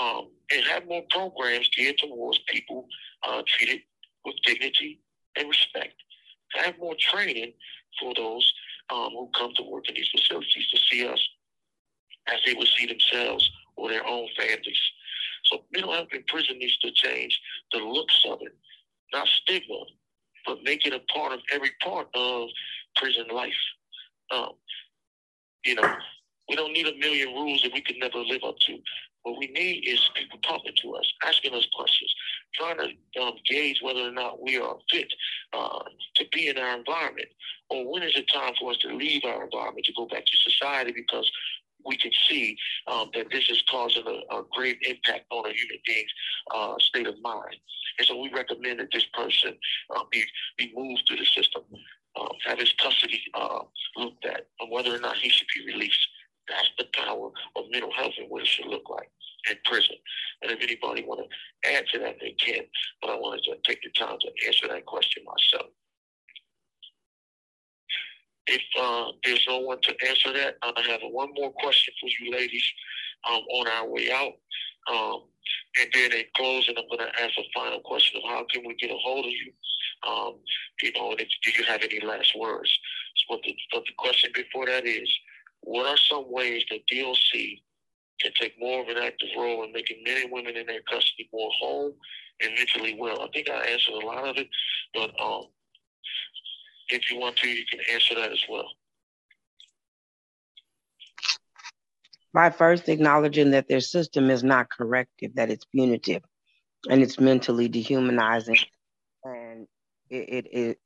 um, 0.00 0.28
and 0.52 0.64
have 0.64 0.86
more 0.86 1.02
programs 1.10 1.68
geared 1.76 1.98
towards 1.98 2.38
people 2.48 2.86
uh, 3.26 3.42
treated 3.46 3.80
with 4.24 4.36
dignity 4.44 5.00
and 5.36 5.48
respect. 5.48 5.94
Have 6.54 6.78
more 6.78 6.94
training 6.98 7.52
for 8.00 8.14
those 8.14 8.52
um, 8.90 9.10
who 9.10 9.30
come 9.36 9.52
to 9.56 9.62
work 9.62 9.88
in 9.88 9.94
these 9.94 10.08
facilities 10.10 10.68
to 10.72 10.78
see 10.90 11.06
us 11.06 11.20
as 12.28 12.40
they 12.44 12.54
would 12.54 12.68
see 12.68 12.86
themselves 12.86 13.50
or 13.76 13.88
their 13.88 14.06
own 14.06 14.28
families. 14.36 14.80
So 15.44 15.64
mental 15.72 15.92
health 15.92 16.08
in 16.12 16.22
prison 16.24 16.58
needs 16.58 16.76
to 16.78 16.90
change 16.92 17.38
the 17.72 17.78
looks 17.78 18.22
of 18.28 18.38
it, 18.42 18.54
not 19.12 19.26
stigma, 19.26 19.84
but 20.46 20.62
make 20.62 20.86
it 20.86 20.92
a 20.92 21.00
part 21.12 21.32
of 21.32 21.40
every 21.52 21.70
part 21.82 22.08
of 22.14 22.48
prison 22.96 23.26
life. 23.32 23.52
Um, 24.30 24.52
you 25.64 25.74
know, 25.74 25.94
we 26.48 26.56
don't 26.56 26.72
need 26.72 26.86
a 26.86 26.96
million 26.98 27.28
rules 27.28 27.62
that 27.62 27.72
we 27.72 27.80
could 27.80 27.96
never 27.98 28.18
live 28.18 28.42
up 28.44 28.58
to. 28.66 28.78
What 29.22 29.38
we 29.38 29.46
need 29.48 29.84
is 29.86 30.00
people 30.14 30.38
talking 30.42 30.72
to 30.82 30.94
us, 30.94 31.12
asking 31.24 31.54
us 31.54 31.66
questions, 31.76 32.14
trying 32.54 32.78
to 32.78 33.22
um, 33.22 33.34
gauge 33.48 33.78
whether 33.80 34.00
or 34.00 34.10
not 34.10 34.42
we 34.42 34.58
are 34.58 34.76
fit 34.90 35.12
uh, 35.52 35.80
to 36.16 36.24
be 36.32 36.48
in 36.48 36.58
our 36.58 36.76
environment, 36.76 37.28
or 37.70 37.90
when 37.90 38.02
is 38.02 38.16
it 38.16 38.26
time 38.32 38.52
for 38.58 38.72
us 38.72 38.78
to 38.78 38.94
leave 38.94 39.22
our 39.24 39.44
environment 39.44 39.86
to 39.86 39.92
go 39.96 40.06
back 40.06 40.24
to 40.24 40.50
society 40.50 40.92
because 40.92 41.30
we 41.84 41.96
can 41.96 42.10
see 42.28 42.56
um, 42.86 43.10
that 43.14 43.26
this 43.30 43.48
is 43.48 43.62
causing 43.70 44.04
a, 44.06 44.36
a, 44.36 44.42
grave 44.52 44.76
impact 44.82 45.24
on 45.30 45.46
a 45.46 45.52
human 45.52 45.78
being's 45.86 46.10
uh, 46.54 46.74
state 46.78 47.06
of 47.06 47.14
mind. 47.22 47.56
And 47.98 48.06
so 48.06 48.20
we 48.20 48.30
recommend 48.32 48.80
that 48.80 48.88
this 48.92 49.06
person 49.12 49.54
uh, 49.94 50.02
be, 50.10 50.22
be 50.56 50.72
moved 50.74 51.02
through 51.06 51.18
the 51.18 51.24
system, 51.24 51.62
uh, 52.16 52.28
have 52.46 52.58
his 52.58 52.72
custody 52.72 53.22
uh, 53.34 53.60
looked 53.96 54.24
at, 54.24 54.46
and 54.60 54.70
whether 54.70 54.94
or 54.94 55.00
not 55.00 55.16
he 55.16 55.28
should 55.28 55.48
be 55.56 55.72
released. 55.72 56.08
That's 56.48 56.70
the 56.78 56.86
power 56.92 57.30
of 57.56 57.64
mental 57.70 57.92
health 57.92 58.12
and 58.18 58.28
what 58.28 58.42
it 58.42 58.48
should 58.48 58.66
look 58.66 58.88
like 58.90 59.10
in 59.50 59.56
prison. 59.64 59.96
And 60.42 60.50
if 60.50 60.60
anybody 60.60 61.04
want 61.04 61.20
to 61.20 61.70
add 61.72 61.84
to 61.92 61.98
that, 62.00 62.16
they 62.20 62.32
can. 62.32 62.62
But 63.00 63.10
I 63.10 63.16
wanted 63.16 63.44
to 63.44 63.56
take 63.64 63.80
the 63.82 63.90
time 63.90 64.18
to 64.20 64.46
answer 64.46 64.68
that 64.68 64.86
question 64.86 65.24
myself. 65.24 65.70
If 68.46 68.62
uh, 68.80 69.12
there's 69.24 69.44
no 69.48 69.60
one 69.60 69.80
to 69.82 69.94
answer 70.08 70.32
that, 70.32 70.56
I 70.62 70.80
have 70.90 71.00
one 71.02 71.30
more 71.34 71.52
question 71.52 71.94
for 72.00 72.08
you 72.08 72.32
ladies 72.32 72.64
um, 73.28 73.40
on 73.54 73.68
our 73.68 73.88
way 73.88 74.10
out. 74.12 74.32
Um, 74.92 75.22
and 75.78 75.88
then 75.94 76.12
in 76.12 76.24
closing, 76.36 76.74
I'm 76.76 76.88
going 76.88 77.08
to 77.08 77.22
ask 77.22 77.38
a 77.38 77.44
final 77.54 77.80
question 77.80 78.20
of 78.22 78.28
how 78.28 78.44
can 78.50 78.66
we 78.66 78.74
get 78.74 78.90
a 78.90 78.96
hold 78.96 79.26
of 79.26 79.30
you? 79.30 79.52
Um, 80.06 80.34
you 80.82 80.92
know, 80.92 81.12
if, 81.12 81.28
do 81.44 81.50
you 81.56 81.64
have 81.64 81.82
any 81.82 82.00
last 82.00 82.36
words? 82.36 82.70
But, 83.28 83.40
the, 83.44 83.54
but 83.72 83.84
the 83.84 83.92
question 83.96 84.32
before 84.34 84.66
that 84.66 84.86
is, 84.86 85.08
what 85.62 85.86
are 85.86 85.96
some 85.96 86.30
ways 86.30 86.64
that 86.70 86.86
DOC 86.88 87.40
can 88.20 88.32
take 88.38 88.54
more 88.60 88.82
of 88.82 88.88
an 88.88 88.98
active 88.98 89.28
role 89.36 89.64
in 89.64 89.72
making 89.72 90.02
men 90.04 90.22
and 90.22 90.32
women 90.32 90.56
in 90.56 90.66
their 90.66 90.82
custody 90.82 91.28
more 91.32 91.50
whole 91.58 91.96
and 92.40 92.54
mentally 92.54 92.96
well? 92.98 93.22
I 93.22 93.28
think 93.32 93.48
I 93.48 93.64
answered 93.64 93.94
a 93.94 94.06
lot 94.06 94.28
of 94.28 94.36
it, 94.36 94.48
but 94.94 95.10
um, 95.20 95.44
if 96.88 97.10
you 97.10 97.18
want 97.18 97.36
to, 97.36 97.48
you 97.48 97.64
can 97.70 97.80
answer 97.92 98.14
that 98.16 98.32
as 98.32 98.42
well. 98.48 98.68
By 102.34 102.50
first 102.50 102.88
acknowledging 102.88 103.50
that 103.50 103.68
their 103.68 103.80
system 103.80 104.30
is 104.30 104.42
not 104.42 104.70
corrective, 104.70 105.34
that 105.34 105.50
it's 105.50 105.66
punitive 105.66 106.22
and 106.88 107.02
it's 107.02 107.20
mentally 107.20 107.68
dehumanizing 107.68 108.58
and 109.24 109.66
it, 110.10 110.46
it, 110.46 110.46
it 110.52 110.78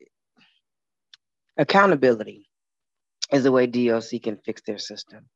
accountability 1.56 2.48
is 3.32 3.42
the 3.42 3.52
way 3.52 3.66
DOC 3.66 4.22
can 4.22 4.38
fix 4.44 4.62
their 4.62 4.78
system 4.78 5.26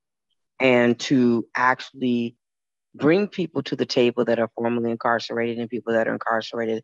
and 0.61 0.99
to 1.01 1.47
actually 1.55 2.36
bring 2.95 3.28
people 3.28 3.62
to 3.62 3.76
the 3.76 3.86
table 3.86 4.24
that 4.24 4.38
are 4.38 4.51
formerly 4.57 4.91
incarcerated 4.91 5.59
and 5.59 5.70
people 5.70 5.93
that 5.93 6.09
are 6.09 6.12
incarcerated 6.12 6.82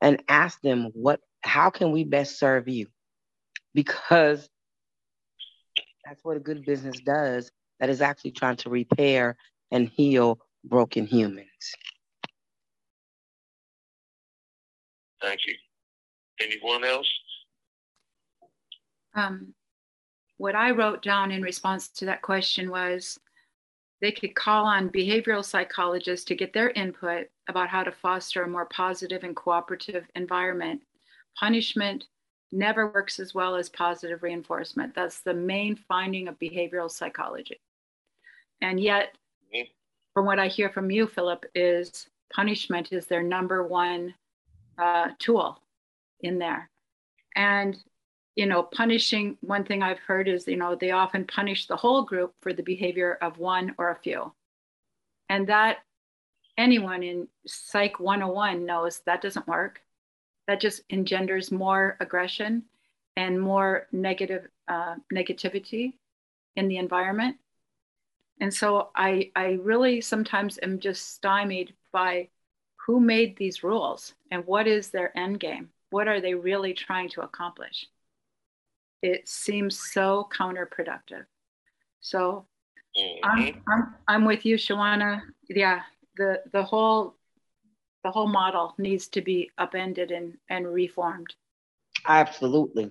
and 0.00 0.22
ask 0.28 0.60
them 0.62 0.90
what 0.94 1.20
how 1.42 1.70
can 1.70 1.92
we 1.92 2.04
best 2.04 2.38
serve 2.38 2.68
you 2.68 2.86
because 3.74 4.48
that's 6.04 6.24
what 6.24 6.36
a 6.36 6.40
good 6.40 6.64
business 6.64 7.00
does 7.00 7.50
that 7.80 7.88
is 7.88 8.00
actually 8.00 8.30
trying 8.30 8.56
to 8.56 8.70
repair 8.70 9.36
and 9.70 9.88
heal 9.88 10.38
broken 10.64 11.06
humans. 11.06 11.48
Thank 15.20 15.40
you. 15.46 15.54
Anyone 16.40 16.84
else? 16.84 17.10
Um, 19.14 19.54
what 20.38 20.54
I 20.54 20.70
wrote 20.70 21.02
down 21.02 21.30
in 21.30 21.42
response 21.42 21.88
to 21.88 22.06
that 22.06 22.22
question 22.22 22.70
was 22.70 23.18
they 24.00 24.12
could 24.12 24.34
call 24.34 24.66
on 24.66 24.90
behavioral 24.90 25.44
psychologists 25.44 26.26
to 26.26 26.34
get 26.34 26.52
their 26.52 26.70
input 26.70 27.28
about 27.48 27.68
how 27.68 27.82
to 27.82 27.92
foster 27.92 28.42
a 28.42 28.48
more 28.48 28.66
positive 28.66 29.22
and 29.22 29.36
cooperative 29.36 30.04
environment. 30.14 30.82
Punishment 31.38 32.04
never 32.52 32.88
works 32.88 33.18
as 33.18 33.34
well 33.34 33.56
as 33.56 33.68
positive 33.68 34.22
reinforcement. 34.22 34.94
That's 34.94 35.20
the 35.20 35.34
main 35.34 35.76
finding 35.76 36.28
of 36.28 36.38
behavioral 36.38 36.90
psychology. 36.90 37.60
And 38.60 38.78
yet, 38.78 39.16
from 40.12 40.26
what 40.26 40.38
I 40.38 40.48
hear 40.48 40.70
from 40.70 40.90
you, 40.90 41.06
Phillip, 41.06 41.44
is 41.54 42.06
punishment 42.32 42.92
is 42.92 43.06
their 43.06 43.22
number 43.22 43.66
one 43.66 44.14
uh, 44.78 45.08
tool 45.18 45.60
in 46.20 46.38
there. 46.38 46.70
And, 47.36 47.76
you 48.36 48.46
know, 48.46 48.62
punishing, 48.62 49.38
one 49.40 49.64
thing 49.64 49.82
I've 49.82 49.98
heard 49.98 50.28
is, 50.28 50.46
you 50.48 50.56
know, 50.56 50.74
they 50.74 50.90
often 50.90 51.24
punish 51.24 51.66
the 51.66 51.76
whole 51.76 52.02
group 52.02 52.34
for 52.40 52.52
the 52.52 52.62
behavior 52.62 53.18
of 53.22 53.38
one 53.38 53.74
or 53.78 53.90
a 53.90 54.00
few. 54.00 54.32
And 55.28 55.46
that 55.48 55.78
anyone 56.58 57.02
in 57.02 57.28
Psych 57.46 58.00
101 58.00 58.64
knows 58.66 59.00
that 59.06 59.22
doesn't 59.22 59.46
work 59.46 59.80
that 60.46 60.60
just 60.60 60.82
engenders 60.90 61.50
more 61.50 61.96
aggression 62.00 62.64
and 63.16 63.40
more 63.40 63.86
negative 63.92 64.46
uh, 64.68 64.96
negativity 65.12 65.94
in 66.56 66.68
the 66.68 66.76
environment. 66.76 67.36
And 68.40 68.52
so 68.52 68.90
I, 68.94 69.30
I 69.36 69.58
really 69.62 70.00
sometimes 70.00 70.58
am 70.62 70.80
just 70.80 71.14
stymied 71.14 71.74
by 71.92 72.28
who 72.86 73.00
made 73.00 73.36
these 73.36 73.62
rules 73.62 74.14
and 74.30 74.44
what 74.46 74.66
is 74.66 74.90
their 74.90 75.16
end 75.16 75.40
game? 75.40 75.70
What 75.90 76.08
are 76.08 76.20
they 76.20 76.34
really 76.34 76.74
trying 76.74 77.08
to 77.10 77.22
accomplish? 77.22 77.86
It 79.02 79.28
seems 79.28 79.78
so 79.92 80.28
counterproductive. 80.32 81.26
So 82.00 82.46
I'm, 83.22 83.38
mm-hmm. 83.38 83.58
I'm, 83.70 83.94
I'm 84.08 84.24
with 84.24 84.46
you, 84.46 84.56
Shawanna. 84.56 85.22
Yeah, 85.48 85.82
the, 86.16 86.42
the 86.52 86.62
whole 86.62 87.16
the 88.04 88.10
whole 88.10 88.28
model 88.28 88.74
needs 88.78 89.08
to 89.08 89.22
be 89.22 89.50
upended 89.58 90.10
and, 90.10 90.36
and 90.50 90.68
reformed. 90.68 91.34
Absolutely. 92.06 92.90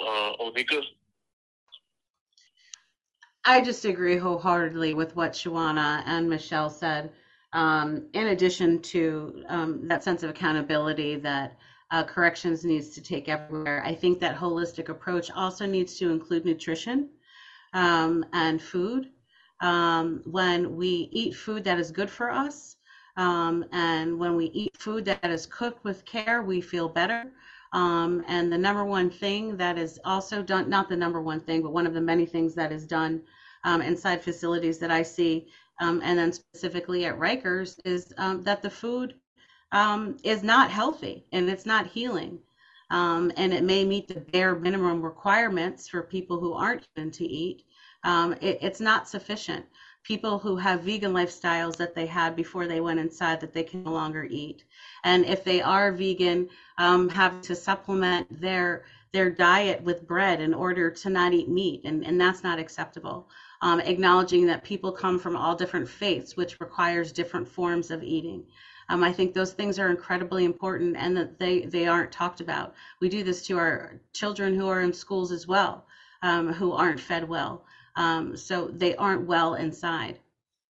Uh, 0.00 0.32
Onika? 0.40 0.82
I 3.44 3.60
just 3.60 3.84
agree 3.84 4.16
wholeheartedly 4.16 4.94
with 4.94 5.14
what 5.14 5.32
Shawanna 5.32 6.02
and 6.06 6.28
Michelle 6.28 6.70
said. 6.70 7.12
Um, 7.52 8.06
in 8.12 8.28
addition 8.28 8.80
to 8.82 9.44
um, 9.48 9.88
that 9.88 10.04
sense 10.04 10.22
of 10.22 10.30
accountability 10.30 11.16
that 11.16 11.56
uh, 11.90 12.04
corrections 12.04 12.64
needs 12.64 12.90
to 12.90 13.02
take 13.02 13.28
everywhere, 13.28 13.82
I 13.84 13.94
think 13.94 14.20
that 14.20 14.36
holistic 14.36 14.88
approach 14.88 15.30
also 15.32 15.66
needs 15.66 15.96
to 15.98 16.10
include 16.10 16.44
nutrition 16.44 17.08
um, 17.72 18.24
and 18.32 18.62
food. 18.62 19.10
Um, 19.60 20.22
when 20.24 20.76
we 20.76 21.08
eat 21.12 21.34
food 21.34 21.64
that 21.64 21.78
is 21.78 21.90
good 21.90 22.08
for 22.08 22.30
us, 22.30 22.76
um, 23.16 23.64
and 23.72 24.18
when 24.18 24.36
we 24.36 24.46
eat 24.46 24.76
food 24.78 25.04
that 25.04 25.30
is 25.30 25.46
cooked 25.46 25.84
with 25.84 26.04
care, 26.04 26.42
we 26.42 26.60
feel 26.60 26.88
better. 26.88 27.32
Um, 27.72 28.24
and 28.26 28.52
the 28.52 28.58
number 28.58 28.84
one 28.84 29.10
thing 29.10 29.56
that 29.56 29.78
is 29.78 29.98
also 30.04 30.42
done, 30.42 30.70
not 30.70 30.88
the 30.88 30.96
number 30.96 31.20
one 31.20 31.40
thing, 31.40 31.62
but 31.62 31.72
one 31.72 31.86
of 31.86 31.94
the 31.94 32.00
many 32.00 32.26
things 32.26 32.54
that 32.54 32.72
is 32.72 32.86
done 32.86 33.22
um, 33.64 33.82
inside 33.82 34.22
facilities 34.22 34.78
that 34.78 34.90
I 34.90 35.02
see, 35.02 35.48
um, 35.80 36.00
and 36.04 36.18
then 36.18 36.32
specifically 36.32 37.04
at 37.06 37.18
Rikers, 37.18 37.78
is 37.84 38.12
um, 38.18 38.42
that 38.44 38.62
the 38.62 38.70
food 38.70 39.14
um, 39.72 40.16
is 40.22 40.42
not 40.42 40.70
healthy 40.70 41.24
and 41.32 41.48
it's 41.50 41.66
not 41.66 41.86
healing. 41.86 42.38
Um, 42.90 43.30
and 43.36 43.52
it 43.52 43.62
may 43.62 43.84
meet 43.84 44.08
the 44.08 44.20
bare 44.20 44.56
minimum 44.56 45.00
requirements 45.02 45.88
for 45.88 46.02
people 46.02 46.40
who 46.40 46.52
aren't 46.54 46.88
going 46.96 47.12
to 47.12 47.24
eat. 47.24 47.64
It, 48.04 48.58
it's 48.62 48.80
not 48.80 49.08
sufficient 49.08 49.64
people 50.02 50.38
who 50.38 50.56
have 50.56 50.82
vegan 50.82 51.12
lifestyles 51.12 51.76
that 51.76 51.94
they 51.94 52.06
had 52.06 52.34
before 52.34 52.66
they 52.66 52.80
went 52.80 52.98
inside 52.98 53.40
that 53.40 53.52
they 53.52 53.62
can 53.62 53.84
no 53.84 53.92
longer 53.92 54.26
eat. 54.30 54.64
And 55.04 55.24
if 55.24 55.44
they 55.44 55.60
are 55.60 55.92
vegan, 55.92 56.48
um, 56.78 57.08
have 57.10 57.40
to 57.42 57.54
supplement 57.54 58.40
their 58.40 58.84
their 59.12 59.28
diet 59.28 59.82
with 59.82 60.06
bread 60.06 60.40
in 60.40 60.54
order 60.54 60.88
to 60.88 61.10
not 61.10 61.32
eat 61.32 61.48
meat, 61.48 61.80
and, 61.84 62.06
and 62.06 62.20
that's 62.20 62.44
not 62.44 62.60
acceptable. 62.60 63.28
Um, 63.62 63.80
acknowledging 63.80 64.46
that 64.46 64.64
people 64.64 64.90
come 64.90 65.18
from 65.18 65.36
all 65.36 65.54
different 65.54 65.88
faiths, 65.88 66.34
which 66.36 66.60
requires 66.60 67.12
different 67.12 67.46
forms 67.46 67.90
of 67.90 68.02
eating. 68.02 68.46
Um, 68.88 69.04
I 69.04 69.12
think 69.12 69.34
those 69.34 69.52
things 69.52 69.78
are 69.78 69.90
incredibly 69.90 70.44
important 70.44 70.96
and 70.96 71.16
that 71.16 71.38
they, 71.38 71.60
they 71.60 71.86
aren't 71.86 72.10
talked 72.10 72.40
about. 72.40 72.74
We 73.00 73.08
do 73.08 73.22
this 73.22 73.46
to 73.46 73.58
our 73.58 74.00
children 74.12 74.54
who 74.54 74.66
are 74.68 74.80
in 74.80 74.92
schools 74.92 75.30
as 75.30 75.46
well, 75.46 75.86
um, 76.22 76.52
who 76.52 76.72
aren't 76.72 76.98
fed 76.98 77.28
well. 77.28 77.64
Um, 77.96 78.36
so 78.36 78.66
they 78.66 78.96
aren't 78.96 79.26
well 79.28 79.54
inside. 79.54 80.18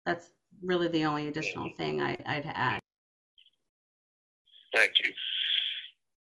That's 0.05 0.31
really 0.63 0.89
the 0.89 1.05
only 1.05 1.29
additional 1.29 1.71
thing 1.77 2.03
I, 2.03 2.11
would 2.11 2.53
add. 2.55 2.81
Thank 4.75 4.93
you. 5.03 5.13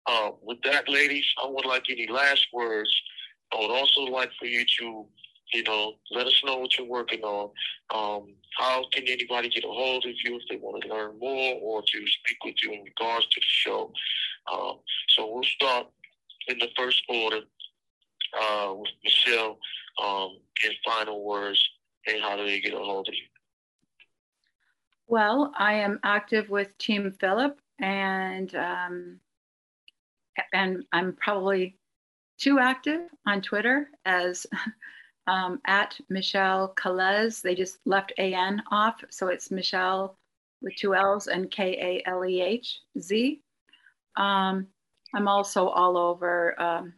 Uh, 0.06 0.30
with 0.42 0.58
that, 0.62 0.88
ladies, 0.88 1.24
I 1.42 1.46
would 1.48 1.66
like 1.66 1.84
any 1.90 2.06
last 2.06 2.46
words. 2.52 2.90
I 3.52 3.60
would 3.60 3.70
also 3.70 4.02
like 4.02 4.30
for 4.38 4.46
you 4.46 4.64
to, 4.78 5.06
you 5.52 5.62
know, 5.62 5.94
let 6.10 6.26
us 6.26 6.42
know 6.44 6.58
what 6.58 6.76
you're 6.76 6.86
working 6.86 7.22
on. 7.22 7.50
Um, 7.94 8.34
how 8.58 8.84
can 8.92 9.04
anybody 9.06 9.48
get 9.48 9.64
a 9.64 9.68
hold 9.68 10.04
of 10.04 10.12
you 10.24 10.36
if 10.36 10.42
they 10.48 10.56
want 10.56 10.82
to 10.82 10.88
learn 10.88 11.18
more 11.18 11.58
or 11.62 11.82
to 11.82 12.06
speak 12.06 12.44
with 12.44 12.56
you 12.62 12.72
in 12.72 12.84
regards 12.84 13.26
to 13.26 13.40
the 13.40 13.46
show? 13.46 13.92
Um, 14.52 14.78
so 15.08 15.32
we'll 15.32 15.44
start 15.44 15.86
in 16.48 16.58
the 16.58 16.68
first 16.76 17.02
order 17.08 17.40
uh, 18.40 18.74
with 18.74 18.90
Michelle 19.04 19.58
um, 20.02 20.38
in 20.64 20.72
final 20.84 21.24
words, 21.24 21.62
and 22.06 22.20
how 22.20 22.36
do 22.36 22.44
they 22.44 22.60
get 22.60 22.74
a 22.74 22.78
hold 22.78 23.08
of 23.08 23.14
you? 23.14 23.24
Well, 25.08 25.52
I 25.56 25.74
am 25.74 26.00
active 26.02 26.48
with 26.48 26.76
Team 26.78 27.12
Phillip, 27.20 27.58
and 27.78 28.54
um, 28.56 29.20
and 30.52 30.84
I'm 30.92 31.14
probably 31.14 31.78
too 32.38 32.58
active 32.58 33.00
on 33.26 33.40
Twitter 33.40 33.88
as 34.04 34.46
um, 35.26 35.60
at 35.66 35.98
Michelle 36.08 36.72
Kalehz. 36.76 37.42
They 37.42 37.54
just 37.54 37.78
left 37.84 38.12
an 38.18 38.62
off, 38.70 39.02
so 39.10 39.28
it's 39.28 39.50
Michelle 39.50 40.16
with 40.62 40.74
two 40.76 40.94
L's 40.94 41.26
and 41.26 41.50
K 41.50 42.02
A 42.06 42.08
L 42.08 42.24
E 42.24 42.40
H 42.40 42.80
Z. 42.98 43.42
Um, 44.16 44.68
I'm 45.14 45.28
also 45.28 45.68
all 45.68 45.96
over 45.96 46.60
um, 46.60 46.92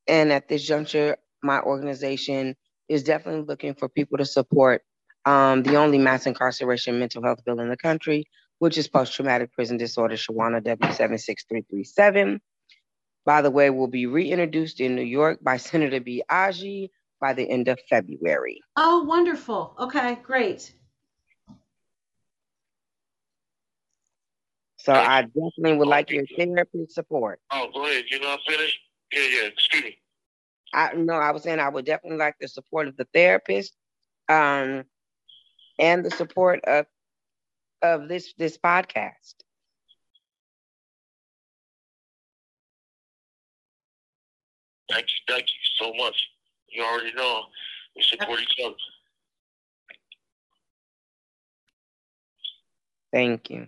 And 0.07 0.32
at 0.32 0.47
this 0.47 0.63
juncture, 0.65 1.17
my 1.43 1.59
organization 1.59 2.55
is 2.88 3.03
definitely 3.03 3.45
looking 3.45 3.73
for 3.73 3.89
people 3.89 4.19
to 4.19 4.26
support 4.26 4.84
um, 5.26 5.63
the 5.63 5.76
only 5.76 5.97
mass 5.97 6.28
incarceration 6.28 6.99
mental 6.99 7.23
health 7.23 7.43
bill 7.43 7.59
in 7.59 7.69
the 7.69 7.78
country, 7.78 8.26
which 8.59 8.78
is 8.78 8.88
post 8.88 9.13
traumatic 9.13 9.51
prison 9.53 9.78
disorder, 9.78 10.15
Shawana 10.15 10.61
W76337. 10.61 12.39
By 13.26 13.41
the 13.41 13.51
way, 13.51 13.69
will 13.71 13.88
be 13.88 14.05
reintroduced 14.05 14.80
in 14.80 14.95
New 14.95 15.01
York 15.01 15.39
by 15.41 15.57
Senator 15.57 15.99
B. 15.99 16.23
Biaggi 16.30 16.89
by 17.19 17.34
the 17.34 17.49
end 17.49 17.67
of 17.67 17.80
February. 17.89 18.61
Oh, 18.76 19.03
wonderful. 19.03 19.76
Okay, 19.80 20.19
great. 20.21 20.73
So 24.78 24.93
I 24.93 25.23
definitely 25.23 25.78
would 25.78 25.88
like 25.88 26.11
your 26.11 26.26
therapy 26.38 26.86
support. 26.89 27.39
Oh, 27.49 27.69
go 27.73 27.86
ahead. 27.86 28.05
You're 28.11 28.21
not 28.21 28.39
finished? 28.47 28.80
Yeah, 29.11 29.21
yeah. 29.21 29.47
Excuse 29.47 29.84
me. 29.84 29.97
I 30.73 30.93
no, 30.93 31.13
I 31.13 31.32
was 31.32 31.41
saying 31.41 31.59
I 31.59 31.69
would 31.69 31.86
definitely 31.86 32.19
like 32.19 32.36
the 32.39 32.47
support 32.47 32.88
of 32.88 32.95
the 32.95 33.07
therapist, 33.11 33.76
um, 34.30 34.84
and 35.80 36.05
the 36.05 36.11
support 36.11 36.63
of 36.65 36.86
of 37.82 38.07
this 38.07 38.34
this 38.38 38.59
podcast. 38.59 39.34
Thank 44.91 45.07
you, 45.07 45.33
thank 45.33 45.43
you 45.43 45.86
so 45.86 45.93
much. 45.93 46.15
You 46.69 46.83
already 46.83 47.13
know 47.13 47.43
we 47.95 48.03
support 48.03 48.39
each 48.41 48.65
other. 48.65 48.75
Thank 53.13 53.49
you. 53.49 53.67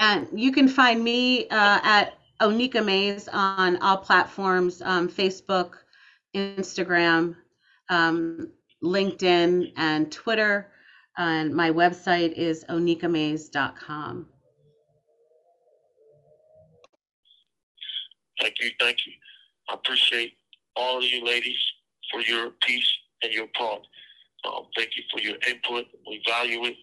And 0.00 0.26
you 0.32 0.50
can 0.50 0.66
find 0.66 1.04
me 1.04 1.46
uh, 1.48 1.80
at 1.82 2.14
Onika 2.40 2.84
Mays 2.84 3.28
on 3.28 3.76
all 3.82 3.98
platforms 3.98 4.80
um, 4.82 5.08
Facebook, 5.08 5.72
Instagram, 6.34 7.36
um, 7.90 8.50
LinkedIn, 8.82 9.72
and 9.76 10.10
Twitter. 10.10 10.70
And 11.18 11.52
my 11.52 11.70
website 11.70 12.32
is 12.34 12.64
onikamaze.com. 12.68 14.26
Thank 18.40 18.54
you. 18.60 18.70
Thank 18.78 18.98
you. 19.04 19.12
I 19.68 19.74
appreciate 19.74 20.34
all 20.76 20.98
of 20.98 21.04
you 21.04 21.24
ladies 21.24 21.58
for 22.12 22.20
your 22.20 22.50
piece 22.62 22.88
and 23.24 23.32
your 23.32 23.48
part. 23.56 23.80
Um, 24.46 24.66
thank 24.76 24.90
you 24.96 25.02
for 25.12 25.20
your 25.20 25.36
input. 25.48 25.86
We 26.06 26.22
value 26.24 26.64
it. 26.66 26.76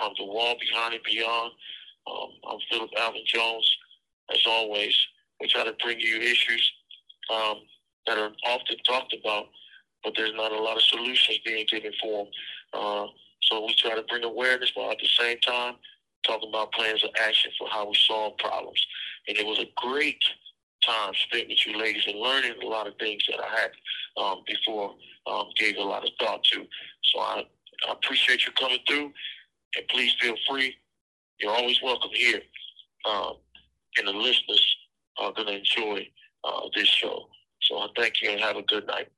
Um, 0.00 0.12
the 0.16 0.26
wall 0.26 0.54
behind 0.60 0.94
and 0.94 1.02
beyond. 1.02 1.52
Um, 2.06 2.28
I'm 2.48 2.58
Phillip 2.70 2.90
Alvin 3.00 3.22
Jones. 3.26 3.68
As 4.32 4.40
always, 4.46 4.96
we 5.40 5.48
try 5.48 5.64
to 5.64 5.74
bring 5.82 5.98
you 5.98 6.18
issues 6.20 6.72
um, 7.34 7.56
that 8.06 8.16
are 8.16 8.30
often 8.46 8.76
talked 8.86 9.14
about, 9.20 9.46
but 10.04 10.14
there's 10.16 10.32
not 10.34 10.52
a 10.52 10.62
lot 10.62 10.76
of 10.76 10.82
solutions 10.82 11.40
being 11.44 11.66
given 11.68 11.92
for 12.00 12.24
them. 12.24 12.32
Uh, 12.72 13.06
so 13.52 13.66
we 13.66 13.74
try 13.74 13.94
to 13.94 14.02
bring 14.04 14.24
awareness, 14.24 14.72
while 14.74 14.90
at 14.90 14.98
the 14.98 15.08
same 15.18 15.38
time 15.40 15.74
talking 16.24 16.48
about 16.48 16.72
plans 16.72 17.04
of 17.04 17.10
action 17.20 17.50
for 17.58 17.68
how 17.68 17.86
we 17.86 17.94
solve 18.06 18.36
problems. 18.38 18.84
and 19.28 19.36
it 19.36 19.46
was 19.46 19.58
a 19.58 19.66
great 19.76 20.22
time 20.84 21.12
spent 21.14 21.48
with 21.48 21.66
you 21.66 21.78
ladies 21.78 22.02
and 22.06 22.18
learning 22.18 22.54
a 22.62 22.66
lot 22.66 22.86
of 22.86 22.94
things 22.98 23.22
that 23.28 23.40
I 23.40 23.48
had 23.48 23.70
um, 24.16 24.42
before 24.46 24.94
um, 25.26 25.46
gave 25.56 25.76
a 25.76 25.82
lot 25.82 26.04
of 26.04 26.10
thought 26.18 26.42
to. 26.44 26.66
So 27.04 27.20
I, 27.20 27.44
I 27.88 27.92
appreciate 27.92 28.46
you 28.46 28.52
coming 28.52 28.78
through, 28.88 29.12
and 29.76 29.88
please 29.88 30.14
feel 30.20 30.34
free. 30.48 30.74
You're 31.40 31.52
always 31.52 31.80
welcome 31.82 32.10
here, 32.14 32.40
um, 33.04 33.34
and 33.98 34.08
the 34.08 34.12
listeners 34.12 34.76
are 35.18 35.32
going 35.32 35.48
to 35.48 35.58
enjoy 35.58 36.08
uh, 36.44 36.68
this 36.74 36.88
show. 36.88 37.28
So 37.62 37.78
I 37.78 37.88
thank 37.96 38.22
you 38.22 38.30
and 38.30 38.40
have 38.40 38.56
a 38.56 38.62
good 38.62 38.86
night. 38.86 39.08